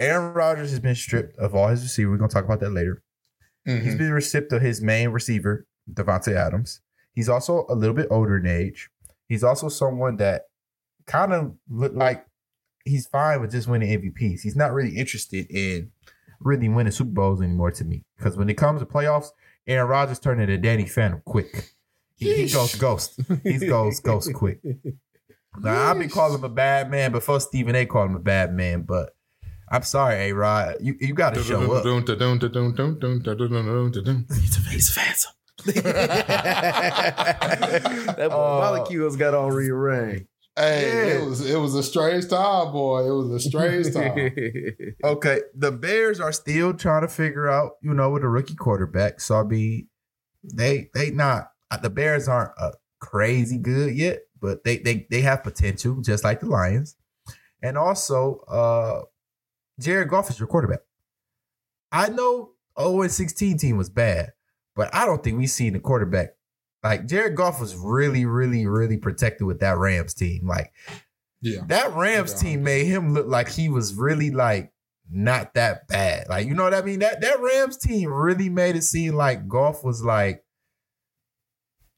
Aaron 0.00 0.34
Rodgers 0.34 0.70
has 0.70 0.80
been 0.80 0.94
stripped 0.94 1.36
of 1.38 1.54
all 1.54 1.68
his 1.68 1.82
receivers. 1.82 2.10
We're 2.10 2.16
gonna 2.18 2.28
talk 2.28 2.44
about 2.44 2.60
that 2.60 2.70
later. 2.70 3.02
Mhm. 3.66 3.82
He's 3.82 3.94
been 3.94 4.20
stripped 4.20 4.52
of 4.52 4.62
his 4.62 4.80
main 4.82 5.10
receiver, 5.10 5.66
Davante 5.92 6.34
Adams. 6.34 6.80
He's 7.12 7.28
also 7.28 7.66
a 7.68 7.74
little 7.74 7.94
bit 7.94 8.08
older 8.10 8.36
in 8.36 8.46
age. 8.46 8.90
He's 9.28 9.44
also 9.44 9.68
someone 9.68 10.16
that 10.16 10.46
kind 11.06 11.32
of 11.32 11.54
look 11.68 11.94
like 11.94 12.26
he's 12.84 13.06
fine 13.06 13.40
with 13.40 13.50
just 13.52 13.68
winning 13.68 13.90
MVPs. 13.90 14.42
He's 14.42 14.56
not 14.56 14.72
really 14.72 14.96
interested 14.96 15.46
in 15.50 15.90
really 16.40 16.68
winning 16.68 16.92
Super 16.92 17.10
Bowls 17.10 17.42
anymore 17.42 17.70
to 17.72 17.84
me. 17.84 18.04
Because 18.16 18.36
when 18.36 18.48
it 18.48 18.56
comes 18.56 18.80
to 18.80 18.86
playoffs, 18.86 19.30
Aaron 19.68 19.88
Rodgers 19.88 20.18
turned 20.18 20.40
into 20.40 20.58
Danny 20.58 20.86
Phantom 20.86 21.22
quick. 21.24 21.72
He, 22.16 22.34
he 22.46 22.48
goes 22.52 22.74
ghost. 22.74 23.20
He 23.44 23.58
goes 23.58 24.00
ghost 24.00 24.32
quick. 24.34 24.58
Now 25.60 25.90
I've 25.90 25.98
been 25.98 26.08
calling 26.08 26.38
him 26.38 26.44
a 26.44 26.48
bad 26.48 26.90
man 26.90 27.12
before 27.12 27.38
Stephen 27.40 27.76
A. 27.76 27.86
called 27.86 28.10
him 28.10 28.16
a 28.16 28.20
bad 28.20 28.52
man, 28.54 28.82
but 28.82 29.14
I'm 29.70 29.82
sorry, 29.82 30.16
A 30.30 30.32
Rod. 30.32 30.76
You 30.80 30.96
you 31.00 31.14
got 31.14 31.34
to 31.34 31.40
show 31.44 31.60
up. 31.76 31.84
He's 34.34 34.56
a 34.56 34.60
face 34.60 34.90
phantom. 34.90 35.32
that 37.04 38.28
Uh, 38.32 38.36
molecules 38.36 39.16
got 39.16 39.34
all 39.34 39.50
rearranged. 39.50 40.26
Hey, 40.58 40.88
Yeah. 41.08 41.14
it 41.22 41.26
was 41.28 41.48
it 41.48 41.56
was 41.56 41.74
a 41.74 41.82
strange 41.82 42.28
time, 42.28 42.72
boy. 42.72 43.06
It 43.06 43.10
was 43.14 43.30
a 43.30 43.48
strange 43.48 43.92
time. 43.94 44.30
Okay, 45.04 45.40
the 45.54 45.70
Bears 45.70 46.18
are 46.20 46.32
still 46.32 46.74
trying 46.74 47.02
to 47.02 47.08
figure 47.08 47.48
out, 47.48 47.72
you 47.82 47.94
know, 47.94 48.10
with 48.10 48.24
a 48.24 48.28
rookie 48.28 48.56
quarterback. 48.56 49.20
So 49.20 49.38
I 49.40 49.44
be 49.44 49.86
they 50.42 50.90
they 50.94 51.10
not 51.10 51.52
the 51.82 51.90
Bears 51.90 52.26
aren't 52.28 52.52
uh, 52.58 52.72
crazy 53.00 53.58
good 53.58 53.94
yet, 53.94 54.20
but 54.40 54.64
they 54.64 54.78
they 54.78 55.06
they 55.10 55.20
have 55.20 55.44
potential, 55.44 56.00
just 56.02 56.24
like 56.24 56.40
the 56.40 56.46
Lions. 56.46 56.96
And 57.62 57.78
also, 57.78 58.40
uh 58.48 59.02
Jared 59.80 60.08
Goff 60.08 60.30
is 60.30 60.38
your 60.40 60.48
quarterback. 60.48 60.80
I 61.92 62.08
know 62.08 62.50
0 62.78 63.02
and 63.02 63.12
16 63.12 63.58
team 63.58 63.76
was 63.76 63.88
bad, 63.90 64.32
but 64.74 64.92
I 64.94 65.06
don't 65.06 65.22
think 65.22 65.38
we've 65.38 65.48
seen 65.50 65.72
the 65.74 65.78
quarterback. 65.80 66.30
Like 66.82 67.06
Jared 67.06 67.36
Goff 67.36 67.60
was 67.60 67.74
really, 67.76 68.24
really, 68.24 68.66
really 68.66 68.96
protected 68.98 69.46
with 69.46 69.60
that 69.60 69.78
Rams 69.78 70.14
team. 70.14 70.46
Like 70.46 70.72
Yeah. 71.40 71.62
that 71.66 71.94
Rams 71.94 72.32
Yeah. 72.34 72.38
team 72.50 72.62
made 72.64 72.86
him 72.86 73.14
look 73.14 73.26
like 73.26 73.48
he 73.48 73.68
was 73.68 73.94
really 73.94 74.30
like 74.30 74.72
not 75.10 75.54
that 75.54 75.88
bad. 75.88 76.28
Like, 76.28 76.46
you 76.46 76.54
know 76.54 76.64
what 76.64 76.74
I 76.74 76.82
mean? 76.82 77.00
That 77.00 77.20
that 77.22 77.40
Rams 77.40 77.76
team 77.78 78.12
really 78.12 78.48
made 78.48 78.76
it 78.76 78.82
seem 78.84 79.14
like 79.14 79.48
Goff 79.48 79.82
was 79.82 80.02
like 80.04 80.44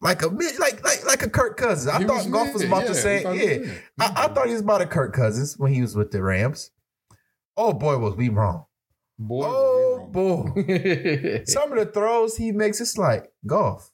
like 0.01 0.23
a 0.23 0.29
like 0.29 0.83
like 0.83 1.05
like 1.05 1.23
a 1.23 1.29
Kirk 1.29 1.57
Cousins. 1.59 1.89
I 1.93 1.99
He 1.99 2.05
thought 2.05 2.31
Goff 2.31 2.55
was 2.55 2.63
about 2.65 2.87
to 2.87 2.95
say, 2.95 3.19
we 3.19 3.23
thought 3.25 3.37
he 3.37 3.55
yeah. 3.67 3.73
I, 3.99 4.25
I 4.25 4.29
thought 4.29 4.47
he 4.47 4.53
was 4.53 4.63
about 4.63 4.81
a 4.81 4.87
Kirk 4.87 5.13
Cousins 5.13 5.59
when 5.59 5.73
he 5.75 5.83
was 5.83 5.95
with 5.95 6.11
the 6.11 6.23
Rams. 6.23 6.71
Oh 7.57 7.75
boy, 7.75 7.99
was 7.99 8.15
we 8.17 8.31
wrong. 8.31 8.65
boy, 9.19 9.45
Oh 9.47 9.97
wrong. 9.99 10.13
boy. 10.13 11.43
Some 11.47 11.73
of 11.73 11.79
the 11.79 11.91
throws 11.93 12.37
he 12.39 12.53
makes, 12.53 12.81
it's 12.81 12.97
like 12.97 13.31
Goff. 13.47 13.91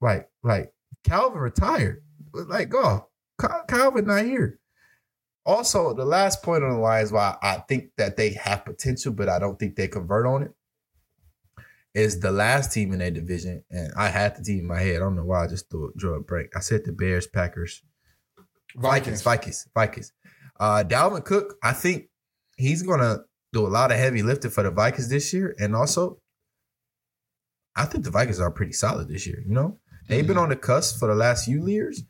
Like, 0.00 0.29
like 0.42 0.72
Calvin 1.04 1.40
retired. 1.40 2.02
Like. 2.32 2.70
Cal- 2.70 3.64
Calvin 3.66 4.06
not 4.06 4.24
here. 4.24 4.58
Also, 5.46 5.94
the 5.94 6.04
last 6.04 6.42
point 6.42 6.62
on 6.62 6.70
the 6.70 6.78
Lions 6.78 7.10
why 7.10 7.36
I 7.42 7.56
think 7.68 7.90
that 7.96 8.16
they 8.16 8.34
have 8.34 8.64
potential, 8.64 9.12
but 9.12 9.28
I 9.28 9.38
don't 9.38 9.58
think 9.58 9.74
they 9.74 9.88
convert 9.88 10.26
on 10.26 10.42
it, 10.42 10.52
is 11.94 12.20
the 12.20 12.30
last 12.30 12.72
team 12.72 12.92
in 12.92 12.98
their 12.98 13.10
division. 13.10 13.64
And 13.70 13.92
I 13.96 14.10
had 14.10 14.36
the 14.36 14.44
team 14.44 14.60
in 14.60 14.66
my 14.66 14.80
head. 14.80 14.96
I 14.96 14.98
don't 14.98 15.16
know 15.16 15.24
why 15.24 15.44
I 15.44 15.46
just 15.46 15.70
threw, 15.70 15.92
drew 15.96 16.14
a 16.14 16.20
break. 16.20 16.54
I 16.54 16.60
said 16.60 16.84
the 16.84 16.92
Bears, 16.92 17.26
Packers, 17.26 17.82
Vikings, 18.76 19.22
Vikings, 19.22 19.66
Vikings. 19.74 20.12
Uh, 20.58 20.84
Dalvin 20.86 21.24
Cook, 21.24 21.56
I 21.62 21.72
think 21.72 22.10
he's 22.58 22.82
gonna 22.82 23.20
do 23.52 23.66
a 23.66 23.68
lot 23.68 23.90
of 23.90 23.96
heavy 23.96 24.22
lifting 24.22 24.50
for 24.50 24.62
the 24.62 24.70
Vikings 24.70 25.08
this 25.08 25.32
year, 25.32 25.56
and 25.58 25.74
also, 25.74 26.20
I 27.74 27.86
think 27.86 28.04
the 28.04 28.10
Vikings 28.10 28.40
are 28.40 28.50
pretty 28.50 28.72
solid 28.72 29.08
this 29.08 29.26
year. 29.26 29.42
You 29.44 29.54
know, 29.54 29.78
they've 30.10 30.26
been 30.26 30.38
on 30.38 30.48
the 30.48 30.56
cusp 30.56 30.98
for 30.98 31.08
the 31.08 31.14
last 31.14 31.44
few 31.44 31.66
years, 31.66 32.02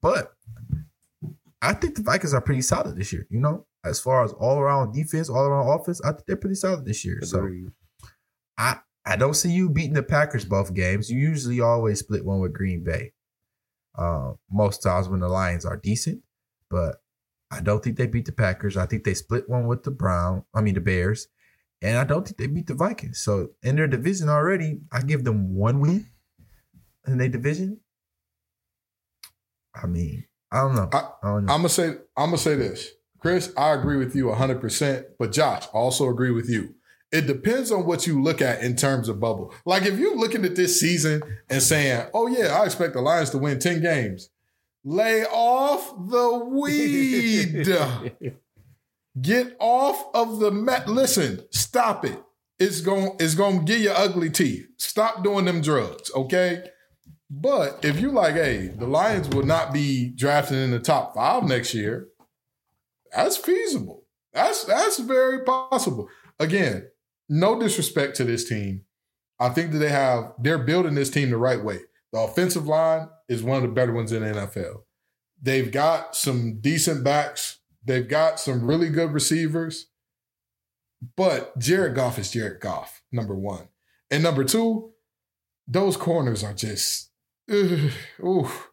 but 0.00 0.32
I 1.60 1.74
think 1.74 1.94
the 1.94 2.02
Vikings 2.02 2.34
are 2.34 2.40
pretty 2.40 2.62
solid 2.62 2.96
this 2.96 3.12
year. 3.12 3.26
You 3.30 3.40
know, 3.40 3.66
as 3.84 4.00
far 4.00 4.24
as 4.24 4.32
all 4.32 4.58
around 4.58 4.92
defense, 4.92 5.28
all 5.28 5.44
around 5.44 5.68
offense, 5.68 6.00
I 6.02 6.10
think 6.10 6.26
they're 6.26 6.36
pretty 6.36 6.56
solid 6.56 6.84
this 6.84 7.04
year. 7.04 7.20
So 7.22 7.48
I 8.58 8.78
I 9.04 9.16
don't 9.16 9.34
see 9.34 9.50
you 9.50 9.68
beating 9.68 9.94
the 9.94 10.02
Packers 10.02 10.44
both 10.44 10.74
games. 10.74 11.10
You 11.10 11.18
usually 11.20 11.60
always 11.60 12.00
split 12.00 12.24
one 12.24 12.40
with 12.40 12.52
Green 12.52 12.82
Bay. 12.82 13.12
Uh, 13.96 14.32
most 14.50 14.82
times 14.82 15.08
when 15.08 15.20
the 15.20 15.28
Lions 15.28 15.66
are 15.66 15.76
decent, 15.76 16.22
but 16.70 16.96
I 17.50 17.60
don't 17.60 17.84
think 17.84 17.98
they 17.98 18.06
beat 18.06 18.24
the 18.24 18.32
Packers. 18.32 18.76
I 18.76 18.86
think 18.86 19.04
they 19.04 19.12
split 19.12 19.48
one 19.48 19.66
with 19.66 19.82
the 19.82 19.90
Brown. 19.90 20.44
I 20.54 20.62
mean 20.62 20.74
the 20.74 20.80
Bears, 20.80 21.28
and 21.82 21.98
I 21.98 22.04
don't 22.04 22.24
think 22.24 22.38
they 22.38 22.46
beat 22.46 22.68
the 22.68 22.74
Vikings. 22.74 23.20
So 23.20 23.50
in 23.62 23.76
their 23.76 23.86
division 23.86 24.28
already, 24.28 24.80
I 24.90 25.02
give 25.02 25.24
them 25.24 25.54
one 25.54 25.80
win 25.80 26.06
in 27.06 27.18
their 27.18 27.28
division. 27.28 27.80
I 29.74 29.86
mean, 29.86 30.24
I 30.50 30.60
don't 30.60 30.74
know. 30.74 30.88
I- 30.92 31.10
I 31.22 31.28
don't 31.32 31.46
know. 31.46 31.52
I'm 31.52 31.58
gonna 31.60 31.68
say 31.68 31.88
I'm 32.16 32.26
gonna 32.26 32.38
say 32.38 32.54
this, 32.54 32.90
Chris. 33.18 33.52
I 33.56 33.72
agree 33.72 33.96
with 33.96 34.14
you 34.14 34.26
100, 34.28 34.60
percent 34.60 35.06
but 35.18 35.32
Josh 35.32 35.64
I 35.74 35.78
also 35.78 36.08
agree 36.08 36.30
with 36.30 36.48
you. 36.48 36.74
It 37.10 37.26
depends 37.26 37.70
on 37.70 37.84
what 37.86 38.06
you 38.06 38.22
look 38.22 38.40
at 38.40 38.62
in 38.62 38.74
terms 38.76 39.08
of 39.08 39.20
bubble. 39.20 39.52
Like 39.66 39.84
if 39.84 39.98
you're 39.98 40.16
looking 40.16 40.44
at 40.44 40.56
this 40.56 40.80
season 40.80 41.22
and 41.50 41.62
saying, 41.62 42.06
"Oh 42.14 42.26
yeah, 42.26 42.58
I 42.60 42.64
expect 42.64 42.94
the 42.94 43.00
Lions 43.02 43.30
to 43.30 43.38
win 43.38 43.58
10 43.58 43.80
games," 43.82 44.30
lay 44.84 45.24
off 45.24 45.94
the 46.10 46.44
weed. 46.44 47.66
Get 49.20 49.56
off 49.60 50.06
of 50.14 50.38
the 50.38 50.50
mat. 50.50 50.88
Listen, 50.88 51.42
stop 51.50 52.06
it. 52.06 52.18
It's 52.58 52.80
going 52.80 53.16
it's 53.20 53.34
going 53.34 53.58
to 53.58 53.64
get 53.64 53.80
you 53.82 53.90
ugly 53.90 54.30
teeth. 54.30 54.66
Stop 54.78 55.22
doing 55.22 55.44
them 55.44 55.60
drugs, 55.60 56.10
okay? 56.14 56.64
But 57.34 57.82
if 57.82 57.98
you 57.98 58.10
like, 58.10 58.34
hey, 58.34 58.66
the 58.66 58.86
Lions 58.86 59.26
will 59.30 59.46
not 59.46 59.72
be 59.72 60.10
drafted 60.10 60.58
in 60.58 60.70
the 60.70 60.78
top 60.78 61.14
five 61.14 61.44
next 61.44 61.72
year, 61.72 62.08
that's 63.10 63.38
feasible. 63.38 64.04
That's 64.34 64.64
that's 64.64 64.98
very 64.98 65.42
possible. 65.42 66.10
Again, 66.38 66.88
no 67.30 67.58
disrespect 67.58 68.16
to 68.16 68.24
this 68.24 68.46
team. 68.46 68.82
I 69.40 69.48
think 69.48 69.72
that 69.72 69.78
they 69.78 69.88
have 69.88 70.34
they're 70.38 70.58
building 70.58 70.94
this 70.94 71.08
team 71.08 71.30
the 71.30 71.38
right 71.38 71.62
way. 71.62 71.78
The 72.12 72.20
offensive 72.20 72.66
line 72.66 73.08
is 73.30 73.42
one 73.42 73.56
of 73.56 73.62
the 73.62 73.68
better 73.68 73.94
ones 73.94 74.12
in 74.12 74.22
the 74.22 74.28
NFL. 74.28 74.82
They've 75.40 75.72
got 75.72 76.14
some 76.14 76.60
decent 76.60 77.02
backs. 77.02 77.60
They've 77.82 78.06
got 78.06 78.40
some 78.40 78.66
really 78.66 78.90
good 78.90 79.10
receivers. 79.10 79.86
But 81.16 81.58
Jared 81.58 81.94
Goff 81.94 82.18
is 82.18 82.30
Jared 82.30 82.60
Goff, 82.60 83.02
number 83.10 83.34
one. 83.34 83.68
And 84.10 84.22
number 84.22 84.44
two, 84.44 84.92
those 85.66 85.96
corners 85.96 86.44
are 86.44 86.52
just 86.52 87.11
Oof. 88.24 88.70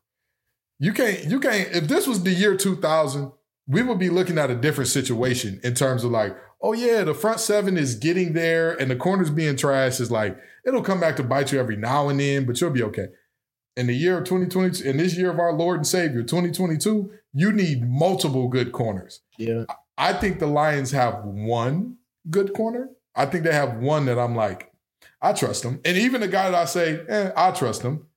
You 0.80 0.94
can't, 0.94 1.26
you 1.26 1.40
can't, 1.40 1.70
if 1.76 1.88
this 1.88 2.08
was 2.08 2.24
the 2.24 2.32
year 2.32 2.56
2000, 2.56 3.32
we 3.68 3.84
would 3.84 4.00
be 4.00 4.10
looking 4.10 4.38
at 4.38 4.50
a 4.50 4.56
different 4.56 4.90
situation 4.90 5.60
in 5.64 5.76
terms 5.76 6.04
of 6.04 6.12
like, 6.12 6.36
oh 6.62 6.74
yeah, 6.74 7.04
the 7.04 7.14
front 7.14 7.40
seven 7.40 7.78
is 7.78 7.96
getting 7.96 8.34
there 8.34 8.72
and 8.72 8.90
the 8.90 8.96
corners 8.96 9.30
being 9.30 9.56
trash 9.56 10.00
is 10.00 10.10
like, 10.10 10.38
it'll 10.66 10.82
come 10.82 11.00
back 11.00 11.16
to 11.18 11.24
bite 11.24 11.52
you 11.52 11.60
every 11.60 11.78
now 11.78 12.10
and 12.10 12.20
then, 12.20 12.46
but 12.46 12.60
you'll 12.60 12.72
be 12.72 12.84
okay. 12.84 13.08
In 13.76 13.88
the 13.88 13.96
year 13.96 14.18
of 14.18 14.26
2020, 14.26 14.88
in 14.88 14.98
this 14.98 15.18
year 15.18 15.30
of 15.30 15.40
our 15.40 15.54
Lord 15.54 15.78
and 15.78 15.88
Savior, 15.88 16.24
2022, 16.24 17.12
you 17.34 17.52
need 17.52 17.88
multiple 17.88 18.48
good 18.48 18.72
corners. 18.72 19.22
Yeah. 19.38 19.66
I 19.98 20.14
think 20.14 20.40
the 20.40 20.48
Lions 20.48 20.92
have 20.92 21.24
one 21.24 21.98
good 22.30 22.54
corner. 22.54 22.90
I 23.16 23.26
think 23.26 23.44
they 23.44 23.54
have 23.54 23.78
one 23.78 24.06
that 24.06 24.18
I'm 24.18 24.36
like, 24.36 24.72
I 25.22 25.34
trust 25.34 25.64
them, 25.64 25.82
And 25.84 25.98
even 25.98 26.22
the 26.22 26.28
guy 26.28 26.50
that 26.50 26.60
I 26.60 26.66
say, 26.66 27.02
eh, 27.08 27.32
I 27.36 27.52
trust 27.52 27.82
him, 27.82 28.08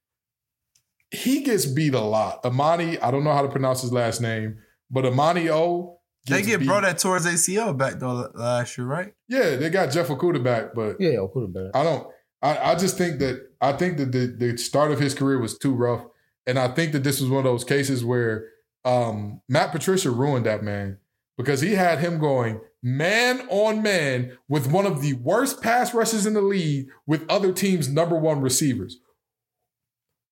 he 1.13 1.43
gets 1.43 1.67
beat 1.67 1.95
a 1.95 2.01
lot. 2.01 2.45
Amani, 2.45 2.99
I 2.99 3.11
don't 3.11 3.23
know 3.23 3.33
how 3.35 3.43
to 3.43 3.49
pronounce 3.49 3.83
his 3.83 3.93
last 3.93 4.21
name, 4.21 4.57
but 4.91 5.05
Amani 5.05 5.51
O. 5.51 5.99
they 6.27 6.43
get 6.43 6.61
beat. 6.61 6.67
brought 6.67 6.83
that 6.85 6.99
towards 6.99 7.27
ACL 7.27 7.77
back 7.77 7.95
though 7.95 8.31
last 8.35 8.79
year, 8.79 8.87
right? 8.87 9.13
Yeah, 9.29 9.57
they 9.57 9.69
got 9.69 9.91
Jeff 9.91 10.09
Okudah 10.09 10.43
back, 10.43 10.75
but 10.75 10.97
Yeah, 10.99 11.19
I'll 11.19 11.29
put 11.29 11.45
it 11.45 11.53
back. 11.55 11.71
I 11.75 11.85
don't. 11.85 12.09
I, 12.41 12.73
I 12.73 12.75
just 12.75 12.97
think 12.99 13.19
that 13.21 13.47
I 13.61 13.73
think 13.73 13.99
that 13.99 14.11
the, 14.11 14.27
the 14.27 14.57
start 14.57 14.91
of 14.91 14.99
his 14.99 15.15
career 15.15 15.39
was 15.39 15.57
too 15.59 15.75
rough, 15.75 16.05
and 16.47 16.59
I 16.59 16.69
think 16.69 16.93
that 16.93 17.05
this 17.05 17.21
was 17.21 17.29
one 17.31 17.39
of 17.39 17.45
those 17.45 17.63
cases 17.65 18.05
where 18.05 18.47
um, 18.85 19.43
Matt 19.49 19.71
Patricia 19.71 20.11
ruined 20.11 20.47
that 20.47 20.63
man 20.65 20.99
because 21.37 21.61
he 21.61 21.75
had 21.75 21.99
him 22.01 22.19
going 22.19 22.61
man 22.83 23.47
on 23.49 23.83
man 23.83 24.37
with 24.49 24.73
one 24.73 24.87
of 24.87 25.03
the 25.03 25.13
worst 25.15 25.63
pass 25.63 25.95
rushes 25.95 26.27
in 26.27 26.35
the 26.35 26.43
league 26.43 26.89
with 27.07 27.25
other 27.29 27.53
teams' 27.53 27.89
number 27.89 28.17
one 28.17 28.41
receivers. 28.41 28.99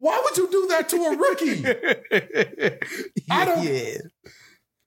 Why 0.01 0.21
would 0.25 0.37
you 0.37 0.51
do 0.51 0.67
that 0.71 0.89
to 0.89 0.97
a 0.97 1.17
rookie? 1.17 1.65
I 3.31 3.45
don't- 3.45 3.63
Yeah. 3.65 3.99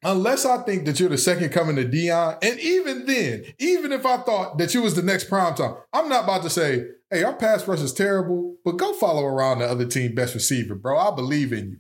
Unless 0.06 0.46
I 0.46 0.58
think 0.64 0.84
that 0.86 1.00
you're 1.00 1.08
the 1.08 1.18
second 1.18 1.52
coming 1.54 1.78
to 1.78 1.86
Deion, 1.86 2.38
and 2.44 2.60
even 2.60 3.06
then, 3.06 3.46
even 3.58 3.94
if 3.94 4.06
I 4.06 4.18
thought 4.18 4.58
that 4.58 4.74
you 4.74 4.82
was 4.82 4.96
the 4.96 5.02
next 5.02 5.30
prime 5.30 5.56
time, 5.56 5.76
I'm 5.94 6.10
not 6.10 6.26
about 6.26 6.44
to 6.44 6.50
say, 6.50 6.88
"Hey, 7.10 7.24
our 7.24 7.34
pass 7.34 7.66
rush 7.66 7.80
is 7.80 7.94
terrible," 7.94 8.58
but 8.66 8.76
go 8.76 8.92
follow 8.96 9.24
around 9.24 9.60
the 9.60 9.66
other 9.66 9.86
team 9.86 10.14
best 10.14 10.34
receiver, 10.34 10.76
bro. 10.76 10.98
I 10.98 11.16
believe 11.16 11.54
in 11.54 11.70
you. 11.70 11.78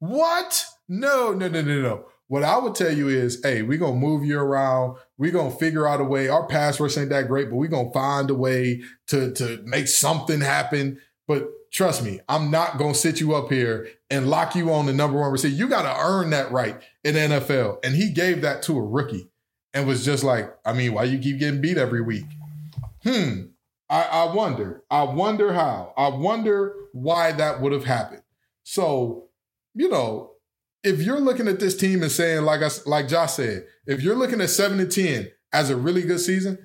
What? 0.00 0.64
No, 0.88 1.32
no, 1.32 1.46
no, 1.46 1.62
no, 1.62 1.80
no. 1.80 2.04
What 2.26 2.42
I 2.42 2.58
would 2.58 2.74
tell 2.74 2.90
you 2.92 3.06
is, 3.08 3.38
hey, 3.44 3.62
we're 3.62 3.78
gonna 3.78 3.94
move 3.94 4.24
you 4.24 4.40
around. 4.40 4.96
We're 5.16 5.30
gonna 5.30 5.52
figure 5.52 5.86
out 5.86 6.00
a 6.00 6.04
way. 6.04 6.26
Our 6.28 6.48
pass 6.48 6.80
rush 6.80 6.98
ain't 6.98 7.10
that 7.10 7.28
great, 7.28 7.48
but 7.48 7.56
we're 7.58 7.68
gonna 7.68 7.92
find 7.92 8.28
a 8.28 8.34
way 8.34 8.82
to 9.06 9.32
to 9.34 9.60
make 9.66 9.86
something 9.86 10.40
happen. 10.40 10.98
But 11.26 11.48
trust 11.70 12.04
me, 12.04 12.20
I'm 12.28 12.50
not 12.50 12.78
gonna 12.78 12.94
sit 12.94 13.20
you 13.20 13.34
up 13.34 13.50
here 13.50 13.88
and 14.10 14.28
lock 14.28 14.54
you 14.54 14.72
on 14.72 14.86
the 14.86 14.92
number 14.92 15.18
one 15.18 15.30
receiver. 15.30 15.54
You 15.54 15.68
gotta 15.68 15.94
earn 16.00 16.30
that 16.30 16.50
right 16.50 16.80
in 17.04 17.14
the 17.14 17.20
NFL. 17.20 17.78
And 17.84 17.94
he 17.94 18.10
gave 18.10 18.42
that 18.42 18.62
to 18.64 18.76
a 18.76 18.82
rookie 18.82 19.30
and 19.72 19.86
was 19.86 20.04
just 20.04 20.24
like, 20.24 20.54
I 20.64 20.72
mean, 20.72 20.94
why 20.94 21.04
you 21.04 21.18
keep 21.18 21.38
getting 21.38 21.60
beat 21.60 21.78
every 21.78 22.02
week? 22.02 22.26
Hmm. 23.02 23.46
I, 23.88 24.02
I 24.02 24.34
wonder. 24.34 24.82
I 24.90 25.02
wonder 25.02 25.52
how. 25.52 25.92
I 25.96 26.08
wonder 26.08 26.74
why 26.92 27.32
that 27.32 27.60
would 27.60 27.72
have 27.72 27.84
happened. 27.84 28.22
So, 28.64 29.28
you 29.74 29.88
know, 29.88 30.32
if 30.82 31.02
you're 31.02 31.20
looking 31.20 31.46
at 31.46 31.60
this 31.60 31.76
team 31.76 32.02
and 32.02 32.10
saying, 32.10 32.42
like 32.42 32.62
I, 32.62 32.70
like 32.86 33.08
Josh 33.08 33.34
said, 33.34 33.66
if 33.86 34.02
you're 34.02 34.16
looking 34.16 34.40
at 34.40 34.50
seven 34.50 34.78
to 34.78 34.86
ten 34.86 35.30
as 35.52 35.70
a 35.70 35.76
really 35.76 36.02
good 36.02 36.20
season, 36.20 36.58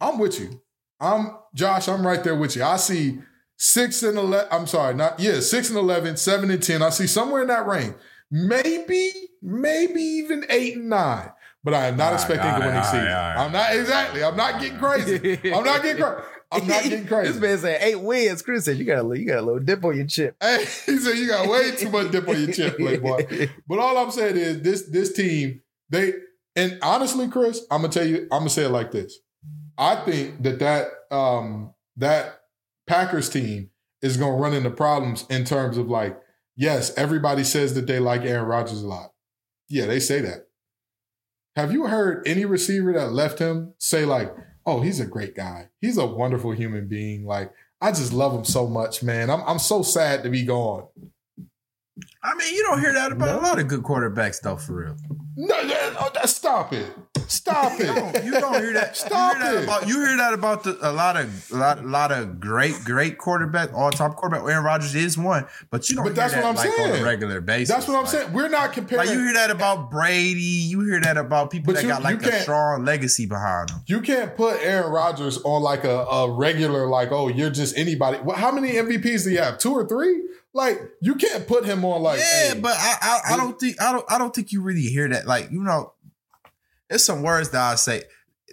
I'm 0.00 0.18
with 0.18 0.38
you. 0.38 0.60
I'm 1.00 1.36
Josh. 1.54 1.88
I'm 1.88 2.06
right 2.06 2.22
there 2.22 2.36
with 2.36 2.56
you. 2.56 2.64
I 2.64 2.76
see 2.76 3.18
six 3.56 4.02
and 4.02 4.18
eleven. 4.18 4.48
I'm 4.50 4.66
sorry, 4.66 4.94
not 4.94 5.18
yeah, 5.20 5.40
six 5.40 5.68
and 5.68 5.78
11, 5.78 6.16
7 6.16 6.50
and 6.50 6.62
ten. 6.62 6.82
I 6.82 6.90
see 6.90 7.06
somewhere 7.06 7.42
in 7.42 7.48
that 7.48 7.66
range. 7.66 7.94
Maybe, 8.30 9.10
maybe 9.42 10.00
even 10.00 10.44
eight 10.48 10.76
and 10.76 10.88
nine. 10.88 11.30
But 11.62 11.74
I 11.74 11.86
am 11.86 11.96
not 11.96 12.04
All 12.04 12.10
right, 12.12 12.14
expecting 12.20 12.50
all 12.50 12.56
a 12.56 12.60
winning 12.60 12.74
right, 12.74 12.84
season. 12.84 13.06
right, 13.06 13.34
right. 13.36 13.44
I'm 13.44 13.52
not 13.52 13.74
exactly. 13.76 14.22
I'm 14.24 14.36
not 14.36 14.60
getting 14.60 14.78
crazy. 14.78 15.52
I'm 15.52 15.64
not 15.64 15.82
getting 15.82 16.02
crazy. 16.02 16.22
I'm 16.52 16.66
not 16.66 16.82
getting 16.84 17.06
crazy. 17.06 17.32
This 17.32 17.40
man 17.40 17.58
said 17.58 17.82
eight 17.82 18.00
wins. 18.00 18.42
Chris 18.42 18.64
said 18.66 18.76
you 18.76 18.84
got 18.84 18.98
a 18.98 19.02
little, 19.02 19.16
you 19.16 19.26
got 19.26 19.38
a 19.38 19.42
little 19.42 19.60
dip 19.60 19.82
on 19.84 19.96
your 19.96 20.06
chip. 20.06 20.36
Hey, 20.40 20.58
he 20.86 20.98
said 20.98 21.16
you 21.16 21.26
got 21.28 21.48
way 21.48 21.70
too 21.72 21.90
much 21.90 22.10
dip 22.10 22.28
on 22.28 22.38
your 22.38 22.52
chip, 22.52 22.76
Playboy. 22.78 23.48
But 23.66 23.78
all 23.78 23.96
I'm 23.96 24.10
saying 24.10 24.36
is 24.36 24.60
this 24.60 24.82
this 24.88 25.12
team, 25.14 25.62
they 25.88 26.12
and 26.54 26.78
honestly, 26.82 27.28
Chris, 27.28 27.62
I'm 27.70 27.80
gonna 27.80 27.92
tell 27.92 28.06
you, 28.06 28.22
I'm 28.30 28.40
gonna 28.40 28.50
say 28.50 28.64
it 28.64 28.70
like 28.70 28.92
this. 28.92 29.18
I 29.78 29.96
think 30.04 30.42
that 30.42 30.58
that 30.58 30.88
um 31.10 31.72
that 31.96 32.40
Packers 32.86 33.28
team 33.28 33.70
is 34.02 34.16
gonna 34.16 34.36
run 34.36 34.52
into 34.52 34.70
problems 34.70 35.24
in 35.30 35.44
terms 35.44 35.78
of 35.78 35.88
like, 35.88 36.18
yes, 36.56 36.92
everybody 36.96 37.44
says 37.44 37.74
that 37.74 37.86
they 37.86 37.98
like 37.98 38.22
Aaron 38.22 38.46
Rodgers 38.46 38.82
a 38.82 38.86
lot. 38.86 39.12
Yeah, 39.68 39.86
they 39.86 40.00
say 40.00 40.20
that. 40.20 40.48
Have 41.56 41.72
you 41.72 41.86
heard 41.86 42.26
any 42.26 42.44
receiver 42.44 42.92
that 42.92 43.12
left 43.12 43.38
him 43.38 43.74
say 43.78 44.04
like, 44.04 44.34
"Oh, 44.66 44.80
he's 44.80 45.00
a 45.00 45.06
great 45.06 45.34
guy. 45.34 45.70
He's 45.80 45.96
a 45.96 46.06
wonderful 46.06 46.52
human 46.52 46.88
being. 46.88 47.24
Like, 47.24 47.52
I 47.80 47.90
just 47.92 48.12
love 48.12 48.34
him 48.34 48.44
so 48.44 48.66
much, 48.66 49.02
man. 49.02 49.30
I'm 49.30 49.42
I'm 49.42 49.58
so 49.58 49.82
sad 49.82 50.22
to 50.24 50.30
be 50.30 50.44
gone." 50.44 50.88
I 52.24 52.34
mean, 52.36 52.54
you 52.54 52.62
don't 52.62 52.80
hear 52.80 52.92
that 52.94 53.12
about 53.12 53.26
No. 53.28 53.40
a 53.40 53.42
lot 53.42 53.58
of 53.58 53.68
good 53.68 53.82
quarterbacks, 53.82 54.40
though, 54.40 54.56
for 54.56 54.72
real. 54.84 54.96
No, 55.36 55.62
no, 55.62 55.94
oh, 56.00 56.10
that- 56.14 56.28
stop 56.28 56.72
it. 56.72 56.86
Stop 57.26 57.78
You 57.78 57.86
don't, 57.86 58.14
it. 58.16 58.24
you 58.24 58.32
don't 58.32 58.54
hear 58.60 58.72
that. 58.74 58.96
Stop 58.96 59.34
you 59.36 59.40
hear 59.42 59.52
that 59.54 59.60
it. 59.62 59.64
About, 59.64 59.88
you 59.88 59.96
hear 60.06 60.16
that 60.18 60.34
about 60.34 60.62
the, 60.64 60.76
a 60.82 60.92
lot 60.92 61.16
of 61.16 61.50
a 61.52 61.56
lot, 61.56 61.84
lot 61.86 62.12
of 62.12 62.38
great, 62.38 62.74
great 62.84 63.16
quarterback, 63.16 63.72
all 63.72 63.90
top 63.90 64.16
quarterback. 64.16 64.46
Aaron 64.48 64.62
Rodgers 64.64 64.94
is 64.94 65.16
one, 65.16 65.46
but 65.70 65.88
you 65.88 65.96
don't. 65.96 66.04
But 66.04 66.10
hear 66.10 66.14
that's 66.16 66.34
that, 66.34 66.42
what 66.44 66.50
I'm 66.50 66.54
like, 66.56 66.66
on 66.68 66.76
saying. 66.90 67.02
a 67.02 67.04
regular 67.04 67.40
basis. 67.40 67.74
That's 67.74 67.88
what 67.88 67.96
I'm 67.96 68.02
Like- 68.04 68.12
saying. 68.12 68.32
We're 68.34 68.48
not 68.48 68.74
comparing. 68.74 69.06
Like 69.08 69.16
you 69.16 69.24
hear 69.24 69.32
that 69.34 69.50
about 69.50 69.90
Brady, 69.90 70.40
you 70.42 70.80
hear 70.84 71.00
that 71.00 71.16
about 71.16 71.50
people 71.50 71.72
But 71.72 71.76
that 71.76 71.82
you- 71.82 71.88
got 71.88 72.02
like 72.02 72.22
you 72.22 72.30
a 72.30 72.40
strong 72.42 72.84
legacy 72.84 73.24
behind 73.26 73.70
them. 73.70 73.82
You 73.86 74.00
can't 74.02 74.36
put 74.36 74.58
Aaron 74.62 74.92
Rodgers 74.92 75.38
on 75.44 75.62
like 75.62 75.84
a, 75.84 76.00
a 76.04 76.30
regular, 76.30 76.86
like, 76.86 77.10
oh, 77.10 77.28
you're 77.28 77.50
just 77.50 77.76
anybody. 77.78 78.18
Well, 78.22 78.36
how 78.36 78.52
many 78.52 78.72
MVPs 78.72 79.24
do 79.24 79.30
you 79.30 79.38
have? 79.38 79.56
Two 79.58 79.72
or 79.72 79.88
three? 79.88 80.22
Like, 80.54 80.80
you 81.02 81.16
can't 81.16 81.48
put 81.48 81.64
him 81.64 81.84
on 81.84 82.00
like. 82.00 82.20
yeah, 82.20 82.54
hey, 82.54 82.60
but 82.60 82.74
I, 82.76 82.96
I, 83.02 83.34
I 83.34 83.36
don't 83.36 83.58
think 83.58 83.82
I 83.82 83.92
don't 83.92 84.04
I 84.10 84.18
don't 84.18 84.32
think 84.32 84.52
you 84.52 84.62
really 84.62 84.82
hear 84.82 85.08
that. 85.08 85.26
Like 85.26 85.50
you 85.50 85.60
know, 85.62 85.92
it's 86.88 87.04
some 87.04 87.22
words 87.22 87.50
that 87.50 87.60
I 87.60 87.74
say. 87.74 88.04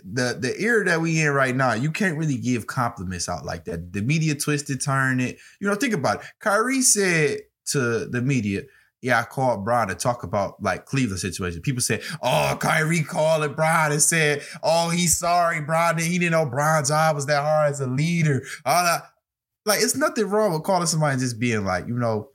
The 0.03 0.35
the 0.39 0.59
era 0.59 0.83
that 0.85 0.99
we 0.99 1.21
in 1.21 1.29
right 1.29 1.55
now, 1.55 1.73
you 1.73 1.91
can't 1.91 2.17
really 2.17 2.37
give 2.37 2.65
compliments 2.65 3.29
out 3.29 3.45
like 3.45 3.65
that. 3.65 3.93
The 3.93 4.01
media 4.01 4.33
twisted, 4.33 4.83
turn 4.83 5.19
it. 5.19 5.37
You 5.59 5.67
know, 5.67 5.75
think 5.75 5.93
about 5.93 6.21
it. 6.21 6.25
Kyrie 6.39 6.81
said 6.81 7.41
to 7.67 8.07
the 8.07 8.19
media, 8.19 8.63
"Yeah, 9.01 9.19
I 9.19 9.23
called 9.23 9.63
Brian 9.63 9.89
to 9.89 9.95
talk 9.95 10.23
about 10.23 10.55
like 10.59 10.87
Cleveland 10.87 11.19
situation." 11.19 11.61
People 11.61 11.81
said, 11.81 12.01
"Oh, 12.23 12.57
Kyrie 12.59 13.03
called 13.03 13.43
it 13.43 13.55
Brian 13.55 13.91
and 13.91 14.01
said, 14.01 14.41
oh, 14.63 14.89
he's 14.89 15.19
sorry, 15.19 15.61
Brian. 15.61 15.99
He 15.99 16.17
didn't 16.17 16.31
know 16.31 16.47
Brian's 16.47 16.89
job 16.89 17.15
was 17.15 17.27
that 17.27 17.43
hard 17.43 17.69
as 17.69 17.79
a 17.79 17.85
leader." 17.85 18.41
All 18.65 18.83
that. 18.83 19.03
Like, 19.65 19.81
it's 19.81 19.95
nothing 19.95 20.25
wrong 20.27 20.53
with 20.53 20.63
calling 20.63 20.87
somebody 20.87 21.13
and 21.13 21.21
just 21.21 21.39
being 21.39 21.63
like, 21.65 21.87
you 21.87 21.95
know, 21.95 22.29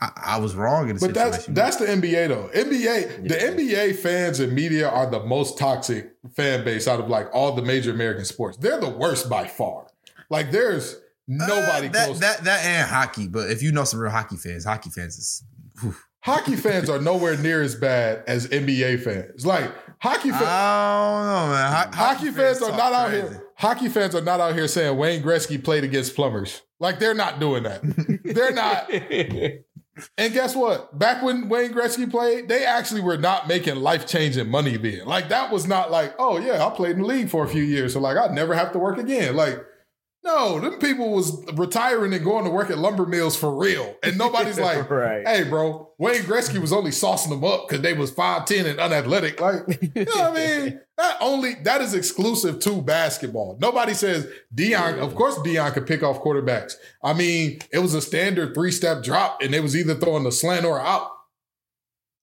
I, 0.00 0.10
I 0.16 0.38
was 0.38 0.54
wrong 0.54 0.88
in 0.88 0.96
the 0.96 1.06
But 1.06 1.14
that's 1.14 1.36
situation. 1.36 1.54
that's 1.54 1.76
the 1.76 1.86
NBA 1.86 2.28
though. 2.28 2.50
NBA, 2.54 3.28
the 3.28 3.34
NBA 3.34 3.96
fans 3.96 4.40
and 4.40 4.52
media 4.52 4.88
are 4.88 5.08
the 5.10 5.20
most 5.24 5.58
toxic 5.58 6.12
fan 6.34 6.64
base 6.64 6.88
out 6.88 6.98
of 7.00 7.08
like 7.08 7.28
all 7.32 7.52
the 7.54 7.62
major 7.62 7.92
American 7.92 8.24
sports. 8.24 8.56
They're 8.56 8.80
the 8.80 8.88
worst 8.88 9.28
by 9.30 9.46
far. 9.46 9.86
Like 10.28 10.50
there's 10.50 10.96
nobody 11.28 11.86
Uh, 11.88 11.92
that, 11.92 12.06
close. 12.06 12.18
That 12.20 12.44
that 12.44 12.64
and 12.64 12.88
hockey, 12.90 13.28
but 13.28 13.50
if 13.50 13.62
you 13.62 13.70
know 13.70 13.84
some 13.84 14.00
real 14.00 14.10
hockey 14.10 14.36
fans, 14.36 14.64
hockey 14.64 14.90
fans 14.90 15.18
is. 15.18 15.44
whew. 15.80 15.94
hockey 16.20 16.56
fans 16.56 16.88
are 16.90 17.00
nowhere 17.00 17.36
near 17.36 17.62
as 17.62 17.74
bad 17.76 18.24
as 18.26 18.48
NBA 18.48 19.02
fans. 19.04 19.46
Like 19.46 19.72
hockey 20.02 20.30
fans. 20.30 20.42
I 20.42 21.14
don't 21.14 21.26
know, 21.26 21.54
man. 21.54 21.72
Ho- 21.72 22.04
hockey 22.04 22.30
fans 22.30 22.62
are 22.62 22.68
talk 22.70 22.78
not 22.78 22.92
out 22.92 23.08
crazy. 23.08 23.28
here. 23.28 23.44
Hockey 23.56 23.88
fans 23.88 24.14
are 24.14 24.20
not 24.20 24.40
out 24.40 24.54
here 24.54 24.68
saying 24.68 24.96
Wayne 24.98 25.22
Gretzky 25.22 25.62
played 25.62 25.84
against 25.84 26.14
plumbers. 26.16 26.62
Like 26.80 26.98
they're 26.98 27.14
not 27.14 27.38
doing 27.40 27.62
that. 27.62 27.80
they're 28.24 28.52
not. 28.52 28.90
And 30.16 30.32
guess 30.32 30.56
what? 30.56 30.98
Back 30.98 31.22
when 31.22 31.50
Wayne 31.50 31.70
Gretzky 31.72 32.10
played, 32.10 32.48
they 32.48 32.64
actually 32.64 33.02
were 33.02 33.18
not 33.18 33.46
making 33.46 33.76
life 33.76 34.06
changing 34.06 34.48
money 34.48 34.78
then. 34.78 35.04
Like 35.04 35.28
that 35.28 35.52
was 35.52 35.66
not 35.66 35.90
like, 35.90 36.14
oh 36.18 36.38
yeah, 36.38 36.66
I 36.66 36.70
played 36.74 36.92
in 36.96 37.02
the 37.02 37.06
league 37.06 37.28
for 37.28 37.44
a 37.44 37.48
few 37.48 37.62
years, 37.62 37.92
so 37.92 38.00
like 38.00 38.16
I'd 38.16 38.32
never 38.32 38.54
have 38.54 38.72
to 38.72 38.78
work 38.78 38.96
again. 38.96 39.36
Like, 39.36 39.62
no, 40.24 40.60
them 40.60 40.78
people 40.78 41.10
was 41.10 41.44
retiring 41.54 42.14
and 42.14 42.24
going 42.24 42.44
to 42.44 42.50
work 42.50 42.70
at 42.70 42.78
lumber 42.78 43.06
mills 43.06 43.34
for 43.36 43.52
real, 43.56 43.96
and 44.04 44.16
nobody's 44.16 44.58
like, 44.60 44.88
right. 44.88 45.26
hey, 45.26 45.44
bro, 45.44 45.90
Wayne 45.98 46.22
Gretzky 46.22 46.60
was 46.60 46.72
only 46.72 46.92
saucing 46.92 47.30
them 47.30 47.42
up 47.42 47.68
because 47.68 47.82
they 47.82 47.92
was 47.92 48.12
5'10 48.12 48.66
and 48.66 48.78
unathletic. 48.78 49.40
Like, 49.40 49.62
you 49.94 50.04
know 50.04 50.12
what 50.12 50.32
I 50.32 50.34
mean? 50.34 50.80
That 50.96 51.16
only 51.20 51.54
that 51.64 51.80
is 51.80 51.94
exclusive 51.94 52.60
to 52.60 52.80
basketball. 52.82 53.58
Nobody 53.60 53.94
says 53.94 54.28
Deion, 54.54 54.98
of 54.98 55.16
course 55.16 55.36
Deion 55.38 55.72
could 55.72 55.86
pick 55.86 56.04
off 56.04 56.22
quarterbacks. 56.22 56.74
I 57.02 57.14
mean, 57.14 57.58
it 57.72 57.80
was 57.80 57.94
a 57.94 58.00
standard 58.00 58.54
three-step 58.54 59.02
drop, 59.02 59.42
and 59.42 59.54
it 59.54 59.60
was 59.62 59.74
either 59.74 59.96
throwing 59.96 60.22
the 60.22 60.32
slant 60.32 60.64
or 60.64 60.80
out. 60.80 61.08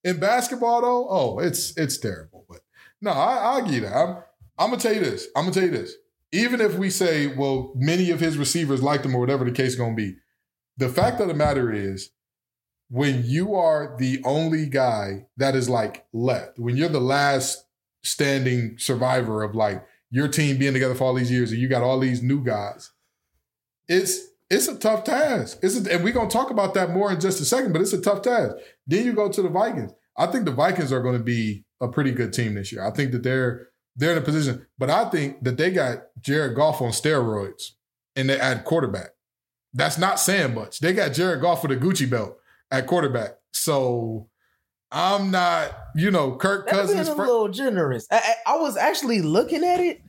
In 0.05 0.19
basketball, 0.19 0.81
though, 0.81 1.07
oh, 1.09 1.39
it's 1.39 1.75
it's 1.77 1.97
terrible. 1.97 2.45
But 2.47 2.61
no, 3.01 3.11
I, 3.11 3.35
I'll 3.35 3.61
give 3.65 3.73
you 3.73 3.81
that. 3.81 3.93
I'm, 3.93 4.23
I'm 4.57 4.69
gonna 4.69 4.81
tell 4.81 4.93
you 4.93 5.01
this. 5.01 5.27
I'm 5.35 5.43
gonna 5.43 5.53
tell 5.53 5.63
you 5.63 5.71
this. 5.71 5.93
Even 6.31 6.61
if 6.61 6.75
we 6.75 6.89
say, 6.89 7.27
well, 7.27 7.73
many 7.75 8.11
of 8.11 8.19
his 8.19 8.37
receivers 8.37 8.83
liked 8.83 9.05
him 9.05 9.15
or 9.15 9.19
whatever 9.19 9.45
the 9.45 9.51
case 9.51 9.69
is 9.69 9.75
gonna 9.75 9.95
be, 9.95 10.15
the 10.77 10.89
fact 10.89 11.19
of 11.19 11.27
the 11.27 11.33
matter 11.33 11.71
is, 11.71 12.11
when 12.89 13.23
you 13.25 13.55
are 13.55 13.95
the 13.99 14.21
only 14.25 14.65
guy 14.65 15.27
that 15.37 15.55
is 15.55 15.69
like 15.69 16.05
left, 16.13 16.57
when 16.57 16.75
you're 16.75 16.89
the 16.89 16.99
last 16.99 17.65
standing 18.03 18.75
survivor 18.77 19.43
of 19.43 19.53
like 19.53 19.85
your 20.09 20.27
team 20.27 20.57
being 20.57 20.73
together 20.73 20.95
for 20.95 21.03
all 21.03 21.13
these 21.13 21.31
years 21.31 21.51
and 21.51 21.61
you 21.61 21.67
got 21.67 21.83
all 21.83 21.99
these 21.99 22.23
new 22.23 22.43
guys, 22.43 22.91
it's 23.87 24.19
it's 24.49 24.67
a 24.67 24.75
tough 24.75 25.03
task. 25.03 25.59
It's 25.61 25.85
a, 25.85 25.93
and 25.93 26.03
we're 26.03 26.13
gonna 26.13 26.29
talk 26.29 26.49
about 26.49 26.73
that 26.73 26.91
more 26.91 27.11
in 27.11 27.19
just 27.19 27.41
a 27.41 27.45
second, 27.45 27.73
but 27.73 27.81
it's 27.81 27.93
a 27.93 28.01
tough 28.01 28.23
task. 28.23 28.55
Then 28.87 29.05
you 29.05 29.13
go 29.13 29.29
to 29.29 29.41
the 29.41 29.49
Vikings. 29.49 29.91
I 30.19 30.27
think 30.27 30.45
the 30.45 30.51
Vikings 30.51 30.91
are 30.91 31.01
going 31.01 31.17
to 31.17 31.23
be 31.23 31.63
a 31.79 31.87
pretty 31.87 32.11
good 32.11 32.33
team 32.33 32.55
this 32.55 32.73
year. 32.73 32.85
I 32.85 32.91
think 32.91 33.13
that 33.13 33.23
they're 33.23 33.69
they're 33.99 34.13
in 34.13 34.17
a 34.17 34.21
position, 34.21 34.65
but 34.77 34.89
I 34.89 35.09
think 35.09 35.43
that 35.43 35.57
they 35.57 35.69
got 35.71 35.99
Jared 36.21 36.55
Goff 36.55 36.81
on 36.81 36.89
steroids 36.91 37.71
and 38.15 38.29
they 38.29 38.39
add 38.39 38.63
quarterback. 38.65 39.09
That's 39.73 39.97
not 39.99 40.19
saying 40.19 40.55
much. 40.55 40.79
They 40.79 40.93
got 40.93 41.13
Jared 41.13 41.41
Goff 41.41 41.61
with 41.61 41.71
a 41.71 41.75
Gucci 41.77 42.09
belt 42.09 42.37
at 42.71 42.87
quarterback. 42.87 43.31
So 43.53 44.29
I'm 44.91 45.29
not, 45.31 45.71
you 45.95 46.09
know, 46.11 46.35
Kirk 46.37 46.65
That's 46.67 46.87
being 46.87 46.97
Cousins. 46.97 47.09
a 47.17 47.21
little 47.21 47.49
generous. 47.49 48.07
I, 48.11 48.35
I, 48.47 48.53
I 48.53 48.57
was 48.57 48.75
actually 48.77 49.21
looking 49.21 49.63
at 49.63 49.79
it. 49.79 50.01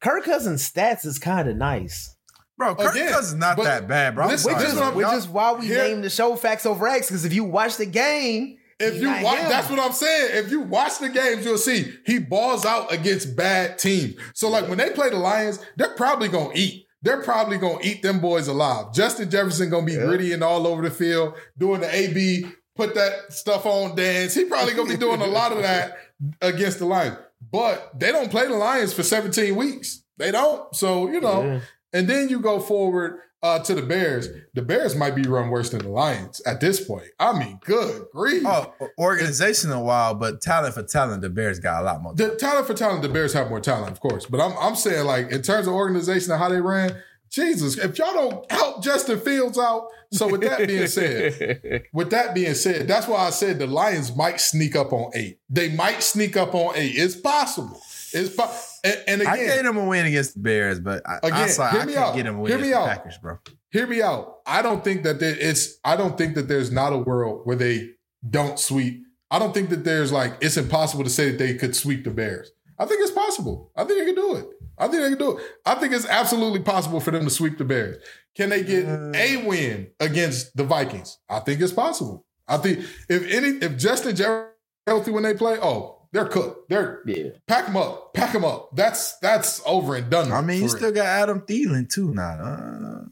Kirk 0.00 0.24
Cousins' 0.24 0.68
stats 0.68 1.04
is 1.06 1.18
kind 1.18 1.48
of 1.48 1.56
nice, 1.56 2.16
Bro, 2.56 2.74
Kirk 2.76 2.94
Again, 2.94 3.12
Cousins 3.12 3.38
not 3.38 3.56
that 3.58 3.86
bad, 3.88 4.14
bro. 4.16 4.24
I'm 4.24 4.30
listen- 4.30 4.52
which 4.52 4.62
is 4.62 4.64
this 4.64 4.72
is 4.74 4.80
what 4.80 4.94
bro. 4.94 5.04
I'm- 5.04 5.14
which 5.14 5.18
is 5.24 5.28
why 5.28 5.52
we 5.52 5.66
Here- 5.66 5.82
named 5.88 6.02
the 6.04 6.10
show 6.10 6.34
Facts 6.34 6.66
Over 6.66 6.88
Acts. 6.88 7.08
Because 7.08 7.24
if 7.24 7.32
you 7.32 7.44
watch 7.44 7.76
the 7.76 7.86
game, 7.86 8.57
if 8.80 8.94
He's 8.94 9.02
you 9.02 9.08
watch, 9.08 9.38
him. 9.38 9.48
that's 9.48 9.68
what 9.70 9.78
I'm 9.80 9.92
saying. 9.92 10.44
If 10.44 10.50
you 10.50 10.60
watch 10.60 10.98
the 10.98 11.08
games, 11.08 11.44
you'll 11.44 11.58
see 11.58 11.92
he 12.06 12.18
balls 12.18 12.64
out 12.64 12.92
against 12.92 13.34
bad 13.36 13.78
teams. 13.78 14.14
So 14.34 14.48
like 14.48 14.68
when 14.68 14.78
they 14.78 14.90
play 14.90 15.10
the 15.10 15.16
Lions, 15.16 15.58
they're 15.76 15.94
probably 15.94 16.28
gonna 16.28 16.52
eat. 16.54 16.86
They're 17.02 17.22
probably 17.22 17.58
gonna 17.58 17.78
eat 17.82 18.02
them 18.02 18.20
boys 18.20 18.48
alive. 18.48 18.92
Justin 18.92 19.30
Jefferson 19.30 19.70
gonna 19.70 19.86
be 19.86 19.92
Yeah. 19.92 20.04
gritty 20.06 20.32
and 20.32 20.42
all 20.42 20.66
over 20.66 20.82
the 20.82 20.90
field, 20.90 21.34
doing 21.56 21.80
the 21.80 21.94
AB, 21.94 22.46
put 22.76 22.94
that 22.94 23.32
stuff 23.32 23.66
on 23.66 23.94
dance. 23.96 24.34
He 24.34 24.44
probably 24.44 24.74
gonna 24.74 24.88
be 24.90 24.96
doing 24.96 25.20
a 25.20 25.26
lot 25.26 25.52
of 25.52 25.58
that 25.62 25.96
against 26.40 26.78
the 26.78 26.84
Lions. 26.86 27.16
But 27.52 27.98
they 27.98 28.10
don't 28.12 28.30
play 28.30 28.46
the 28.48 28.54
Lions 28.56 28.92
for 28.92 29.02
17 29.04 29.54
weeks. 29.54 30.02
They 30.18 30.32
don't. 30.32 30.74
So, 30.74 31.08
you 31.08 31.20
know, 31.20 31.42
Yeah. 31.44 31.60
and 31.92 32.08
then 32.08 32.28
you 32.28 32.40
go 32.40 32.58
forward 32.58 33.18
uh, 33.42 33.58
to 33.60 33.74
the 33.74 33.82
Bears. 33.82 34.28
The 34.54 34.62
Bears 34.62 34.96
might 34.96 35.14
be 35.14 35.22
run 35.22 35.50
worse 35.50 35.70
than 35.70 35.80
the 35.80 35.88
Lions 35.88 36.40
at 36.46 36.60
this 36.60 36.84
point. 36.84 37.06
I 37.18 37.38
mean, 37.38 37.60
good 37.64 38.06
grief. 38.12 38.42
Oh, 38.46 38.74
organizational 38.98 39.84
while, 39.84 40.14
but 40.14 40.40
talent 40.40 40.74
for 40.74 40.82
talent, 40.82 41.22
the 41.22 41.30
Bears 41.30 41.60
got 41.60 41.82
a 41.82 41.84
lot 41.84 42.02
more. 42.02 42.14
The 42.14 42.36
talent 42.36 42.66
for 42.66 42.74
talent, 42.74 43.02
the 43.02 43.08
Bears 43.08 43.32
have 43.34 43.48
more 43.48 43.60
talent, 43.60 43.92
of 43.92 44.00
course. 44.00 44.26
But 44.26 44.40
I'm 44.40 44.56
I'm 44.58 44.74
saying 44.74 45.06
like 45.06 45.30
in 45.30 45.42
terms 45.42 45.66
of 45.66 45.74
organization 45.74 46.32
and 46.32 46.40
how 46.40 46.48
they 46.48 46.60
ran, 46.60 46.96
Jesus, 47.30 47.76
if 47.76 47.98
y'all 47.98 48.12
don't 48.12 48.50
help 48.50 48.82
Justin 48.82 49.20
Fields 49.20 49.58
out. 49.58 49.88
So 50.10 50.26
with 50.28 50.40
that 50.40 50.66
being 50.66 50.86
said, 50.88 51.84
with 51.92 52.10
that 52.10 52.34
being 52.34 52.54
said, 52.54 52.88
that's 52.88 53.06
why 53.06 53.18
I 53.18 53.30
said 53.30 53.58
the 53.58 53.66
Lions 53.66 54.16
might 54.16 54.40
sneak 54.40 54.74
up 54.74 54.92
on 54.92 55.10
eight. 55.14 55.38
They 55.50 55.68
might 55.74 56.02
sneak 56.02 56.36
up 56.36 56.54
on 56.54 56.74
eight. 56.76 56.94
It's 56.96 57.14
possible. 57.14 57.80
It's 58.12 58.34
po- 58.34 58.50
and, 58.84 59.02
and 59.06 59.22
I 59.28 59.36
gave 59.36 59.50
again, 59.50 59.64
them 59.64 59.76
a 59.76 59.84
win 59.84 60.06
against 60.06 60.34
the 60.34 60.40
Bears, 60.40 60.80
but 60.80 61.02
I, 61.08 61.18
Again, 61.22 61.32
I 61.34 61.46
saw 61.48 61.68
hear 61.70 61.80
I 61.80 61.84
me 61.86 61.92
can't 61.94 62.06
out. 62.06 62.16
get 62.16 62.22
them 62.24 62.36
a 62.36 62.40
win 62.40 62.52
Hear 62.52 62.60
me 62.60 62.68
the 62.70 62.76
out. 62.78 62.88
Packers, 62.88 63.18
bro. 63.18 63.38
hear 63.70 63.86
me 63.86 64.02
out. 64.02 64.36
I 64.46 64.62
don't 64.62 64.82
think 64.84 65.02
that 65.04 65.20
there, 65.20 65.36
it's. 65.38 65.78
I 65.84 65.96
don't 65.96 66.16
think 66.16 66.34
that 66.36 66.48
there's 66.48 66.70
not 66.70 66.92
a 66.92 66.98
world 66.98 67.42
where 67.44 67.56
they 67.56 67.90
don't 68.28 68.58
sweep. 68.58 69.02
I 69.30 69.38
don't 69.38 69.52
think 69.52 69.68
that 69.70 69.84
there's 69.84 70.10
like 70.12 70.34
it's 70.40 70.56
impossible 70.56 71.04
to 71.04 71.10
say 71.10 71.30
that 71.30 71.38
they 71.38 71.54
could 71.54 71.76
sweep 71.76 72.04
the 72.04 72.10
Bears. 72.10 72.50
I 72.78 72.86
think 72.86 73.00
it's 73.02 73.10
possible. 73.10 73.70
I 73.76 73.84
think 73.84 73.98
they 73.98 74.06
can 74.06 74.14
do 74.14 74.36
it. 74.36 74.46
I 74.78 74.86
think 74.86 75.02
they 75.02 75.08
can 75.10 75.18
do 75.18 75.36
it. 75.36 75.44
I 75.66 75.74
think 75.74 75.92
it's 75.92 76.06
absolutely 76.06 76.60
possible 76.60 77.00
for 77.00 77.10
them 77.10 77.24
to 77.24 77.30
sweep 77.30 77.58
the 77.58 77.64
Bears. 77.64 78.02
Can 78.36 78.50
they 78.50 78.62
get 78.62 78.86
Uh. 78.86 79.10
a 79.14 79.36
win 79.44 79.88
against 79.98 80.56
the 80.56 80.62
Vikings? 80.64 81.18
I 81.28 81.40
think 81.40 81.60
it's 81.60 81.72
possible. 81.72 82.24
I 82.46 82.56
think 82.58 82.78
if 83.08 83.22
any, 83.30 83.58
if 83.58 83.76
Justin 83.76 84.14
Jefferson 84.16 84.52
healthy 84.86 85.10
when 85.10 85.24
they 85.24 85.34
play, 85.34 85.58
oh, 85.60 85.97
they're 86.12 86.26
cooked. 86.26 86.68
They're 86.68 87.02
Yeah. 87.06 87.30
pack 87.46 87.66
them 87.66 87.76
up, 87.76 88.14
pack 88.14 88.32
them 88.32 88.44
up. 88.44 88.74
That's 88.74 89.16
that's 89.18 89.60
over 89.66 89.94
and 89.96 90.08
done. 90.10 90.32
I 90.32 90.40
mean, 90.40 90.62
you 90.62 90.68
still 90.68 90.82
real. 90.92 90.92
got 90.94 91.06
Adam 91.06 91.40
Thielen 91.42 91.88
too 91.88 92.14
Nah, 92.14 92.22
Uh, 92.22 93.04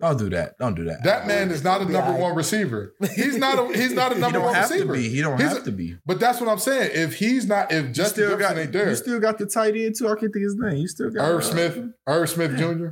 don't 0.00 0.18
do 0.18 0.28
that. 0.30 0.58
Don't 0.58 0.74
do 0.74 0.84
that. 0.84 1.04
That 1.04 1.28
man 1.28 1.50
is 1.52 1.62
not 1.62 1.80
a 1.80 1.84
number 1.84 2.12
one 2.20 2.34
receiver. 2.34 2.92
He's 3.14 3.36
not 3.36 3.56
a 3.58 3.78
he's 3.78 3.92
not 3.92 4.10
a 4.10 4.16
he 4.16 4.20
number 4.20 4.38
don't 4.38 4.46
one 4.46 4.54
have 4.56 4.68
receiver. 4.70 4.94
to 4.96 5.00
be. 5.00 5.08
He 5.08 5.20
don't 5.22 5.38
He's 5.40 5.48
have 5.48 5.58
a- 5.58 5.64
to 5.64 5.70
be. 5.72 5.96
But 6.04 6.18
that's 6.18 6.40
what 6.40 6.48
I'm 6.50 6.58
saying. 6.58 6.90
If 6.92 7.14
he's 7.14 7.46
not, 7.46 7.70
if 7.70 7.86
You 7.86 7.92
Justin 7.92 8.24
still 8.24 8.30
Jefferson 8.38 8.56
got. 8.56 8.62
ain't 8.62 8.72
there, 8.72 8.88
You 8.90 8.96
still 8.96 9.20
got 9.20 9.38
the 9.38 9.46
tight 9.46 9.76
end 9.76 9.94
too. 9.96 10.08
I 10.08 10.16
can't 10.16 10.32
think 10.32 10.42
his 10.42 10.56
name. 10.56 10.76
You 10.78 10.88
still 10.88 11.10
got 11.10 11.24
Irv 11.28 11.38
uh, 11.40 11.44
Smith, 11.44 11.78
Irv 12.08 12.28
Smith 12.28 12.56
Jr. 12.58 12.88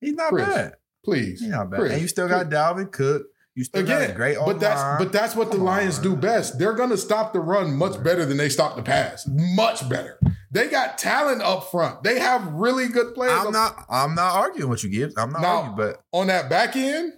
He's 0.00 0.14
not 0.14 0.30
Chris. 0.30 0.46
bad. 0.46 0.74
Please, 1.04 1.40
He's 1.40 1.48
not 1.48 1.68
bad. 1.68 1.80
Chris, 1.80 1.92
and 1.94 2.02
you 2.02 2.06
still 2.08 2.28
got 2.28 2.48
Dalvin 2.48 2.92
Cook. 2.92 3.26
You 3.56 3.64
still 3.64 3.82
again. 3.82 4.14
great. 4.14 4.36
but 4.38 4.60
that's 4.60 5.02
but 5.02 5.12
that's 5.12 5.34
what 5.34 5.50
the 5.50 5.56
Lions 5.58 5.98
on. 5.98 6.04
do 6.04 6.16
best. 6.16 6.58
They're 6.58 6.72
gonna 6.74 6.96
stop 6.96 7.32
the 7.32 7.40
run 7.40 7.74
much 7.76 8.02
better 8.02 8.24
than 8.24 8.36
they 8.36 8.48
stop 8.48 8.76
the 8.76 8.82
pass. 8.82 9.28
Much 9.28 9.88
better. 9.88 10.18
They 10.52 10.68
got 10.68 10.98
talent 10.98 11.42
up 11.42 11.70
front. 11.70 12.02
They 12.02 12.18
have 12.20 12.46
really 12.52 12.88
good 12.88 13.14
players. 13.14 13.32
I'm 13.44 13.52
not. 13.52 13.86
I'm 13.90 14.14
not 14.14 14.34
arguing 14.36 14.68
what 14.68 14.82
you 14.82 14.90
give. 14.90 15.12
I'm 15.16 15.32
not 15.32 15.42
Now- 15.42 15.56
arguing, 15.62 15.76
but 15.76 16.04
on 16.12 16.28
that 16.28 16.48
back 16.48 16.76
end. 16.76 17.12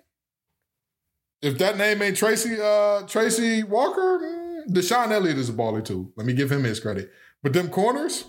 If 1.42 1.58
that 1.58 1.76
name 1.76 2.00
ain't 2.02 2.16
Tracy 2.16 2.56
uh 2.60 3.02
Tracy 3.06 3.62
Walker, 3.64 4.18
mm, 4.22 4.68
DeShon 4.74 5.10
Elliott 5.10 5.38
is 5.38 5.48
a 5.48 5.52
baller 5.52 5.84
too. 5.84 6.12
Let 6.16 6.26
me 6.26 6.32
give 6.32 6.50
him 6.50 6.64
his 6.64 6.80
credit. 6.80 7.10
But 7.42 7.52
them 7.52 7.68
corners, 7.68 8.24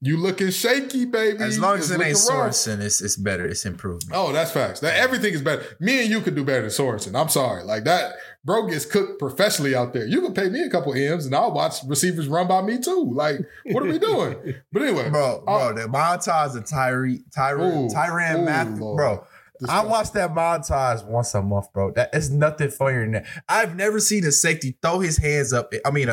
you 0.00 0.16
looking 0.16 0.50
shaky, 0.50 1.04
baby. 1.06 1.42
as 1.42 1.58
long 1.58 1.78
as 1.78 1.90
It's 1.90 2.00
it 2.00 2.04
ain't 2.04 2.14
rough. 2.30 2.52
Sorensen, 2.52 2.80
it's 2.80 3.00
it's 3.02 3.16
better. 3.16 3.44
It's 3.46 3.66
improvement. 3.66 4.12
Oh, 4.14 4.32
that's 4.32 4.50
facts. 4.52 4.80
That 4.80 4.94
everything 4.96 5.34
is 5.34 5.42
better. 5.42 5.64
Me 5.80 6.02
and 6.02 6.10
you 6.10 6.20
could 6.20 6.34
do 6.36 6.44
better 6.44 6.60
than 6.62 6.70
Sorensen. 6.70 7.20
I'm 7.20 7.28
sorry. 7.28 7.64
Like 7.64 7.84
that, 7.84 8.14
bro 8.44 8.66
gets 8.66 8.84
cooked 8.84 9.18
professionally 9.18 9.74
out 9.74 9.92
there. 9.92 10.06
You 10.06 10.20
can 10.20 10.34
pay 10.34 10.48
me 10.48 10.62
a 10.62 10.70
couple 10.70 10.94
M's 10.94 11.26
and 11.26 11.34
I'll 11.34 11.52
watch 11.52 11.76
receivers 11.86 12.28
run 12.28 12.46
by 12.46 12.62
me 12.62 12.78
too. 12.78 13.10
Like, 13.12 13.40
what 13.72 13.82
are 13.82 13.86
we 13.88 13.98
doing? 13.98 14.54
But 14.72 14.82
anyway, 14.82 15.10
Bro, 15.10 15.44
uh, 15.48 15.72
bro, 15.72 15.82
the 15.82 15.88
montage 15.88 16.56
of 16.56 16.64
Tyree, 16.66 17.14
Ooh, 17.16 17.88
Tyrann 17.88 18.44
Mathieu, 18.44 18.76
Lord. 18.84 18.96
bro. 18.96 19.24
I 19.68 19.84
watch 19.84 20.12
that 20.12 20.30
montage 20.34 21.04
once 21.04 21.34
a 21.34 21.42
month, 21.42 21.72
bro. 21.72 21.90
That 21.92 22.14
is 22.14 22.30
nothing 22.30 22.70
funnier 22.70 23.00
than 23.02 23.12
that. 23.12 23.26
I've 23.48 23.74
never 23.74 23.98
seen 23.98 24.24
a 24.24 24.30
safety 24.30 24.78
throw 24.80 25.00
his 25.00 25.16
hands 25.16 25.52
up. 25.52 25.72
I 25.84 25.90
mean, 25.90 26.08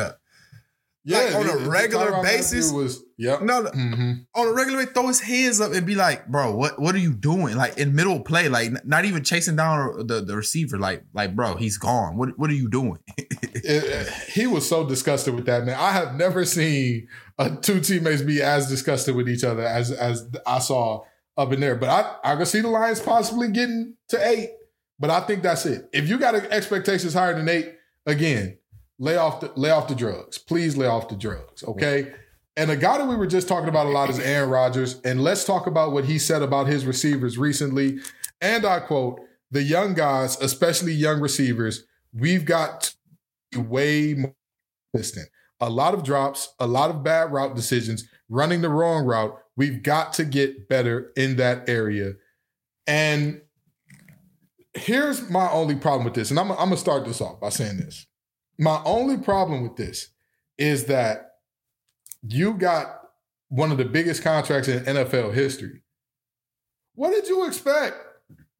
uh, 1.08 1.18
like, 1.24 1.34
on 1.34 1.48
a 1.48 1.52
the- 1.58 1.64
the 1.64 1.70
regular 1.70 2.22
basis- 2.22 2.66
Mathieu 2.72 2.82
was 2.82 3.02
yep. 3.18 3.42
no, 3.42 3.62
no, 3.62 3.70
hmm 3.70 4.12
on 4.34 4.48
a 4.48 4.52
regular 4.52 4.78
way, 4.78 4.86
throw 4.86 5.06
his 5.06 5.20
hands 5.20 5.60
up 5.60 5.72
and 5.72 5.86
be 5.86 5.94
like, 5.94 6.26
bro, 6.26 6.54
what 6.56 6.80
what 6.80 6.94
are 6.94 6.98
you 6.98 7.12
doing? 7.14 7.56
Like 7.56 7.78
in 7.78 7.94
middle 7.94 8.16
of 8.16 8.24
play, 8.24 8.48
like 8.48 8.66
n- 8.68 8.80
not 8.84 9.04
even 9.04 9.22
chasing 9.24 9.56
down 9.56 10.06
the, 10.06 10.20
the 10.20 10.34
receiver. 10.36 10.78
Like, 10.78 11.04
like, 11.14 11.34
bro, 11.36 11.54
he's 11.56 11.78
gone. 11.78 12.16
What 12.16 12.38
what 12.38 12.50
are 12.50 12.54
you 12.54 12.68
doing? 12.68 12.98
It- 13.68 14.08
he 14.32 14.46
was 14.46 14.68
so 14.68 14.86
disgusted 14.86 15.34
with 15.34 15.46
that 15.46 15.64
man. 15.64 15.76
I 15.78 15.90
have 15.92 16.14
never 16.16 16.44
seen 16.44 17.08
uh, 17.38 17.56
two 17.56 17.80
teammates 17.80 18.22
be 18.22 18.42
as 18.42 18.68
disgusted 18.68 19.16
with 19.16 19.28
each 19.28 19.44
other 19.44 19.62
as 19.62 19.90
as 19.90 20.28
I 20.46 20.58
saw 20.58 21.02
up 21.36 21.52
in 21.52 21.60
there. 21.60 21.74
But 21.76 21.88
I 21.88 22.32
I 22.32 22.36
can 22.36 22.46
see 22.46 22.60
the 22.60 22.68
Lions 22.68 23.00
possibly 23.00 23.50
getting 23.50 23.94
to 24.10 24.28
eight. 24.28 24.50
But 24.98 25.10
I 25.10 25.20
think 25.20 25.42
that's 25.42 25.66
it. 25.66 25.88
If 25.92 26.08
you 26.08 26.18
got 26.18 26.34
expectations 26.34 27.12
higher 27.14 27.34
than 27.34 27.48
eight, 27.48 27.74
again, 28.06 28.58
lay 28.98 29.16
off 29.16 29.40
the 29.40 29.52
lay 29.56 29.70
off 29.70 29.88
the 29.88 29.94
drugs. 29.94 30.38
Please 30.38 30.76
lay 30.76 30.86
off 30.86 31.08
the 31.08 31.16
drugs. 31.16 31.62
Okay. 31.64 32.12
And 32.56 32.70
a 32.70 32.76
guy 32.76 32.96
that 32.96 33.06
we 33.06 33.16
were 33.16 33.26
just 33.26 33.48
talking 33.48 33.68
about 33.68 33.86
a 33.86 33.90
lot 33.90 34.08
is 34.08 34.18
Aaron 34.18 34.48
Rodgers. 34.48 34.98
And 35.02 35.22
let's 35.22 35.44
talk 35.44 35.66
about 35.66 35.92
what 35.92 36.06
he 36.06 36.18
said 36.18 36.42
about 36.42 36.66
his 36.66 36.86
receivers 36.86 37.36
recently. 37.36 37.98
And 38.40 38.64
I 38.64 38.80
quote, 38.80 39.20
the 39.50 39.62
young 39.62 39.92
guys, 39.92 40.40
especially 40.40 40.92
young 40.92 41.20
receivers, 41.20 41.84
we've 42.14 42.46
got 42.46 42.94
way 43.54 44.14
more 44.14 44.34
consistent. 44.94 45.28
A 45.60 45.68
lot 45.68 45.92
of 45.92 46.02
drops, 46.02 46.54
a 46.58 46.66
lot 46.66 46.90
of 46.90 47.04
bad 47.04 47.30
route 47.30 47.54
decisions, 47.54 48.08
running 48.28 48.62
the 48.62 48.70
wrong 48.70 49.04
route. 49.04 49.38
We've 49.56 49.82
got 49.82 50.14
to 50.14 50.24
get 50.24 50.68
better 50.68 51.12
in 51.16 51.36
that 51.36 51.68
area. 51.68 52.14
And 52.86 53.42
here's 54.74 55.28
my 55.30 55.50
only 55.50 55.74
problem 55.74 56.04
with 56.04 56.14
this. 56.14 56.30
And 56.30 56.38
I'm, 56.38 56.50
I'm 56.52 56.56
going 56.56 56.70
to 56.70 56.76
start 56.76 57.04
this 57.04 57.20
off 57.20 57.40
by 57.40 57.50
saying 57.50 57.78
this. 57.78 58.06
My 58.58 58.80
only 58.84 59.18
problem 59.18 59.62
with 59.62 59.76
this 59.76 60.08
is 60.58 60.86
that 60.86 61.32
you 62.22 62.54
got 62.54 63.00
one 63.48 63.70
of 63.70 63.78
the 63.78 63.84
biggest 63.84 64.22
contracts 64.22 64.68
in 64.68 64.84
NFL 64.84 65.34
history. 65.34 65.82
What 66.94 67.10
did 67.10 67.28
you 67.28 67.46
expect? 67.46 67.96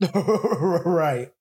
right. 0.14 1.32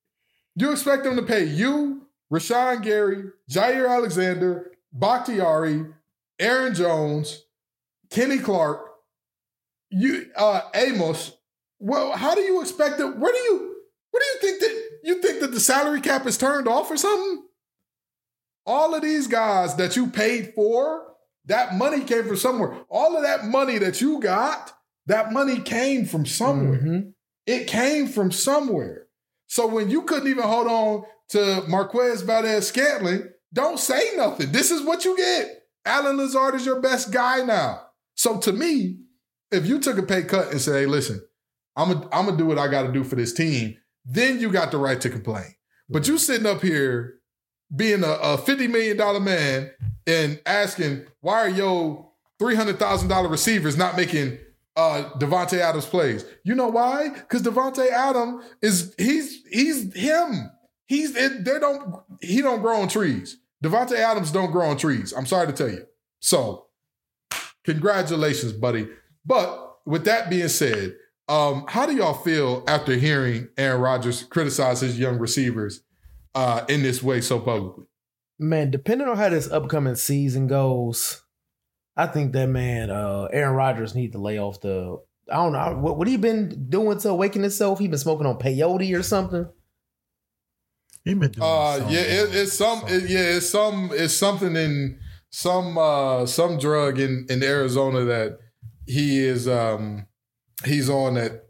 You 0.54 0.72
expect 0.72 1.04
them 1.04 1.16
to 1.16 1.22
pay 1.22 1.44
you, 1.44 2.06
Rashan 2.32 2.82
Gary, 2.82 3.24
Jaire 3.50 3.88
Alexander, 3.88 4.72
Bakhtiari, 4.92 5.86
Aaron 6.38 6.74
Jones, 6.74 7.44
Kenny 8.10 8.38
Clark, 8.38 8.80
you 9.90 10.30
uh 10.36 10.62
Amos. 10.74 11.32
Well, 11.78 12.12
how 12.12 12.34
do 12.34 12.40
you 12.40 12.60
expect 12.62 12.98
that? 12.98 13.18
Where 13.18 13.32
do 13.32 13.38
you 13.38 13.76
what 14.10 14.22
do 14.22 14.26
you 14.26 14.40
think 14.40 14.60
that 14.60 14.88
you 15.04 15.22
think 15.22 15.40
that 15.40 15.52
the 15.52 15.60
salary 15.60 16.00
cap 16.00 16.26
is 16.26 16.38
turned 16.38 16.66
off 16.66 16.90
or 16.90 16.96
something? 16.96 17.44
All 18.66 18.94
of 18.94 19.02
these 19.02 19.26
guys 19.26 19.76
that 19.76 19.96
you 19.96 20.08
paid 20.08 20.52
for, 20.54 21.06
that 21.46 21.74
money 21.74 22.02
came 22.04 22.24
from 22.24 22.36
somewhere. 22.36 22.76
All 22.88 23.16
of 23.16 23.22
that 23.22 23.44
money 23.44 23.78
that 23.78 24.00
you 24.00 24.20
got, 24.20 24.72
that 25.06 25.32
money 25.32 25.60
came 25.60 26.04
from 26.04 26.26
somewhere. 26.26 26.80
Mhm. 26.80 27.12
It 27.46 27.68
came 27.68 28.08
from 28.08 28.32
somewhere. 28.32 29.06
So 29.46 29.66
when 29.68 29.88
you 29.88 30.02
couldn't 30.02 30.28
even 30.28 30.42
hold 30.42 30.66
on 30.66 31.04
to 31.30 31.62
Marquez 31.68 32.22
Valdes-Scantling, 32.22 33.28
don't 33.52 33.78
say 33.78 34.16
nothing. 34.16 34.50
This 34.50 34.72
is 34.72 34.82
what 34.82 35.04
you 35.04 35.16
get. 35.16 35.62
Allen 35.84 36.16
Lazard 36.16 36.56
is 36.56 36.66
your 36.66 36.80
best 36.80 37.12
guy 37.12 37.44
now. 37.44 37.82
So 38.16 38.38
to 38.38 38.52
me, 38.52 38.98
if 39.52 39.66
you 39.66 39.78
took 39.78 39.98
a 39.98 40.02
pay 40.02 40.22
cut 40.24 40.50
and 40.50 40.60
said, 40.60 40.74
hey, 40.74 40.86
listen, 40.86 41.20
I'm 41.76 41.92
gonna 41.92 42.08
I'm 42.10 42.24
gonna 42.26 42.36
do 42.36 42.46
what 42.46 42.58
I 42.58 42.66
gotta 42.68 42.92
do 42.92 43.04
for 43.04 43.14
this 43.14 43.32
team, 43.32 43.76
then 44.04 44.40
you 44.40 44.50
got 44.50 44.72
the 44.72 44.78
right 44.78 45.00
to 45.00 45.10
complain. 45.10 45.54
But 45.88 46.08
you 46.08 46.18
sitting 46.18 46.46
up 46.46 46.62
here 46.62 47.20
being 47.74 48.04
a, 48.04 48.12
a 48.12 48.38
$50 48.38 48.70
million 48.70 49.24
man 49.24 49.70
and 50.06 50.40
asking, 50.46 51.04
why 51.20 51.40
are 51.40 51.48
your 51.48 52.08
$300,000 52.40 53.30
receivers 53.30 53.76
not 53.76 53.96
making 53.96 54.38
uh 54.76 55.08
Davante 55.18 55.58
Adams 55.58 55.86
plays. 55.86 56.24
You 56.44 56.54
know 56.54 56.68
why? 56.68 57.08
Because 57.08 57.42
Davante 57.42 57.90
Adams 57.90 58.44
is 58.62 58.94
he's 58.98 59.42
he's 59.50 59.94
him. 59.94 60.50
He's 60.86 61.14
they 61.14 61.58
don't 61.58 62.02
he 62.20 62.42
don't 62.42 62.60
grow 62.60 62.80
on 62.80 62.88
trees. 62.88 63.38
Davante 63.64 63.96
Adams 63.96 64.30
don't 64.30 64.52
grow 64.52 64.68
on 64.68 64.76
trees. 64.76 65.12
I'm 65.16 65.26
sorry 65.26 65.46
to 65.46 65.52
tell 65.52 65.70
you. 65.70 65.86
So 66.20 66.66
congratulations, 67.64 68.52
buddy. 68.52 68.88
But 69.24 69.78
with 69.86 70.04
that 70.04 70.28
being 70.28 70.48
said, 70.48 70.94
um, 71.28 71.64
how 71.68 71.86
do 71.86 71.96
y'all 71.96 72.14
feel 72.14 72.62
after 72.68 72.94
hearing 72.94 73.48
Aaron 73.56 73.80
Rodgers 73.80 74.24
criticize 74.24 74.80
his 74.80 74.98
young 74.98 75.18
receivers 75.18 75.82
uh 76.36 76.64
in 76.68 76.82
this 76.82 77.02
way 77.02 77.20
so 77.20 77.40
publicly? 77.40 77.84
Man, 78.38 78.70
depending 78.70 79.08
on 79.08 79.16
how 79.16 79.30
this 79.30 79.50
upcoming 79.50 79.94
season 79.94 80.46
goes, 80.46 81.22
I 81.96 82.06
think 82.06 82.32
that 82.34 82.48
man, 82.48 82.90
uh, 82.90 83.24
Aaron 83.32 83.54
Rodgers, 83.54 83.94
need 83.94 84.12
to 84.12 84.18
lay 84.18 84.38
off 84.38 84.60
the. 84.60 84.98
I 85.32 85.36
don't 85.36 85.52
know 85.52 85.78
what 85.80 85.96
what 85.98 86.06
he 86.06 86.16
been 86.18 86.68
doing 86.68 86.98
to 86.98 87.08
awaken 87.08 87.42
himself. 87.42 87.78
He 87.78 87.88
been 87.88 87.98
smoking 87.98 88.26
on 88.26 88.38
peyote 88.38 88.96
or 88.96 89.02
something. 89.02 89.48
He 91.04 91.14
been 91.14 91.30
doing 91.32 91.42
Uh, 91.42 91.78
something. 91.78 91.94
yeah, 91.94 92.00
it, 92.00 92.34
it's 92.34 92.52
some. 92.52 92.82
It, 92.86 93.08
yeah, 93.10 93.36
it's 93.36 93.48
some. 93.48 93.90
It's 93.94 94.14
something 94.14 94.54
in 94.54 95.00
some 95.30 95.76
uh 95.78 96.26
some 96.26 96.58
drug 96.58 96.98
in 97.00 97.26
in 97.28 97.42
Arizona 97.42 98.04
that 98.04 98.38
he 98.86 99.18
is 99.24 99.48
um 99.48 100.06
he's 100.64 100.88
on 100.90 101.14
that. 101.14 101.45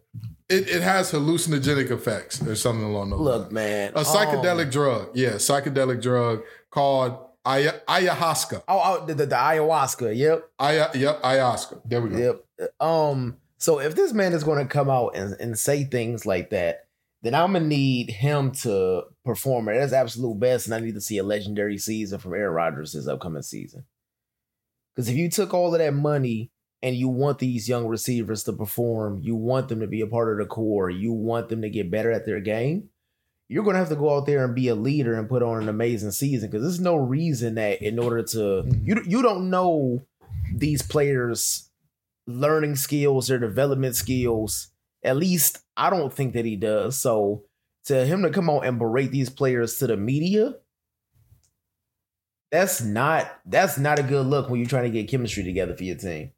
It, 0.48 0.68
it 0.68 0.82
has 0.82 1.10
hallucinogenic 1.10 1.90
effects 1.90 2.40
or 2.42 2.54
something 2.54 2.84
along 2.84 3.10
those 3.10 3.20
Look, 3.20 3.42
lines. 3.42 3.52
man, 3.52 3.92
A 3.96 4.02
psychedelic 4.02 4.64
um, 4.66 4.70
drug, 4.70 5.08
yeah, 5.14 5.30
psychedelic 5.32 6.00
drug 6.00 6.42
called 6.70 7.18
Aya- 7.44 7.80
ayahuasca. 7.88 8.62
oh, 8.68 8.80
oh 8.84 9.06
the, 9.06 9.14
the, 9.14 9.26
the 9.26 9.34
ayahuasca. 9.36 10.16
Yep, 10.16 10.48
Aya, 10.58 10.88
yep, 10.94 11.22
ayahuasca. 11.22 11.80
There 11.84 12.00
we 12.00 12.10
go. 12.10 12.40
yep. 12.58 12.70
Um, 12.80 13.38
so 13.58 13.80
if 13.80 13.96
this 13.96 14.12
man 14.12 14.32
is 14.32 14.44
going 14.44 14.58
to 14.58 14.72
come 14.72 14.88
out 14.88 15.16
and, 15.16 15.34
and 15.40 15.58
say 15.58 15.84
things 15.84 16.24
like 16.26 16.50
that, 16.50 16.82
then 17.22 17.34
I'm 17.34 17.54
gonna 17.54 17.64
need 17.66 18.10
him 18.10 18.52
to 18.62 19.02
perform 19.24 19.68
at 19.68 19.80
his 19.80 19.92
absolute 19.92 20.38
best, 20.38 20.66
and 20.66 20.74
I 20.74 20.80
need 20.80 20.94
to 20.94 21.00
see 21.00 21.18
a 21.18 21.24
legendary 21.24 21.78
season 21.78 22.20
from 22.20 22.34
Aaron 22.34 22.52
Rodgers 22.54 22.92
this 22.92 23.08
upcoming 23.08 23.42
season. 23.42 23.84
Because 24.94 25.08
if 25.08 25.16
you 25.16 25.28
took 25.28 25.52
all 25.52 25.72
of 25.74 25.78
that 25.80 25.92
money 25.94 26.52
and 26.86 26.94
you 26.94 27.08
want 27.08 27.40
these 27.40 27.68
young 27.68 27.88
receivers 27.88 28.44
to 28.44 28.52
perform, 28.52 29.18
you 29.20 29.34
want 29.34 29.68
them 29.68 29.80
to 29.80 29.88
be 29.88 30.02
a 30.02 30.06
part 30.06 30.30
of 30.30 30.38
the 30.38 30.46
core, 30.46 30.88
you 30.88 31.12
want 31.12 31.48
them 31.48 31.62
to 31.62 31.68
get 31.68 31.90
better 31.90 32.12
at 32.12 32.24
their 32.24 32.38
game, 32.38 32.90
you're 33.48 33.64
going 33.64 33.74
to 33.74 33.80
have 33.80 33.88
to 33.88 33.96
go 33.96 34.16
out 34.16 34.24
there 34.24 34.44
and 34.44 34.54
be 34.54 34.68
a 34.68 34.76
leader 34.76 35.18
and 35.18 35.28
put 35.28 35.42
on 35.42 35.60
an 35.60 35.68
amazing 35.68 36.12
season. 36.12 36.48
Because 36.48 36.62
there's 36.62 36.78
no 36.78 36.94
reason 36.94 37.56
that 37.56 37.82
in 37.82 37.98
order 37.98 38.22
to 38.22 38.38
Mhm. 38.38 38.86
you 38.86 39.02
you 39.04 39.20
don't 39.20 39.50
know 39.50 40.06
these 40.54 40.80
players' 40.80 41.70
learning 42.28 42.76
skills, 42.76 43.26
their 43.26 43.40
development 43.40 43.96
skills. 43.96 44.68
At 45.02 45.16
least 45.16 45.58
I 45.76 45.90
don't 45.90 46.12
think 46.12 46.34
that 46.34 46.44
he 46.44 46.54
does. 46.54 46.96
So 46.96 47.42
to 47.86 48.06
him 48.06 48.22
to 48.22 48.30
come 48.30 48.48
out 48.48 48.64
and 48.64 48.78
berate 48.78 49.10
these 49.10 49.30
players 49.30 49.76
to 49.78 49.88
the 49.88 49.96
media, 49.96 50.54
that's 52.52 52.80
not 52.80 53.40
that's 53.44 53.76
not 53.76 53.98
a 53.98 54.04
good 54.04 54.26
look 54.26 54.48
when 54.48 54.60
you're 54.60 54.68
trying 54.68 54.84
to 54.84 54.90
get 54.90 55.10
chemistry 55.10 55.42
together 55.42 55.74
for 55.74 55.82
your 55.82 55.96
team. 55.96 56.30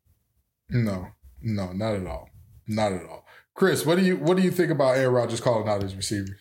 No, 0.70 1.08
no, 1.40 1.72
not 1.72 1.94
at 1.94 2.06
all. 2.06 2.28
Not 2.66 2.92
at 2.92 3.04
all. 3.06 3.24
Chris, 3.54 3.84
what 3.84 3.98
do 3.98 4.04
you 4.04 4.16
what 4.16 4.36
do 4.36 4.42
you 4.42 4.50
think 4.50 4.70
about 4.70 4.96
Aaron 4.96 5.14
Rodgers 5.14 5.40
calling 5.40 5.68
out 5.68 5.82
his 5.82 5.96
receivers? 5.96 6.40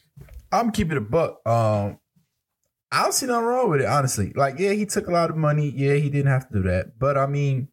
I'm 0.52 0.72
keeping 0.72 0.98
a 0.98 1.02
buck. 1.02 1.42
Um, 1.48 2.00
I 2.92 3.04
don't 3.04 3.14
see 3.14 3.26
nothing 3.26 3.46
wrong 3.46 3.70
with 3.70 3.82
it, 3.82 3.88
honestly. 3.88 4.32
Like, 4.36 4.60
yeah, 4.60 4.72
he 4.72 4.86
took 4.86 5.08
a 5.08 5.12
lot 5.12 5.30
of 5.30 5.36
money. 5.36 5.70
Yeah, 5.76 5.96
he 5.96 6.10
didn't 6.10 6.32
have 6.32 6.48
to 6.50 6.56
do 6.56 6.64
that. 6.64 6.98
But 6.98 7.18
I 7.18 7.26
mean, 7.26 7.70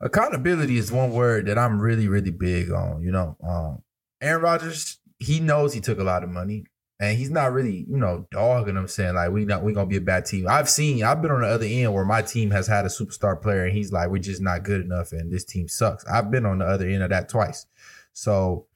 accountability 0.00 0.78
is 0.78 0.90
one 0.90 1.12
word 1.12 1.46
that 1.46 1.58
I'm 1.58 1.80
really, 1.80 2.08
really 2.08 2.30
big 2.30 2.70
on. 2.70 3.02
You 3.02 3.12
know, 3.12 3.36
um, 3.46 3.82
Aaron 4.20 4.42
Rodgers, 4.42 4.98
he 5.18 5.40
knows 5.40 5.72
he 5.72 5.80
took 5.80 5.98
a 5.98 6.04
lot 6.04 6.24
of 6.24 6.30
money, 6.30 6.64
and 7.02 7.18
he's 7.18 7.30
not 7.30 7.52
really, 7.52 7.84
you 7.88 7.96
know, 7.96 8.28
dogging 8.30 8.76
them, 8.76 8.86
saying 8.86 9.16
like 9.16 9.32
we 9.32 9.44
not 9.44 9.64
we 9.64 9.72
gonna 9.72 9.86
be 9.86 9.96
a 9.96 10.00
bad 10.00 10.24
team. 10.24 10.46
I've 10.48 10.70
seen, 10.70 11.02
I've 11.02 11.20
been 11.20 11.32
on 11.32 11.40
the 11.40 11.48
other 11.48 11.66
end 11.66 11.92
where 11.92 12.04
my 12.04 12.22
team 12.22 12.52
has 12.52 12.68
had 12.68 12.84
a 12.84 12.88
superstar 12.88 13.42
player, 13.42 13.64
and 13.64 13.76
he's 13.76 13.90
like, 13.90 14.08
we're 14.08 14.18
just 14.18 14.40
not 14.40 14.62
good 14.62 14.82
enough, 14.82 15.10
and 15.10 15.32
this 15.32 15.44
team 15.44 15.66
sucks. 15.66 16.04
I've 16.06 16.30
been 16.30 16.46
on 16.46 16.58
the 16.58 16.64
other 16.64 16.86
end 16.86 17.02
of 17.02 17.10
that 17.10 17.28
twice. 17.28 17.66
So, 18.12 18.66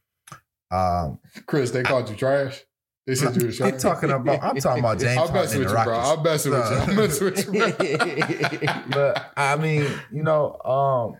um, 0.72 1.20
Chris, 1.46 1.70
they 1.70 1.84
called 1.84 2.10
you 2.10 2.16
trash. 2.16 2.64
They 3.06 3.14
said 3.14 3.36
you 3.40 3.46
were 3.46 3.52
trash. 3.52 3.80
talking 3.80 4.10
about. 4.10 4.42
I'm 4.42 4.56
talking 4.56 4.82
about 4.82 4.98
James 4.98 5.30
messing 5.30 5.62
and 5.62 5.70
with 5.70 5.78
you, 5.78 5.84
bro. 5.84 5.92
Rockets. 5.92 6.18
I'm 6.18 6.22
messing 6.24 6.52
with 6.52 6.70
you. 6.70 6.76
I'm 6.76 6.96
messing 6.96 7.52
with 7.52 8.62
you, 8.62 8.68
but 8.90 9.32
I 9.36 9.54
mean, 9.54 9.86
you 10.10 10.24
know, 10.24 10.58
um, 10.62 11.16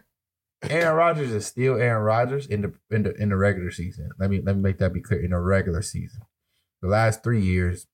Aaron 0.68 0.96
Rodgers 0.96 1.30
is 1.30 1.46
still 1.46 1.76
Aaron 1.76 2.02
Rodgers 2.02 2.48
in 2.48 2.62
the 2.62 2.72
in 2.90 3.04
the 3.04 3.14
in 3.14 3.28
the 3.28 3.36
regular 3.36 3.70
season. 3.70 4.10
Let 4.18 4.28
me 4.28 4.40
let 4.44 4.56
me 4.56 4.62
make 4.62 4.78
that 4.78 4.92
be 4.92 5.00
clear. 5.00 5.22
In 5.22 5.30
the 5.30 5.38
regular 5.38 5.82
season, 5.82 6.22
the 6.82 6.88
last 6.88 7.22
three 7.22 7.42
years, 7.42 7.86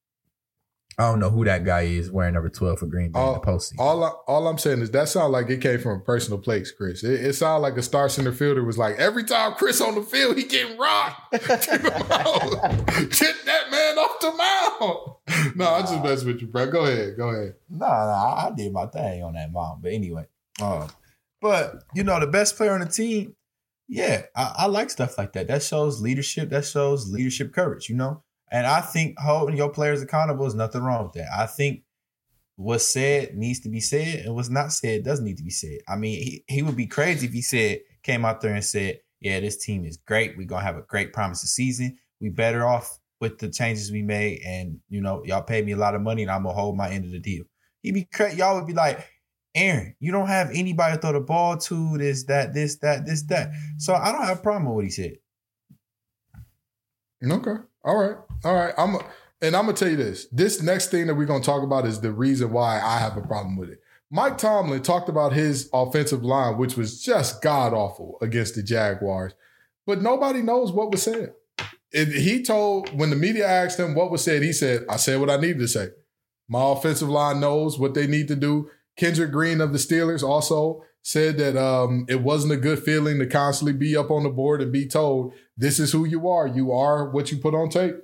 I 0.99 1.05
don't 1.09 1.21
know 1.21 1.31
who 1.31 1.45
that 1.47 1.65
guy 1.65 1.83
is 1.83 2.11
wearing 2.11 2.35
number 2.35 2.51
twelve 2.51 2.79
for 2.79 2.87
Green 2.87 3.13
Bay 3.13 3.21
in 3.21 3.33
the 3.33 3.41
postseason. 3.41 3.79
All 3.79 4.05
I, 4.05 4.11
all 4.29 4.47
I'm 4.47 4.59
saying 4.59 4.83
is 4.83 4.91
that 4.91 5.09
sounds 5.09 5.33
like 5.33 5.49
it 5.49 5.63
came 5.63 5.81
from 5.81 6.01
a 6.01 6.05
personal 6.05 6.39
place, 6.39 6.71
Chris. 6.71 7.03
It, 7.03 7.25
it 7.25 7.33
sounded 7.33 7.63
like 7.63 7.79
a 7.79 7.83
star 7.83 8.11
center 8.11 8.33
fielder 8.33 8.63
was 8.63 8.77
like, 8.77 8.97
every 8.97 9.25
time 9.25 9.55
Chris 9.55 9.81
on 9.81 9.95
the 9.95 10.03
field, 10.03 10.37
he 10.37 10.45
getting 10.45 10.77
rocked. 10.77 11.33
Get. 11.33 11.49
Get 11.49 13.37
that 13.47 13.71
man 13.71 13.99
off 13.99 14.21
the 14.21 14.33
mound. 14.37 15.57
No, 15.57 15.71
I 15.71 15.81
just 15.81 16.03
mess 16.03 16.25
with 16.25 16.43
you, 16.43 16.49
bro. 16.49 16.71
Go 16.71 16.85
ahead. 16.85 17.17
Go 17.17 17.31
ahead. 17.31 17.55
No, 17.71 17.87
no, 17.87 17.93
I, 17.93 18.49
I 18.49 18.53
did 18.55 18.73
my 18.73 18.87
thing 18.87 19.23
on 19.23 19.33
that 19.33 19.51
mound. 19.51 19.83
But 19.83 19.93
anyway, 19.93 20.27
um, 20.61 20.89
but 21.41 21.85
you 21.95 22.05
know, 22.05 22.21
the 22.21 22.27
best 22.27 22.57
player 22.57 22.73
on 22.73 22.81
the 22.81 22.87
team, 22.87 23.35
yeah, 23.89 24.23
I, 24.37 24.55
I 24.59 24.67
like 24.67 24.91
stuff 24.91 25.17
like 25.17 25.33
that. 25.33 25.49
That 25.49 25.63
shows 25.63 26.03
leadership. 26.03 26.51
That 26.51 26.67
shows 26.67 27.11
leadership 27.11 27.55
courage. 27.55 27.89
You 27.89 27.97
know, 27.97 28.23
and 28.53 28.67
I 28.67 28.83
think 28.83 29.19
holding 29.19 29.57
your 29.57 29.71
players 29.71 30.03
accountable 30.03 30.47
is 30.47 30.55
nothing 30.55 30.83
wrong 30.83 31.05
with 31.05 31.15
that. 31.15 31.29
I 31.37 31.47
think 31.47 31.83
what's 32.57 32.87
said 32.87 33.35
needs 33.35 33.61
to 33.61 33.71
be 33.71 33.81
said, 33.81 34.27
and 34.27 34.35
what's 34.35 34.51
not 34.51 34.73
said 34.73 35.05
doesn't 35.05 35.25
need 35.25 35.39
to 35.39 35.43
be 35.43 35.51
said. 35.51 35.79
I 35.89 35.97
mean, 35.97 36.19
he, 36.19 36.45
he 36.47 36.63
would 36.63 36.77
be 36.77 36.87
crazy 36.87 37.27
if 37.27 37.33
he 37.33 37.43
said 37.43 37.81
came 38.03 38.25
out 38.25 38.41
there 38.43 38.55
and 38.55 38.65
said, 38.65 39.01
"Yeah, 39.21 39.41
this 39.41 39.65
team 39.65 39.85
is 39.85 39.97
great. 39.97 40.37
We're 40.37 40.47
gonna 40.47 40.63
have 40.63 40.77
a 40.77 40.83
great 40.83 41.13
promising 41.13 41.49
season. 41.49 41.99
We 42.21 42.29
better 42.29 42.67
off 42.67 42.99
with 43.21 43.39
the 43.39 43.49
changes 43.49 43.91
we 43.91 44.03
made, 44.03 44.43
and 44.45 44.79
you 44.89 45.01
know, 45.01 45.23
y'all 45.25 45.43
paid 45.43 45.65
me 45.65 45.73
a 45.73 45.77
lot 45.77 45.95
of 45.95 46.03
money, 46.03 46.23
and 46.23 46.31
I'm 46.31 46.43
gonna 46.43 46.55
hold 46.55 46.77
my 46.77 46.91
end 46.91 47.07
of 47.07 47.11
the 47.11 47.21
deal." 47.21 47.45
He'd 47.83 47.95
be 47.95 48.05
crazy. 48.05 48.37
Y'all 48.37 48.57
would 48.57 48.67
be 48.67 48.75
like, 48.75 49.09
Aaron, 49.55 49.95
you 49.99 50.13
don't 50.13 50.29
have 50.29 50.51
anybody 50.55 50.97
to 50.97 51.01
throw 51.01 51.13
the 51.13 51.21
ball 51.21 51.57
to. 51.57 51.99
This, 51.99 52.25
that, 52.25 52.55
this, 52.55 52.77
that, 52.77 53.05
this, 53.05 53.23
that. 53.25 53.51
So 53.79 53.95
I 53.95 54.13
don't 54.13 54.25
have 54.25 54.39
a 54.39 54.43
problem 54.43 54.67
with 54.67 54.75
what 54.75 54.85
he 54.85 54.91
said. 54.91 55.15
Okay. 57.25 57.63
All 57.85 57.97
right. 57.97 58.17
All 58.45 58.55
right. 58.55 58.75
I'm 58.77 58.97
and 59.41 59.57
I'm 59.57 59.67
gonna 59.67 59.77
tell 59.77 59.91
you 59.91 59.97
this. 59.97 60.27
This 60.31 60.63
next 60.63 60.91
thing 60.91 61.07
that 61.07 61.15
we're 61.15 61.27
gonna 61.27 61.43
talk 61.43 61.63
about 61.63 61.87
is 61.87 62.01
the 62.01 62.13
reason 62.13 62.53
why 62.53 62.81
I 62.81 62.99
have 62.99 63.17
a 63.17 63.23
problem 63.23 63.57
with 63.57 63.71
it. 63.71 63.81
Mike 64.11 64.39
Tomlin 64.39 64.83
talked 64.83 65.09
about 65.09 65.33
his 65.33 65.69
offensive 65.73 66.23
line, 66.23 66.59
which 66.59 66.77
was 66.77 67.03
just 67.03 67.43
god 67.43 67.73
awful 67.73 68.19
against 68.21 68.55
the 68.55 68.63
Jaguars, 68.63 69.33
but 69.87 70.03
nobody 70.03 70.43
knows 70.43 70.71
what 70.71 70.91
was 70.91 71.03
said. 71.03 71.33
And 71.95 72.13
he 72.13 72.43
told 72.43 72.97
when 72.97 73.11
the 73.11 73.17
media 73.17 73.47
asked 73.47 73.79
him 73.79 73.95
what 73.95 74.11
was 74.11 74.23
said, 74.23 74.43
he 74.43 74.53
said, 74.53 74.85
"I 74.89 74.97
said 74.97 75.19
what 75.19 75.31
I 75.31 75.37
needed 75.37 75.59
to 75.59 75.69
say." 75.69 75.89
My 76.49 76.71
offensive 76.71 77.09
line 77.09 77.41
knows 77.41 77.79
what 77.79 77.95
they 77.95 78.07
need 78.07 78.29
to 78.29 78.37
do. 78.37 78.71
Kendrick 78.97 79.33
Green 79.33 79.61
of 79.61 79.73
the 79.73 79.79
Steelers 79.79 80.23
also 80.23 80.85
said 81.03 81.37
that 81.39 81.57
um, 81.57 82.07
it 82.09 82.23
wasn't 82.23 82.53
a 82.53 82.57
good 82.57 82.83
feeling 82.83 83.19
to 83.19 83.27
constantly 83.27 83.73
be 83.73 83.97
up 83.97 84.11
on 84.11 84.23
the 84.23 84.31
board 84.31 84.63
and 84.63 84.73
be 84.73 84.87
told, 84.87 85.35
this 85.57 85.79
is 85.79 85.93
who 85.93 86.05
you 86.05 86.29
are. 86.29 86.47
You 86.47 86.73
are 86.73 87.11
what 87.11 87.31
you 87.31 87.39
put 87.39 87.55
on 87.55 87.69
tape. 87.69 87.97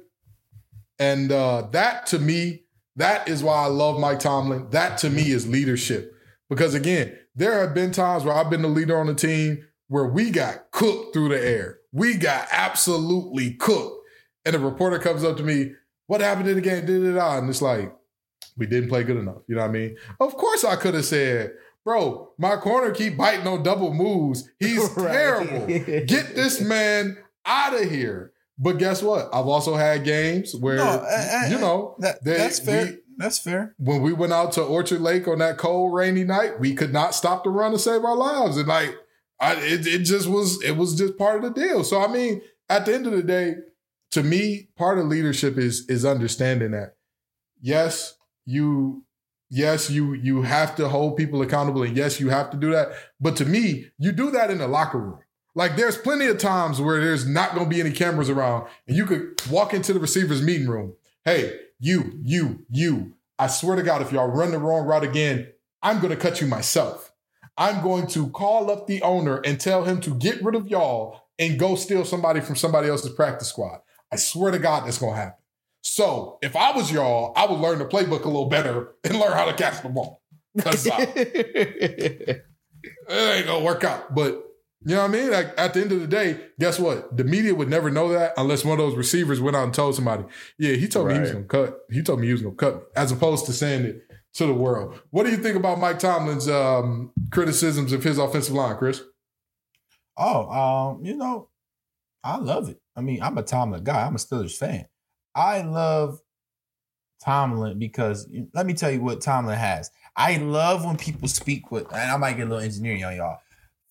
And 0.99 1.31
uh, 1.31 1.69
that 1.71 2.07
to 2.07 2.19
me, 2.19 2.65
that 2.97 3.29
is 3.29 3.43
why 3.43 3.63
I 3.63 3.67
love 3.67 4.01
Mike 4.01 4.19
Tomlin. 4.19 4.69
That 4.71 4.99
to 4.99 5.11
me 5.11 5.31
is 5.31 5.49
leadership. 5.49 6.13
Because 6.51 6.75
again, 6.75 7.17
there 7.37 7.61
have 7.61 7.73
been 7.73 7.93
times 7.93 8.25
where 8.25 8.35
I've 8.35 8.51
been 8.51 8.63
the 8.63 8.69
leader 8.69 8.99
on 8.99 9.07
the 9.07 9.15
team 9.15 9.65
where 9.87 10.07
we 10.07 10.31
got 10.31 10.73
cooked 10.73 11.15
through 11.15 11.29
the 11.29 11.41
air. 11.41 11.79
We 11.93 12.17
got 12.17 12.49
absolutely 12.51 13.53
cooked. 13.55 13.95
And 14.45 14.57
a 14.57 14.59
reporter 14.59 14.99
comes 14.99 15.23
up 15.23 15.37
to 15.37 15.43
me, 15.43 15.73
what 16.07 16.21
happened 16.21 16.49
in 16.49 16.57
the 16.57 16.61
game? 16.61 16.85
And 16.89 17.49
it's 17.49 17.63
like, 17.63 17.95
we 18.57 18.67
didn't 18.67 18.89
play 18.89 19.05
good 19.05 19.19
enough. 19.19 19.43
You 19.47 19.55
know 19.55 19.63
what 19.63 19.69
I 19.71 19.73
mean? 19.73 19.97
Of 20.19 20.37
course 20.37 20.65
I 20.65 20.75
could 20.77 20.95
have 20.95 21.05
said, 21.05 21.53
bro, 21.85 22.33
my 22.39 22.57
corner 22.57 22.91
keep 22.93 23.17
biting 23.17 23.47
on 23.47 23.63
double 23.63 23.93
moves. 23.95 24.49
He's 24.59 24.79
Right. 24.97 25.13
terrible. 25.13 25.67
Get 26.07 26.35
this 26.35 26.61
man 26.75 27.17
out 27.47 27.75
of 27.75 27.91
here. 27.91 28.33
But 28.59 28.79
guess 28.79 29.03
what? 29.03 29.27
I've 29.33 29.47
also 29.47 29.77
had 29.77 30.05
games 30.05 30.55
where, 30.55 30.77
No, 30.77 30.83
uh, 30.85 31.07
uh, 31.45 31.49
you 31.49 31.59
know, 31.59 31.95
That, 32.01 32.23
they- 32.25 32.37
that's 32.37 32.59
fair. 32.61 32.85
we- 32.87 32.99
that's 33.17 33.39
fair. 33.41 33.75
when 33.79 34.01
we 34.03 34.13
went 34.13 34.33
out 34.33 34.53
to 34.53 34.63
Orchard 34.63 35.01
Lake 35.01 35.27
on 35.27 35.39
that 35.41 35.59
cold, 35.59 35.93
rainy 35.93 36.23
night, 36.23 36.61
we 36.61 36.73
could 36.73 36.93
not 36.93 37.17
stop 37.17 37.43
the 37.43 37.51
run 37.51 37.73
to 37.73 37.79
save 37.79 38.05
our 38.05 38.15
lives. 38.17 38.57
And 38.57 38.69
like, 38.69 38.95
I, 39.41 39.55
it, 39.57 39.89
it 39.89 39.99
just 40.05 40.29
was, 40.29 40.63
it 40.63 40.77
was 40.77 40.95
just 40.97 41.19
part 41.19 41.43
of 41.43 41.43
the 41.53 41.61
deal. 41.61 41.83
So, 41.83 42.01
I 42.01 42.07
mean, 42.07 42.43
at 42.69 42.87
the 42.87 42.95
end 42.95 43.07
of 43.09 43.13
the 43.13 43.25
day, 43.25 43.55
to 44.13 44.23
me, 44.23 44.69
part 44.77 44.99
of 45.01 45.07
leadership 45.07 45.59
is 45.59 45.85
is 45.89 46.05
understanding 46.05 46.71
that, 46.71 46.95
yes, 47.61 48.15
you, 48.45 49.05
yes, 49.51 49.91
you 49.91 50.15
you 50.15 50.43
have 50.43 50.77
to 50.77 50.89
hold 50.89 51.17
people 51.17 51.43
accountable, 51.43 51.83
and 51.83 51.97
yes, 51.97 52.21
you 52.21 52.31
have 52.31 52.51
to 52.51 52.57
do 52.57 52.71
that. 52.73 52.89
But 53.21 53.37
to 53.37 53.45
me, 53.45 53.91
you 53.99 54.13
do 54.13 54.31
that 54.31 54.51
in 54.51 54.59
the 54.59 54.69
locker 54.69 54.99
room. 54.99 55.19
Like, 55.55 55.77
there's 55.77 55.97
plenty 55.97 56.27
of 56.27 56.39
times 56.39 56.81
where 56.81 57.01
there's 57.01 57.27
not 57.27 57.55
going 57.55 57.69
to 57.69 57.71
be 57.75 57.81
any 57.81 57.91
cameras 57.91 58.31
around, 58.31 58.69
and 58.87 58.97
you 58.97 59.05
could 59.05 59.41
walk 59.51 59.75
into 59.75 59.93
the 59.93 59.99
receiver's 59.99 60.43
meeting 60.43 60.69
room. 60.69 60.95
Hey, 61.25 61.59
you, 61.81 62.21
you, 62.23 62.65
you. 62.71 63.15
I 63.39 63.49
swear 63.49 63.77
to 63.77 63.83
God, 63.83 64.01
if 64.03 64.13
y'all 64.13 64.29
run 64.29 64.53
the 64.53 64.59
wrong 64.59 64.87
route 64.87 65.05
again, 65.05 65.49
I'm 65.83 65.99
going 65.99 66.11
to 66.11 66.17
cut 66.17 66.41
you 66.41 66.47
myself. 66.47 67.13
I'm 67.57 67.83
going 67.83 68.07
to 68.09 68.29
call 68.29 68.71
up 68.71 68.87
the 68.87 69.03
owner 69.03 69.39
and 69.45 69.59
tell 69.59 69.85
him 69.85 70.01
to 70.03 70.15
get 70.15 70.43
rid 70.45 70.55
of 70.55 70.69
y'all 70.69 71.23
and 71.39 71.59
go 71.59 71.75
steal 71.75 72.05
somebody 72.05 72.41
from 72.41 72.55
somebody 72.55 72.89
else's 72.89 73.13
practice 73.13 73.49
squad. 73.49 73.81
I 74.13 74.17
swear 74.17 74.53
to 74.53 74.59
God, 74.59 74.87
that's 74.87 74.99
going 74.99 75.15
to 75.15 75.21
happen. 75.21 75.43
So 75.91 76.39
if 76.43 76.55
I 76.55 76.73
was 76.73 76.93
y'all, 76.93 77.33
I 77.35 77.47
would 77.47 77.61
learn 77.61 77.79
the 77.79 77.87
playbook 77.87 78.25
a 78.25 78.29
little 78.29 78.51
better 78.51 78.95
and 79.05 79.19
learn 79.19 79.33
how 79.33 79.47
to 79.47 79.55
catch 79.55 79.83
the 79.83 79.89
ball. 79.89 80.23
Because 80.55 80.87
uh, 80.91 81.07
it 81.17 82.45
ain't 83.09 83.47
gonna 83.47 83.65
work 83.65 83.85
out. 83.85 84.15
But 84.15 84.45
you 84.85 84.95
know 84.95 85.01
what 85.01 85.09
I 85.11 85.13
mean? 85.13 85.31
Like 85.31 85.59
at 85.59 85.73
the 85.73 85.81
end 85.81 85.93
of 85.93 86.01
the 86.01 86.07
day, 86.07 86.41
guess 86.61 86.79
what? 86.79 87.17
The 87.17 87.25
media 87.25 87.55
would 87.55 87.71
never 87.71 87.91
know 87.91 88.11
that 88.11 88.35
unless 88.37 88.67
one 88.67 88.79
of 88.79 88.85
those 88.85 88.97
receivers 88.97 89.41
went 89.41 89.57
out 89.57 89.65
and 89.65 89.73
told 89.73 89.95
somebody, 89.95 90.25
yeah, 90.59 90.75
he 90.75 90.89
told 90.89 91.09
me 91.09 91.15
he 91.15 91.21
was 91.21 91.33
gonna 91.33 91.45
cut. 91.45 91.79
He 91.91 92.03
told 92.03 92.21
me 92.21 92.27
he 92.27 92.33
was 92.35 92.43
gonna 92.43 92.55
cut 92.55 92.75
me, 92.77 92.81
as 92.95 93.11
opposed 93.11 93.47
to 93.47 93.55
saying 93.55 93.87
it 93.87 94.03
to 94.35 94.47
the 94.47 94.55
world. 94.55 95.01
What 95.11 95.25
do 95.25 95.31
you 95.31 95.39
think 95.39 95.57
about 95.57 95.81
Mike 95.81 95.99
Tomlin's 95.99 96.49
um, 96.51 97.13
criticisms 97.33 97.95
of 97.95 98.05
his 98.05 98.19
offensive 98.19 98.55
line, 98.55 98.77
Chris? 98.77 99.03
Oh, 100.19 100.51
um, 100.51 101.05
you 101.05 101.17
know, 101.17 101.49
I 102.23 102.37
love 102.37 102.69
it. 102.69 102.79
I 102.95 103.01
mean, 103.01 103.23
I'm 103.23 103.39
a 103.39 103.43
Tomlin 103.43 103.85
guy. 103.85 104.07
I'm 104.07 104.17
a 104.17 104.19
Steelers 104.19 104.57
fan. 104.57 104.87
I 105.39 105.63
love 105.63 106.21
Tomlin 107.25 107.79
because 107.79 108.29
let 108.55 108.67
me 108.67 108.75
tell 108.75 108.91
you 108.91 109.01
what 109.01 109.21
Tomlin 109.21 109.57
has. 109.57 109.91
I 110.17 110.39
love 110.39 110.85
when 110.85 110.97
people 110.97 111.29
speak 111.29 111.71
with, 111.71 111.87
and 111.93 112.11
I 112.11 112.17
might 112.17 112.37
get 112.37 112.49
a 112.49 112.51
little 112.51 112.65
engineering 112.65 113.05
on 113.05 113.15
y'all. 113.15 113.39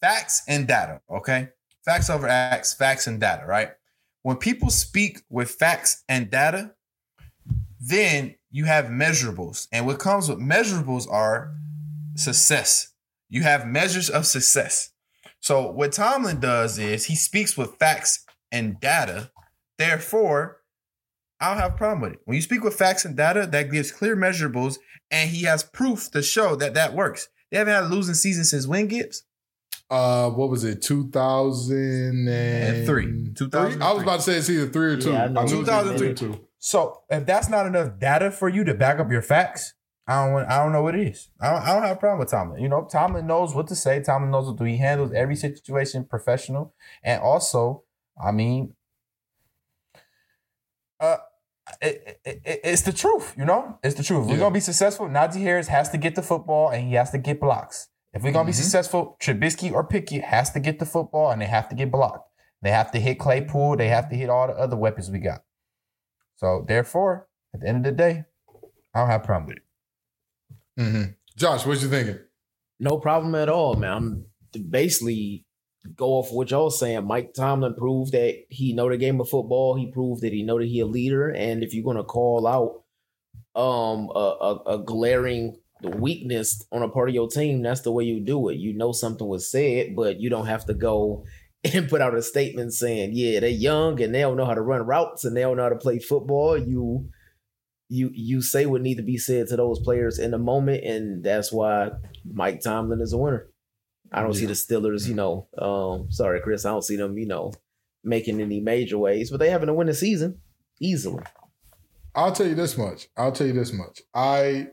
Facts 0.02 0.44
and 0.50 0.68
data, 0.68 1.00
okay? 1.10 1.48
Facts 1.86 2.10
over 2.10 2.28
acts, 2.28 2.74
facts 2.74 3.08
and 3.08 3.18
data, 3.18 3.46
right? 3.46 3.70
When 4.24 4.36
people 4.36 4.70
speak 4.70 5.22
with 5.30 5.50
facts 5.50 6.04
and 6.10 6.30
data, 6.30 6.74
then 7.80 8.36
you 8.52 8.66
have 8.66 8.88
measurables. 8.88 9.70
And 9.72 9.86
what 9.86 10.00
comes 10.00 10.28
with 10.28 10.40
measurables 10.40 11.10
are 11.10 11.54
success. 12.16 12.92
You 13.30 13.44
have 13.44 13.66
measures 13.66 14.10
of 14.10 14.26
success. 14.26 14.92
So 15.40 15.72
what 15.72 15.94
Tomlin 15.94 16.42
does 16.42 16.78
is 16.78 17.06
he 17.06 17.16
speaks 17.16 17.56
with 17.56 17.78
facts 17.78 18.26
and 18.52 18.78
data. 18.82 19.32
Therefore, 19.78 20.57
I 21.40 21.50
don't 21.50 21.62
have 21.62 21.74
a 21.74 21.78
problem 21.78 22.02
with 22.02 22.14
it. 22.14 22.20
When 22.26 22.36
you 22.36 22.42
speak 22.42 22.64
with 22.64 22.74
facts 22.74 23.06
and 23.06 23.16
data, 23.16 23.48
that 23.48 23.72
gives 23.72 23.92
clear 23.92 24.16
measurables, 24.16 24.78
and 25.12 25.30
he 25.30 25.44
has 25.44 25.64
proof 25.64 26.10
to 26.12 26.22
show 26.24 26.56
that 26.56 26.74
that 26.74 26.94
works. 26.94 27.30
They 27.52 27.58
haven't 27.58 27.74
had 27.74 27.84
a 27.84 27.88
losing 27.88 28.16
season 28.16 28.44
since 28.44 28.68
when, 28.68 28.88
Gibbs? 28.88 29.24
Uh, 29.90 30.30
what 30.32 30.50
was 30.50 30.64
it? 30.64 30.82
Two 30.82 31.10
thousand 31.12 32.28
and 32.28 32.86
three. 32.86 33.32
2003. 33.36 33.82
I 33.82 33.94
was 33.94 34.04
about 34.04 34.18
to 34.18 34.22
say 34.24 34.34
it's 34.34 34.50
either 34.50 34.68
three 34.68 34.94
or 34.94 34.98
two. 34.98 35.12
Yeah, 35.12 35.26
I 35.26 35.28
know. 35.28 35.44
knew 35.44 35.56
it 35.56 35.60
was 35.60 35.68
2003. 35.68 36.08
either 36.08 36.16
two. 36.16 36.48
So 36.60 37.04
if 37.10 37.26
that's 37.26 37.50
not 37.50 37.66
enough 37.68 38.00
data 38.00 38.32
for 38.32 38.50
you 38.50 38.64
to 38.66 38.74
back 38.74 39.00
up 39.00 39.10
your 39.12 39.22
facts, 39.22 39.74
I 40.08 40.26
don't 40.26 40.34
want, 40.34 40.50
I 40.50 40.64
don't 40.64 40.72
know 40.72 40.82
what 40.82 40.96
it 40.96 41.08
is. 41.08 41.30
I 41.40 41.52
don't, 41.52 41.62
I 41.62 41.74
don't 41.74 41.84
have 41.84 41.98
a 41.98 42.00
problem 42.00 42.20
with 42.20 42.32
Tomlin. 42.32 42.62
You 42.62 42.70
know, 42.70 42.88
Tomlin 42.90 43.28
knows 43.28 43.54
what 43.54 43.68
to 43.68 43.76
say. 43.76 44.02
Tomlin 44.02 44.32
knows 44.32 44.48
what 44.48 44.58
to 44.58 44.64
do. 44.64 44.70
He 44.70 44.78
handles 44.78 45.14
every 45.14 45.36
situation 45.36 46.06
professional. 46.06 46.74
And 47.04 47.22
also, 47.22 47.84
I 48.22 48.32
mean, 48.32 48.74
uh, 51.00 51.18
it, 51.82 52.20
it, 52.26 52.42
it- 52.46 52.60
it's 52.64 52.82
the 52.84 52.94
truth, 52.94 53.34
you 53.38 53.46
know? 53.46 53.80
It's 53.84 53.96
the 53.96 54.04
truth. 54.04 54.26
If 54.26 54.32
we're 54.32 54.38
going 54.38 54.52
to 54.52 54.58
be 54.58 54.60
successful, 54.62 55.08
Najee 55.08 55.42
Harris 55.42 55.68
has 55.68 55.90
to 55.92 55.98
get 55.98 56.16
the 56.16 56.22
football 56.22 56.70
and 56.70 56.88
he 56.88 56.94
has 56.96 57.12
to 57.12 57.18
get 57.18 57.40
blocks. 57.40 57.90
If 58.14 58.24
we're 58.24 58.32
going 58.32 58.46
to 58.46 58.52
Mhm. 58.52 58.56
be 58.56 58.62
successful, 58.64 59.18
Trubisky 59.20 59.72
or 59.72 59.84
Pickett 59.84 60.24
has 60.24 60.52
to 60.52 60.60
get 60.60 60.80
the 60.80 60.86
football 60.86 61.30
and 61.32 61.42
they 61.42 61.46
have 61.46 61.68
to 61.70 61.76
get 61.76 61.92
blocked. 61.92 62.28
They 62.62 62.72
have 62.72 62.92
to 62.92 63.00
hit 63.00 63.20
Claypool. 63.20 63.78
They 63.78 63.90
have 63.90 64.10
to 64.10 64.16
hit 64.16 64.30
all 64.30 64.48
the 64.48 64.54
other 64.54 64.76
weapons 64.78 65.10
we 65.12 65.20
got. 65.20 65.44
So 66.38 66.66
therefore, 66.68 67.28
at 67.54 67.60
the 67.62 67.68
end 67.68 67.78
of 67.78 67.84
the 67.84 67.92
day, 67.98 68.24
I 68.96 69.00
don't 69.02 69.10
have 69.10 69.22
a 69.24 69.26
problem 69.26 69.48
with 69.48 69.58
it. 69.58 69.64
Mhm. 70.82 71.16
Josh, 71.36 71.66
what 71.66 71.82
you 71.82 71.90
thinking? 71.90 72.20
No 72.80 72.98
problem 73.00 73.36
at 73.36 73.50
all, 73.50 73.76
man. 73.76 73.92
I'm 73.94 74.26
basically 74.70 75.46
go 75.96 76.14
off 76.14 76.32
what 76.32 76.52
y'all 76.52 76.70
saying. 76.70 77.06
Mike 77.06 77.34
Tomlin 77.34 77.76
proved 77.76 78.12
that 78.12 78.36
he 78.50 78.74
know 78.74 78.90
the 78.90 78.98
game 78.98 79.20
of 79.20 79.30
football. 79.30 79.76
He 79.76 79.92
proved 79.92 80.22
that 80.22 80.34
he 80.34 80.44
know 80.44 80.60
that 80.60 80.68
he 80.68 80.80
a 80.80 80.86
leader. 80.86 81.30
And 81.30 81.64
if 81.64 81.74
you're 81.74 81.86
gonna 81.86 82.04
call 82.04 82.48
out 82.48 82.84
um 83.60 84.10
a, 84.14 84.20
a, 84.20 84.76
a 84.76 84.84
glaring 84.84 85.58
weakness 85.82 86.66
on 86.72 86.84
a 86.84 86.90
part 86.90 87.10
of 87.10 87.16
your 87.16 87.30
team, 87.30 87.62
that's 87.62 87.82
the 87.82 87.92
way 87.92 88.04
you 88.04 88.20
do 88.20 88.50
it. 88.50 88.58
You 88.58 88.76
know 88.76 88.92
something 88.92 89.28
was 89.28 89.52
said, 89.52 89.96
but 89.96 90.20
you 90.20 90.30
don't 90.30 90.48
have 90.48 90.66
to 90.66 90.74
go 90.74 91.26
and 91.74 91.90
put 91.90 92.02
out 92.02 92.16
a 92.16 92.22
statement 92.22 92.74
saying, 92.74 93.12
"Yeah, 93.14 93.40
they're 93.40 93.50
young 93.50 94.02
and 94.02 94.14
they 94.14 94.22
don't 94.22 94.38
know 94.38 94.46
how 94.46 94.54
to 94.54 94.62
run 94.62 94.82
routes 94.82 95.26
and 95.26 95.36
they 95.36 95.42
don't 95.42 95.58
know 95.58 95.64
how 95.64 95.70
to 95.70 95.76
play 95.76 96.00
football." 96.00 96.58
You 96.58 97.10
you 97.90 98.12
you 98.14 98.42
say 98.42 98.66
what 98.66 98.82
need 98.82 98.98
to 98.98 99.04
be 99.04 99.18
said 99.18 99.48
to 99.48 99.56
those 99.56 99.80
players 99.80 100.20
in 100.20 100.32
the 100.32 100.38
moment, 100.38 100.84
and 100.84 101.24
that's 101.24 101.52
why 101.52 101.92
Mike 102.26 102.62
Tomlin 102.62 103.02
is 103.02 103.14
a 103.14 103.18
winner. 103.18 103.50
I 104.12 104.22
don't 104.22 104.34
see 104.34 104.46
the 104.46 104.54
Steelers, 104.54 105.08
you 105.08 105.16
know. 105.16 105.48
Um, 105.58 106.12
sorry, 106.12 106.40
Chris, 106.42 106.66
I 106.66 106.70
don't 106.70 106.84
see 106.84 106.96
them, 106.96 107.18
you 107.18 107.26
know, 107.28 107.54
making 108.04 108.40
any 108.42 108.60
major 108.60 108.98
waves, 108.98 109.30
but 109.30 109.40
they 109.40 109.50
having 109.50 109.68
to 109.68 109.74
win 109.74 109.88
the 109.88 109.94
season 109.94 110.40
easily. 110.80 111.24
I'll 112.16 112.32
tell 112.32 112.48
you 112.48 112.56
this 112.56 112.78
much. 112.78 113.08
I'll 113.18 113.32
tell 113.32 113.48
you 113.48 113.54
this 113.54 113.74
much. 113.74 114.02
I 114.14 114.68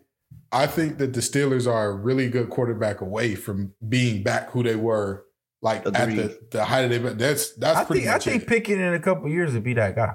I 0.52 0.66
think 0.66 0.98
that 0.98 1.12
the 1.12 1.20
Steelers 1.20 1.70
are 1.70 1.90
a 1.90 1.94
really 1.94 2.28
good 2.28 2.48
quarterback 2.48 3.00
away 3.00 3.34
from 3.34 3.72
being 3.86 4.22
back 4.22 4.50
who 4.50 4.62
they 4.62 4.76
were 4.76 5.24
like 5.60 5.84
at 5.86 5.92
the, 5.92 6.38
the 6.50 6.64
height 6.64 6.90
of 6.90 7.02
their 7.02 7.14
that's 7.14 7.54
that's 7.56 7.80
I 7.80 7.84
pretty 7.84 8.00
think 8.02 8.10
I 8.10 8.14
much 8.14 8.24
think 8.24 8.42
it. 8.44 8.48
Pickett 8.48 8.78
in 8.78 8.94
a 8.94 9.00
couple 9.00 9.28
years 9.28 9.52
would 9.52 9.64
be 9.64 9.74
that 9.74 9.94
guy. 9.96 10.14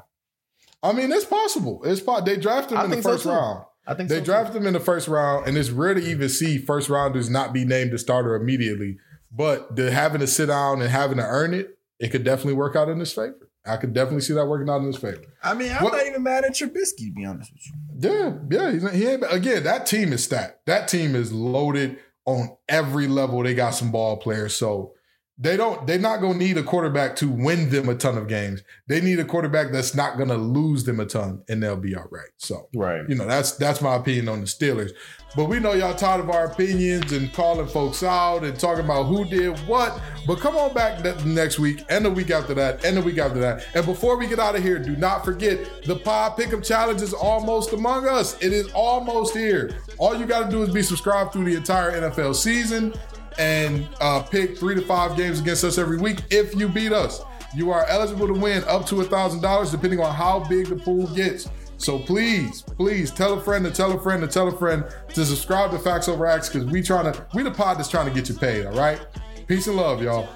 I 0.82 0.94
mean, 0.94 1.12
it's 1.12 1.26
possible. 1.26 1.82
It's 1.84 2.00
po- 2.00 2.22
they 2.22 2.38
drafted 2.38 2.74
him 2.74 2.78
I 2.80 2.84
in 2.86 2.90
the 2.92 2.96
think 2.96 3.04
so, 3.04 3.12
first 3.12 3.26
round. 3.26 3.66
I 3.86 3.94
think 3.96 4.10
They 4.10 4.20
so, 4.20 4.24
drafted 4.26 4.56
him 4.62 4.68
in 4.68 4.74
the 4.74 4.80
first 4.80 5.08
round, 5.08 5.48
and 5.48 5.58
it's 5.58 5.72
rare 5.72 5.94
to 5.94 6.02
even 6.02 6.30
see 6.30 6.58
first 6.58 6.90
rounders 6.90 7.30
not 7.30 7.54
be 7.54 7.66
named 7.66 7.92
the 7.92 7.98
starter 7.98 8.36
immediately. 8.36 8.98
But 9.32 9.76
the 9.76 9.92
having 9.92 10.22
to 10.22 10.28
sit 10.28 10.48
down 10.48 10.82
and 10.82 10.90
having 10.90 11.18
to 11.18 11.24
earn 11.24 11.54
it, 11.54 11.78
it 12.00 12.10
could 12.10 12.24
definitely 12.24 12.54
work 12.54 12.76
out 12.76 12.90
in 12.90 13.00
his 13.00 13.14
favor. 13.14 13.50
I 13.66 13.78
could 13.78 13.94
definitely 13.94 14.22
see 14.22 14.34
that 14.34 14.46
working 14.48 14.70
out 14.70 14.78
in 14.82 14.88
his 14.88 14.98
favor. 14.98 15.22
I 15.44 15.54
mean, 15.54 15.72
I'm 15.72 15.84
What- 15.84 15.94
not 15.94 16.06
even 16.08 16.24
mad 16.24 16.46
at 16.46 16.52
Trubisky 16.56 17.08
to 17.08 17.12
be 17.14 17.26
honest 17.26 17.52
with 17.54 17.62
you. 17.68 18.10
Yeah, 18.12 18.34
yeah. 18.50 18.72
He's, 18.72 18.92
he 18.92 19.08
ain't 19.08 19.24
again. 19.30 19.64
That 19.64 19.86
team 19.86 20.14
is 20.14 20.24
stacked. 20.24 20.66
That 20.66 20.88
team 20.88 21.16
is 21.16 21.32
loaded 21.32 21.98
on 22.26 22.56
every 22.68 23.08
level. 23.08 23.44
They 23.44 23.54
got 23.54 23.72
some 23.72 23.92
ball 23.92 24.18
players, 24.18 24.56
so 24.56 24.94
they 25.42 25.56
don't. 25.56 25.88
They're 25.88 25.98
not 25.98 26.20
gonna 26.20 26.38
need 26.38 26.58
a 26.58 26.64
quarterback 26.64 27.16
to 27.18 27.30
win 27.30 27.70
them 27.70 27.88
a 27.88 27.96
ton 27.96 28.18
of 28.18 28.28
games. 28.28 28.62
They 28.88 29.00
need 29.00 29.20
a 29.20 29.26
quarterback 29.26 29.72
that's 29.72 29.96
not 29.96 30.18
gonna 30.18 30.36
lose 30.36 30.84
them 30.84 31.00
a 31.00 31.06
ton, 31.06 31.44
and 31.48 31.64
they'll 31.64 31.78
be 31.78 31.96
all 31.96 32.08
right. 32.12 32.30
So 32.38 32.68
Right. 32.76 33.02
you 33.08 33.16
know 33.16 33.26
that's 33.26 33.54
that's 33.54 33.82
my 33.82 33.96
opinion 33.96 34.28
on 34.28 34.42
the 34.42 34.48
Steelers. 34.48 34.92
But 35.36 35.46
we 35.46 35.60
know 35.60 35.74
y'all 35.74 35.94
tired 35.94 36.22
of 36.22 36.32
our 36.32 36.46
opinions 36.48 37.12
and 37.12 37.32
calling 37.34 37.68
folks 37.68 38.02
out 38.02 38.44
and 38.44 38.60
talking 38.60 38.84
about 38.84 39.04
who 39.04 39.24
did 39.26 39.56
what. 39.68 40.02
But 40.26 40.40
come 40.40 40.56
on 40.58 40.74
back 40.74 41.04
ne- 41.04 41.24
next 41.34 41.60
week 41.60 41.86
and 41.88 42.04
the 42.04 42.10
week 42.10 42.32
after 42.32 42.56
that 42.56 42.84
and 42.84 42.98
the 42.98 43.02
week 43.02 43.20
after 43.20 43.40
that. 43.40 43.64
And 43.76 43.86
before 43.86 44.18
we 44.18 44.26
get 44.26 44.40
out 44.40 44.56
of 44.56 44.64
here, 44.64 44.80
do 44.80 44.96
not 44.96 45.24
forget 45.24 45.84
the 45.86 45.96
Pod 45.96 46.36
Pickup 46.36 46.64
Challenge 46.64 47.00
is 47.04 47.14
almost 47.14 47.74
among 47.74 48.08
us. 48.08 48.42
It 48.42 48.52
is 48.54 48.72
almost 48.74 49.36
here. 49.38 49.70
All 50.00 50.16
you 50.18 50.26
got 50.26 50.46
to 50.46 50.50
do 50.50 50.64
is 50.64 50.70
be 50.74 50.82
subscribed 50.82 51.32
through 51.32 51.46
the 51.46 51.56
entire 51.56 51.92
NFL 51.92 52.36
season 52.36 52.96
and 53.38 53.88
uh, 54.02 54.24
pick 54.24 54.58
three 54.58 54.76
to 54.76 54.82
five 54.82 55.16
games 55.18 55.40
against 55.40 55.64
us 55.64 55.78
every 55.78 55.98
week 55.98 56.24
if 56.30 56.56
you 56.56 56.68
beat 56.68 56.92
us. 56.92 57.22
You 57.56 57.72
are 57.72 57.86
eligible 57.88 58.28
to 58.28 58.34
win 58.34 58.64
up 58.66 58.86
to 58.88 58.96
$1,000 58.96 59.72
depending 59.72 60.00
on 60.00 60.14
how 60.14 60.40
big 60.48 60.68
the 60.68 60.76
pool 60.76 61.08
gets. 61.08 61.50
So 61.78 61.98
please, 61.98 62.62
please 62.62 63.10
tell 63.10 63.34
a 63.34 63.42
friend 63.42 63.64
to 63.66 63.72
tell 63.72 63.92
a 63.94 64.02
friend 64.02 64.22
to 64.22 64.28
tell 64.28 64.48
a 64.50 64.58
friend 64.58 64.84
to 65.14 65.26
subscribe 65.26 65.72
to 65.72 65.80
Facts 65.80 66.10
Over 66.10 66.28
Acts 66.28 66.50
because 66.50 66.68
we 66.68 66.82
trying 66.82 67.12
to 67.12 67.26
we 67.34 67.42
the 67.42 67.52
pod 67.52 67.78
that's 67.78 67.88
trying 67.88 68.08
to 68.08 68.14
get 68.14 68.28
you 68.28 68.36
paid. 68.36 68.66
All 68.66 68.74
right, 68.74 69.00
peace 69.48 69.68
and 69.68 69.78
love, 69.78 70.04
y'all. 70.04 70.28